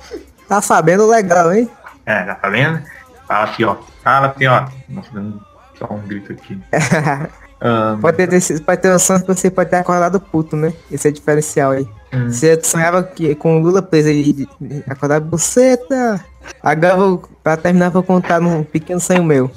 Tá 0.48 0.62
sabendo 0.62 1.08
legal, 1.08 1.54
hein? 1.54 1.70
É, 2.06 2.26
já 2.26 2.36
tá 2.36 2.50
vendo? 2.50 2.82
Fala 3.28 3.48
pior. 3.48 3.80
Fala 4.04 4.30
pior. 4.30 4.72
Nossa, 4.90 5.10
dando 5.14 5.42
só 5.78 5.88
um 5.92 6.00
grito 6.00 6.32
aqui. 6.32 6.60
Ahn, 7.60 8.00
Pode 8.00 8.18
ter, 8.18 8.62
pode 8.62 8.82
ter 8.82 8.90
noção 8.90 9.20
que 9.20 9.28
você 9.28 9.50
pode 9.50 9.70
ter 9.70 9.78
acordado 9.78 10.20
puto, 10.20 10.56
né? 10.56 10.74
Esse 10.92 11.08
é 11.08 11.12
diferencial 11.12 11.72
aí. 11.72 11.88
Hum. 12.14 12.30
Você 12.32 12.60
sonhava 12.64 13.04
que, 13.04 13.36
com 13.36 13.58
o 13.58 13.60
Lula 13.62 13.82
preso 13.82 14.10
aí, 14.10 14.48
acordar 14.88 15.20
buceta. 15.20 16.24
Agora, 16.64 16.96
vou, 16.96 17.24
pra 17.44 17.58
terminar, 17.58 17.90
vou 17.90 18.04
contar 18.04 18.42
um 18.42 18.64
pequeno 18.64 19.00
sonho 19.00 19.24
meu. 19.24 19.52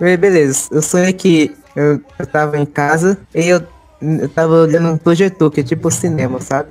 Be- 0.00 0.16
Beleza, 0.16 0.68
eu 0.70 0.80
sonhei 0.82 1.12
que 1.12 1.54
eu, 1.76 2.00
eu 2.18 2.26
tava 2.26 2.56
em 2.58 2.64
casa 2.66 3.18
e 3.34 3.46
eu, 3.48 3.62
eu 4.00 4.28
tava 4.28 4.54
olhando 4.54 4.88
um 4.88 4.96
projetor, 4.96 5.50
que 5.50 5.60
é 5.60 5.62
tipo 5.64 5.90
cinema, 5.90 6.40
sabe? 6.40 6.70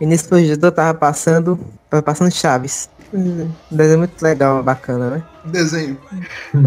E 0.00 0.06
nesse 0.06 0.26
projetor 0.28 0.70
tava 0.72 0.96
passando, 0.96 1.58
tava 1.90 2.02
passando 2.02 2.30
Chaves. 2.32 2.88
Um 3.12 3.50
desenho 3.68 3.98
muito 3.98 4.22
legal, 4.22 4.62
bacana, 4.62 5.10
né? 5.10 5.22
Desenho. 5.46 5.98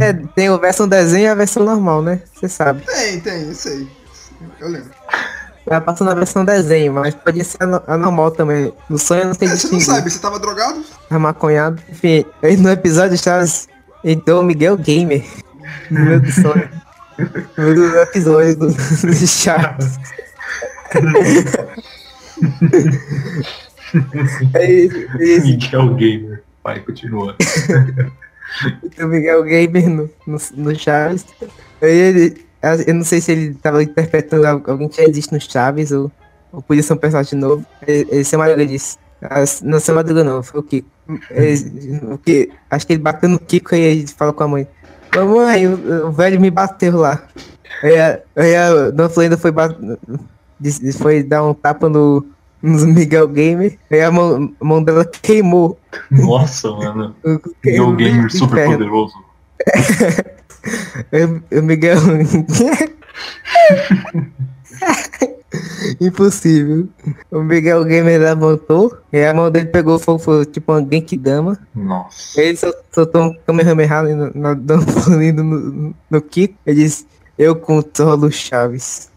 É, 0.02 0.12
tem 0.36 0.50
a 0.50 0.58
versão 0.58 0.88
desenho 0.90 1.24
e 1.24 1.28
a 1.28 1.36
versão 1.36 1.64
normal, 1.64 2.02
né? 2.02 2.22
Você 2.36 2.50
sabe. 2.50 2.84
Tem, 2.86 3.20
tem, 3.22 3.50
isso 3.50 3.70
aí. 3.70 3.88
Eu 4.60 4.68
lembro. 4.68 4.90
Tava 5.66 5.82
passando 5.86 6.12
a 6.12 6.16
versão 6.16 6.44
desenho, 6.44 6.94
mas 6.94 7.16
podia 7.16 7.44
ser 7.44 7.64
a, 7.64 7.66
no- 7.66 7.84
a 7.88 7.98
normal 7.98 8.32
também. 8.32 8.74
No 8.90 8.98
sonho 8.98 9.22
eu 9.22 9.28
não 9.28 9.34
sei 9.34 9.48
É, 9.48 9.52
você 9.52 9.68
não 9.68 9.78
distinguir. 9.78 9.86
sabe, 9.86 10.10
você 10.12 10.20
tava 10.20 10.40
drogado? 10.40 10.84
Tá 11.10 11.18
maconhado. 11.18 11.82
Enfim, 11.90 12.26
aí 12.42 12.58
no 12.58 12.70
episódio 12.70 13.18
Chaves 13.18 13.68
entrou 14.04 14.42
o 14.42 14.44
Miguel 14.44 14.76
Gamer. 14.78 15.24
No 15.90 16.02
meio 16.02 16.20
do 16.22 16.32
sonho. 16.32 16.70
No 17.58 17.64
meio 17.64 17.76
do 17.76 17.98
episódio 18.00 18.56
do, 18.58 18.68
do 18.68 19.14
Chaves. 19.28 19.98
aí, 24.56 24.90
aí, 25.20 25.42
Miguel 25.42 25.94
Gamer. 25.96 26.44
Vai, 26.64 26.80
continua. 26.80 27.36
o 29.02 29.08
Miguel 29.08 29.44
Gamer 29.44 29.90
no, 29.90 30.10
no, 30.26 30.38
no 30.54 30.76
Chaves. 30.80 31.26
Aí 31.82 31.92
ele. 31.92 32.46
Eu 32.88 32.94
não 32.94 33.04
sei 33.04 33.20
se 33.20 33.32
ele 33.32 33.54
tava 33.56 33.84
interpretando 33.84 34.46
al- 34.46 34.62
alguém 34.68 34.88
que 34.88 34.98
já 34.98 35.04
existe 35.08 35.34
no 35.34 35.42
Chaves 35.42 35.92
ou, 35.92 36.12
ou 36.52 36.62
podia 36.62 36.82
ser 36.82 36.94
um 36.94 36.98
personagem 36.98 37.38
novo. 37.38 37.66
Ele, 37.86 38.08
ele 38.10 38.24
seu 38.24 38.40
Madruga 38.40 38.66
disse. 38.66 38.98
Não, 39.64 39.80
seu 39.80 39.94
Madruga 39.96 40.24
não, 40.24 40.42
foi 40.44 40.60
o 40.60 40.64
Kiko. 40.64 40.88
Ele- 41.30 42.00
o 42.12 42.18
que, 42.18 42.50
acho 42.70 42.88
que 42.88 42.94
ele 42.94 43.02
bateu 43.02 43.28
no 43.30 43.40
Kiko 43.40 43.76
e 43.76 43.80
ele 43.80 44.08
falou 44.08 44.34
com 44.34 44.44
a 44.44 44.48
mãe. 44.48 44.68
Mamãe, 45.16 45.68
o, 45.68 46.08
o 46.08 46.12
velho 46.12 46.40
me 46.40 46.50
bateu 46.50 46.98
lá. 46.98 47.22
Aí 47.84 48.00
a, 48.00 48.20
aí 48.36 48.56
a 48.56 48.90
Dona 48.92 49.10
Florinda 49.10 49.38
foi, 49.38 49.52
bat- 49.52 49.78
foi 50.98 51.22
dar 51.24 51.44
um 51.44 51.54
tapa 51.54 51.90
no, 51.90 52.26
Miguel 52.62 53.28
Gamer. 53.28 53.78
Aí 53.92 54.02
a 54.02 54.10
mão, 54.12 54.54
a 54.60 54.66
mão 54.66 54.82
dela 54.82 55.04
queimou. 55.06 55.78
Nossa, 56.10 56.72
mano. 56.72 57.14
Miguel 57.64 57.94
Gamer 57.96 58.32
super 58.32 58.66
poderoso. 58.66 59.14
Miguel. 61.62 61.98
Impossível. 66.02 66.88
O 67.32 67.42
Miguel 67.42 67.84
Gamer 67.86 68.20
levantou, 68.20 68.98
e 69.12 69.24
a 69.24 69.34
mão 69.34 69.52
dele 69.52 69.68
pegou 69.68 70.00
fogo, 70.00 70.20
foi 70.20 70.46
tipo 70.46 70.72
uma 70.72 70.82
Genkidama. 70.82 71.60
Nossa. 71.76 72.42
Ele 72.42 72.58
sol- 72.58 72.74
soltou 72.92 73.24
um 73.24 73.36
Kamehameha 73.46 74.02
no, 74.16 74.32
no, 74.34 74.56
no, 74.56 75.44
no, 75.44 75.96
no 76.10 76.22
Kiko. 76.22 76.56
Ele 76.66 76.84
disse, 76.84 77.06
eu 77.38 77.56
controlo 77.56 78.28
o 78.28 78.32
Chaves. 78.32 79.10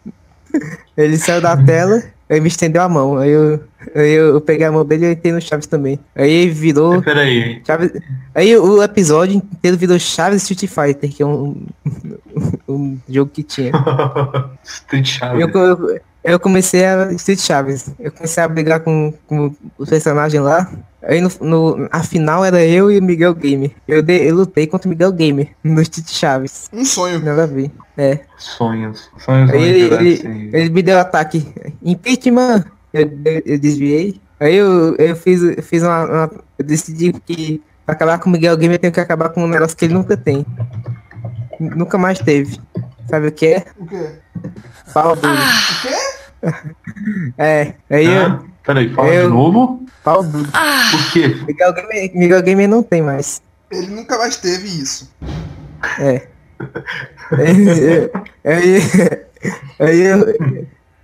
Ele 0.96 1.16
saiu 1.18 1.40
da 1.40 1.56
tela, 1.56 2.02
aí 2.28 2.40
me 2.40 2.48
estendeu 2.48 2.82
a 2.82 2.88
mão. 2.88 3.16
Aí 3.18 3.30
eu, 3.30 3.60
aí 3.94 4.12
eu, 4.12 4.40
peguei 4.40 4.66
a 4.66 4.72
mão 4.72 4.84
dele 4.84 5.06
e 5.06 5.12
entrei 5.12 5.32
no 5.32 5.40
Chaves 5.40 5.66
também. 5.66 5.98
Aí 6.14 6.30
ele 6.30 6.52
virou. 6.52 7.02
Peraí. 7.02 7.62
Chaves... 7.66 7.92
Aí 8.34 8.56
o 8.56 8.82
episódio 8.82 9.36
inteiro 9.36 9.76
virou 9.76 9.98
Chaves 9.98 10.42
Street 10.42 10.70
Fighter, 10.70 11.10
que 11.10 11.22
é 11.22 11.26
um, 11.26 11.66
um 12.68 12.98
jogo 13.08 13.30
que 13.32 13.42
tinha. 13.42 13.72
Street 14.64 15.06
Chaves. 15.06 15.40
Eu, 15.40 15.48
eu, 15.48 16.00
eu 16.24 16.40
comecei 16.40 16.84
a 16.84 17.12
Street 17.12 17.38
Chaves. 17.38 17.90
Eu 17.98 18.10
comecei 18.10 18.42
a 18.42 18.48
brigar 18.48 18.80
com, 18.80 19.14
com 19.28 19.54
os 19.78 19.88
personagens 19.88 20.42
lá. 20.42 20.70
Aí 21.00 21.20
no, 21.20 21.30
no, 21.40 21.88
a 21.92 22.02
final 22.02 22.44
era 22.44 22.64
eu 22.64 22.90
e 22.90 22.98
o 22.98 23.02
Miguel 23.02 23.32
Gamer. 23.32 23.70
Eu, 23.86 24.02
dei- 24.02 24.28
eu 24.28 24.34
lutei 24.34 24.66
contra 24.66 24.88
o 24.88 24.90
Miguel 24.90 25.12
Gamer 25.12 25.50
no 25.62 25.80
Street 25.80 26.08
Chaves. 26.08 26.68
Um 26.72 26.84
sonho. 26.84 27.20
Nada 27.20 27.44
a 27.44 27.46
ver. 27.46 27.70
É. 27.96 28.18
Sonhos. 28.36 29.08
Sonhos 29.18 29.50
Aí 29.52 29.62
ele, 29.62 29.94
ele, 29.94 30.50
ele 30.52 30.70
me 30.70 30.82
deu 30.82 30.98
ataque. 30.98 31.46
Impeachment! 31.90 32.64
Eu, 32.92 33.02
eu, 33.24 33.42
eu 33.46 33.58
desviei. 33.58 34.20
Aí 34.40 34.54
eu, 34.56 34.94
eu 34.96 35.16
fiz, 35.16 35.42
eu 35.42 35.62
fiz 35.62 35.82
uma, 35.82 36.04
uma- 36.04 36.30
Eu 36.58 36.64
decidi 36.64 37.12
que 37.12 37.62
pra 37.84 37.94
acabar 37.94 38.18
com 38.18 38.28
o 38.28 38.32
Miguel 38.32 38.56
Gamer 38.56 38.74
eu 38.76 38.78
tenho 38.80 38.92
que 38.92 39.00
acabar 39.00 39.28
com 39.30 39.44
um 39.44 39.48
negócio 39.48 39.76
que 39.76 39.84
ele 39.84 39.94
nunca 39.94 40.16
tem. 40.16 40.44
Nunca 41.60 41.96
mais 41.96 42.18
teve. 42.18 42.60
Sabe 43.08 43.28
o 43.28 43.32
que 43.32 43.46
é? 43.46 43.64
O 43.78 43.86
quê? 43.86 44.10
Pau 44.92 45.14
duro. 45.16 45.32
O 45.34 45.82
quê? 45.82 45.94
É. 47.38 47.74
Aí 47.90 48.06
Hã? 48.06 48.40
eu. 48.40 48.46
Peraí, 48.64 48.92
fala 48.92 49.08
eu- 49.08 49.28
de 49.28 49.32
novo? 49.34 49.86
Pau 50.04 50.22
duro. 50.22 50.48
Por 50.50 51.12
quê? 51.12 51.28
Miguel 51.46 51.72
Gamer, 51.72 52.10
Miguel 52.14 52.42
Gamer 52.42 52.68
não 52.68 52.82
tem 52.82 53.02
mais. 53.02 53.40
Ele 53.70 53.88
nunca 53.88 54.18
mais 54.18 54.36
teve 54.36 54.68
isso. 54.68 55.12
É. 55.98 56.26
Aí, 57.32 58.10
aí, 58.44 58.80
aí 59.80 60.00
eu, 60.00 60.18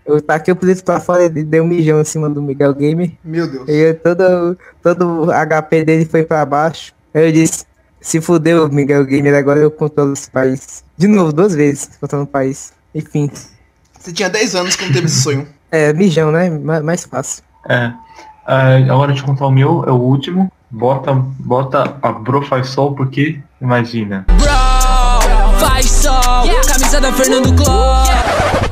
eu 0.07 0.21
taquei 0.21 0.53
o 0.53 0.57
preto 0.57 0.83
pra 0.85 1.01
fora 1.01 1.25
e 1.25 1.29
dei 1.29 1.61
um 1.61 1.67
mijão 1.67 2.01
em 2.01 2.05
cima 2.05 2.29
do 2.29 2.41
Miguel 2.43 2.75
Gamer. 2.75 3.13
Meu 3.25 3.47
Deus. 3.51 3.69
E 3.69 3.73
eu- 3.73 3.95
todo, 3.99 4.59
todo 4.83 5.25
o 5.27 5.31
HP 5.33 5.85
dele 5.85 6.05
foi 6.05 6.23
pra 6.25 6.45
baixo. 6.45 6.93
Aí 7.15 7.27
eu 7.27 7.33
disse, 7.33 7.65
se 8.01 8.21
fudeu, 8.21 8.69
Miguel 8.69 9.05
Gamer, 9.05 9.35
agora 9.35 9.61
eu 9.61 9.71
controlo 9.71 10.13
esse 10.13 10.31
país. 10.31 10.83
De 10.97 11.07
novo, 11.07 11.33
duas 11.33 11.55
vezes 11.55 11.91
controlando 12.01 12.29
o 12.29 12.33
país. 12.33 12.73
Enfim. 12.95 13.31
Você 13.99 14.13
tinha 14.13 14.29
10 14.29 14.55
anos 14.57 14.75
quando 14.77 14.93
teve 14.93 15.07
esse 15.07 15.23
sonho. 15.23 15.47
É, 15.75 15.91
mijão, 15.95 16.31
né? 16.31 16.51
Ma- 16.51 16.83
Mais 16.83 17.03
fácil. 17.05 17.43
É. 17.67 17.91
É, 18.47 18.87
a 18.91 18.95
hora 18.95 19.15
de 19.15 19.23
contar 19.23 19.47
o 19.47 19.51
meu 19.51 19.83
é 19.87 19.91
o 19.91 19.95
último. 19.95 20.53
Bota, 20.71 21.15
bota 21.15 21.97
a 22.03 22.13
Bro 22.13 22.43
faz 22.43 22.67
sol 22.69 22.95
porque, 22.95 23.41
imagina. 23.59 24.27
Bro, 24.29 25.59
faz 25.59 25.91
sol, 25.91 26.13
camisa 26.69 27.01
da 27.01 27.11
Fernando 27.13 27.55
Cló. 27.57 28.05
I'm 28.05 28.72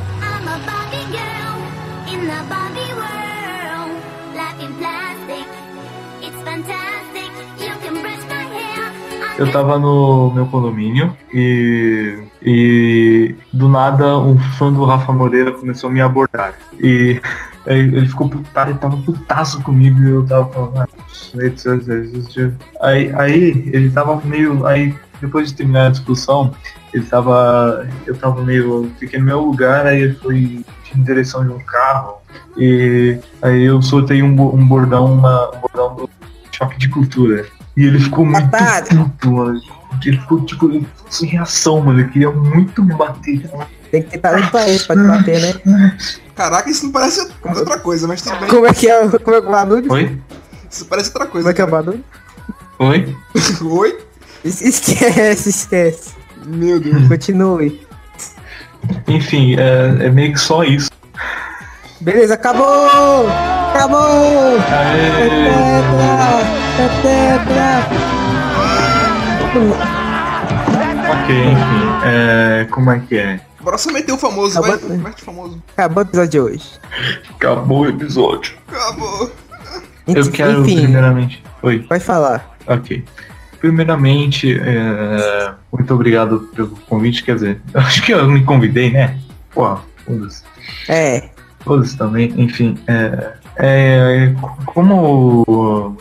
Eu 9.40 9.50
tava 9.50 9.78
no 9.78 10.30
meu 10.34 10.44
condomínio 10.44 11.16
e, 11.32 12.22
e 12.42 13.34
do 13.50 13.70
nada 13.70 14.18
um 14.18 14.38
fã 14.38 14.70
do 14.70 14.84
Rafa 14.84 15.14
Moreira 15.14 15.50
começou 15.50 15.88
a 15.88 15.92
me 15.94 16.02
abordar. 16.02 16.52
E 16.78 17.18
ele 17.64 18.06
ficou 18.06 18.28
putaço, 18.28 18.70
ele 18.70 18.78
tava 18.78 18.98
putaço 18.98 19.62
comigo 19.62 19.98
e 20.02 20.10
eu 20.10 20.26
tava 20.26 20.52
falando, 20.52 20.80
ah, 20.80 20.88
aí, 22.82 23.10
aí 23.14 23.70
ele 23.72 23.88
tava 23.88 24.20
meio. 24.22 24.66
Aí 24.66 24.94
depois 25.22 25.48
de 25.48 25.54
terminar 25.54 25.86
a 25.86 25.90
discussão, 25.90 26.52
ele 26.92 27.06
tava. 27.06 27.88
Eu 28.06 28.18
tava 28.18 28.42
meio. 28.42 28.92
Fiquei 28.98 29.18
no 29.18 29.24
meu 29.24 29.40
lugar, 29.40 29.86
aí 29.86 30.02
ele 30.02 30.14
foi 30.16 30.62
em 30.94 31.02
direção 31.02 31.46
de 31.46 31.50
um 31.50 31.60
carro. 31.60 32.18
E 32.58 33.18
aí 33.40 33.62
eu 33.62 33.80
soltei 33.80 34.22
um, 34.22 34.32
um 34.32 34.68
bordão, 34.68 35.06
uma, 35.06 35.48
um 35.56 35.60
bordão 35.60 35.96
do 35.96 36.10
choque 36.52 36.78
de 36.78 36.90
cultura. 36.90 37.46
E 37.80 37.86
ele 37.86 37.98
ficou 37.98 38.26
muito 38.26 38.48
puto, 38.88 39.30
mano. 39.30 39.60
Ele 40.04 40.18
ficou 40.18 40.44
tipo 40.44 40.84
sem 41.08 41.28
reação, 41.30 41.80
mano. 41.80 42.00
Ele 42.00 42.08
queria 42.10 42.30
muito 42.30 42.82
me 42.84 42.94
bater. 42.94 43.50
Tem 43.90 44.02
que 44.02 44.10
tentar 44.10 44.32
limpar 44.32 44.68
ele 44.68 44.78
pra 44.84 44.96
te 44.96 45.02
bater, 45.02 45.40
né? 45.64 45.96
Caraca, 46.36 46.68
isso 46.70 46.84
não 46.84 46.92
parece 46.92 47.26
outra 47.42 47.78
coisa, 47.78 48.06
mas 48.06 48.20
tudo 48.22 48.36
bem. 48.38 48.48
Como 48.48 48.66
é 48.66 48.74
que 48.74 48.88
é, 48.88 49.02
o- 49.04 49.18
como 49.20 49.36
é 49.36 49.40
que 49.40 49.46
é 49.46 49.48
o 49.48 49.52
barulho? 49.52 49.92
Oi? 49.92 50.20
Isso 50.70 50.84
parece 50.86 51.08
outra 51.08 51.22
Como 51.22 51.32
coisa. 51.32 51.50
é 51.50 51.54
que 51.54 51.60
é 51.60 51.64
o 51.64 51.70
barulho? 51.70 52.04
Oi? 52.78 53.16
Oi? 53.64 53.98
Es- 54.44 54.60
Esquece, 54.62 55.48
esquece. 55.48 56.10
Meu 56.46 56.78
Deus. 56.80 57.08
Continue. 57.08 57.80
Enfim, 59.08 59.56
é, 59.58 60.06
é 60.06 60.10
meio 60.10 60.32
que 60.32 60.40
só 60.40 60.62
isso. 60.64 60.90
Beleza, 62.00 62.34
acabou! 62.34 63.26
Acabou! 63.74 64.56
Aê! 64.70 65.30
Tetra! 65.50 66.59
Ok, 71.10 71.34
enfim. 71.34 71.90
É, 72.04 72.66
como 72.70 72.90
é 72.90 73.00
que 73.00 73.18
é? 73.18 73.40
Bora 73.60 73.76
só 73.76 73.92
meter 73.92 74.12
o 74.12 74.18
famoso, 74.18 74.60
vai. 74.60 74.72
Acabou. 74.72 74.98
Mete 74.98 75.22
o 75.22 75.24
famoso. 75.24 75.62
Acabou 75.76 76.02
o 76.02 76.06
episódio 76.06 76.30
de 76.30 76.40
hoje. 76.40 76.70
Acabou 77.30 77.80
o 77.80 77.88
episódio. 77.88 78.54
Acabou. 78.68 79.32
Eu 80.06 80.30
quero, 80.30 80.60
Enfim, 80.62 80.82
primeiramente. 80.82 81.42
Oi. 81.62 81.80
pode 81.80 82.02
falar. 82.02 82.56
Ok. 82.66 83.04
Primeiramente, 83.60 84.58
é, 84.58 85.52
muito 85.70 85.92
obrigado 85.92 86.40
pelo 86.54 86.70
convite. 86.88 87.22
Quer 87.22 87.34
dizer, 87.34 87.60
acho 87.74 88.02
que 88.02 88.12
eu 88.12 88.26
me 88.28 88.42
convidei, 88.44 88.90
né? 88.90 89.18
Pô, 89.52 89.76
foda-se. 90.06 90.42
É, 90.88 91.28
Todos 91.64 91.94
também, 91.94 92.32
enfim. 92.36 92.78
É, 92.86 93.32
é, 93.56 94.34
como 94.66 95.96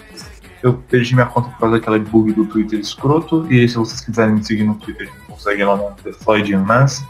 eu 0.62 0.74
perdi 0.74 1.14
minha 1.14 1.26
conta 1.26 1.50
por 1.50 1.60
causa 1.60 1.78
daquela 1.78 2.00
bug 2.00 2.34
do 2.34 2.46
Twitter 2.46 2.80
escroto, 2.80 3.46
e 3.52 3.68
se 3.68 3.76
vocês 3.76 4.02
quiserem 4.02 4.36
me 4.36 4.44
seguir 4.44 4.64
no 4.64 4.76
Twitter, 4.76 5.10
conseguem 5.28 5.66
lá 5.66 5.76
no 5.78 5.92
The 6.04 6.12
Floyd 6.14 6.56
Mas. 6.58 7.04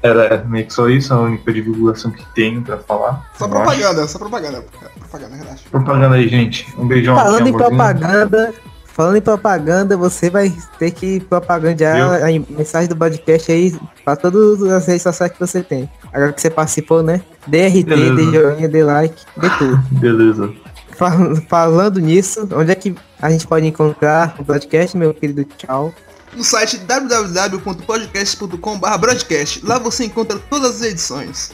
Era 0.00 0.44
meio 0.44 0.64
que 0.66 0.72
só 0.72 0.88
isso, 0.88 1.12
a 1.12 1.18
única 1.18 1.52
divulgação 1.52 2.12
que 2.12 2.24
tenho 2.32 2.62
pra 2.62 2.78
falar. 2.78 3.28
Só 3.36 3.48
propaganda, 3.48 4.06
só 4.06 4.18
propaganda. 4.18 4.64
Propaganda, 5.00 5.34
relaxa. 5.34 5.54
acho. 5.54 5.70
Propaganda 5.70 6.14
aí, 6.14 6.28
gente. 6.28 6.66
Um 6.78 6.86
beijão 6.86 7.16
falando 7.16 7.40
aqui, 7.40 7.50
em 7.50 7.54
amorzinho. 7.54 7.76
propaganda, 7.76 8.54
falando 8.84 9.16
em 9.16 9.20
propaganda, 9.20 9.96
você 9.96 10.30
vai 10.30 10.52
ter 10.78 10.92
que 10.92 11.18
propagandear 11.18 12.22
a 12.22 12.26
mensagem 12.48 12.88
do 12.88 12.96
podcast 12.96 13.50
aí 13.50 13.76
pra 14.04 14.14
todas 14.14 14.62
as 14.62 14.86
redes 14.86 15.02
sociais 15.02 15.32
que 15.32 15.40
você 15.40 15.64
tem. 15.64 15.90
Agora 16.12 16.32
que 16.32 16.40
você 16.40 16.50
participou, 16.50 17.02
né? 17.02 17.20
Dê 17.46 17.66
RT, 17.66 17.82
Beleza. 17.84 18.14
dê 18.14 18.24
joinha, 18.24 18.68
dê 18.68 18.84
like, 18.84 19.24
dê 19.36 19.50
tudo. 19.58 19.76
Beleza. 19.98 20.52
Fal- 20.98 21.36
Falando 21.48 22.00
nisso, 22.00 22.46
onde 22.52 22.72
é 22.72 22.74
que 22.74 22.94
a 23.22 23.30
gente 23.30 23.46
pode 23.46 23.64
encontrar 23.66 24.34
o 24.38 24.44
podcast, 24.44 24.96
meu 24.96 25.14
querido 25.14 25.44
tchau? 25.44 25.94
No 26.34 26.42
site 26.44 26.76
www.podcast.com.br 26.78 28.98
broadcast. 28.98 29.64
Lá 29.64 29.78
você 29.78 30.04
encontra 30.04 30.38
todas 30.50 30.76
as 30.76 30.82
edições. 30.82 31.52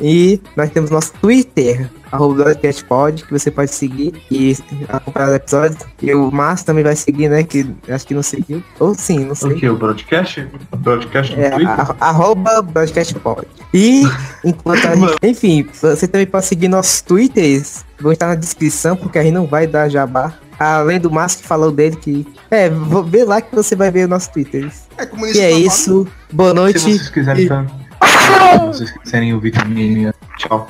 E 0.00 0.40
nós 0.56 0.70
temos 0.70 0.90
nosso 0.90 1.12
Twitter, 1.14 1.90
arroba 2.12 2.44
broadcastpod, 2.44 3.24
que 3.24 3.32
você 3.32 3.50
pode 3.50 3.72
seguir 3.74 4.14
e 4.30 4.56
acompanhar 4.88 5.30
os 5.30 5.34
episódios. 5.34 5.82
E 6.00 6.14
o 6.14 6.30
Márcio 6.30 6.66
também 6.66 6.84
vai 6.84 6.94
seguir, 6.94 7.28
né? 7.28 7.42
Que 7.42 7.66
acho 7.88 8.06
que 8.06 8.14
não 8.14 8.22
seguiu. 8.22 8.62
Ou 8.78 8.94
sim, 8.94 9.20
não 9.24 9.32
O 9.32 9.36
sei. 9.36 9.54
que? 9.54 9.68
O 9.68 9.76
broadcast? 9.76 10.46
Broadcast 10.76 11.34
no 11.36 11.42
É, 11.42 11.50
Twitter? 11.50 11.68
a- 11.80 11.96
arroba 12.00 12.62
broadcastpod. 12.62 13.46
E 13.74 14.04
enquanto 14.44 14.86
a 14.86 14.94
gente, 14.96 15.16
enfim, 15.22 15.66
você 15.72 16.06
também 16.06 16.26
pode 16.26 16.46
seguir 16.46 16.68
nossos 16.68 17.00
twitters, 17.02 17.84
vão 18.00 18.12
estar 18.12 18.28
na 18.28 18.34
descrição, 18.36 18.94
porque 18.96 19.18
a 19.18 19.22
gente 19.22 19.34
não 19.34 19.46
vai 19.46 19.66
dar 19.66 19.88
jabá. 19.88 20.32
Além 20.60 20.98
do 20.98 21.08
Márcio 21.10 21.40
que 21.40 21.46
falou 21.46 21.70
dele 21.70 21.94
que. 21.96 22.26
É, 22.50 22.68
vou 22.68 23.04
ver 23.04 23.24
lá 23.24 23.40
que 23.40 23.54
você 23.54 23.76
vai 23.76 23.90
ver 23.92 24.06
o 24.06 24.08
nosso 24.08 24.32
Twitter. 24.32 24.68
É 24.96 25.06
como 25.06 25.24
E 25.26 25.38
é 25.38 25.52
isso. 25.52 26.06
Boa 26.32 26.48
Se 26.50 26.54
noite. 26.56 26.78
vocês 26.80 27.08
quiserem, 27.10 27.44
e- 27.46 27.87
se 28.02 28.66
vocês 28.66 28.90
quiserem 28.98 29.34
ouvir 29.34 29.50
também, 29.52 30.12
tchau. 30.38 30.68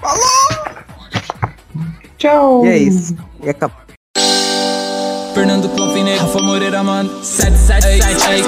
Falou! 0.00 0.74
Tchau! 2.18 2.64
E 2.64 2.68
é 2.68 2.78
isso. 2.78 3.16
E 3.42 3.50
acabou. 3.50 3.84
Fernando 5.34 5.68
Confine, 5.70 6.16
Rafa 6.16 6.40
Moreira, 6.40 6.82
mano. 6.84 7.10
777 7.22 8.44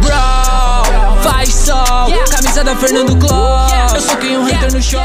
Bro, 0.00 1.22
faz 1.22 1.52
sol. 1.54 2.06
Camisa 2.30 2.64
da 2.64 2.74
Fernando 2.74 3.16
Cló. 3.18 3.68
Eu 3.94 4.00
sou 4.00 4.16
quem 4.16 4.38
um 4.38 4.44
hater 4.44 4.72
no 4.72 4.82
show. 4.82 5.00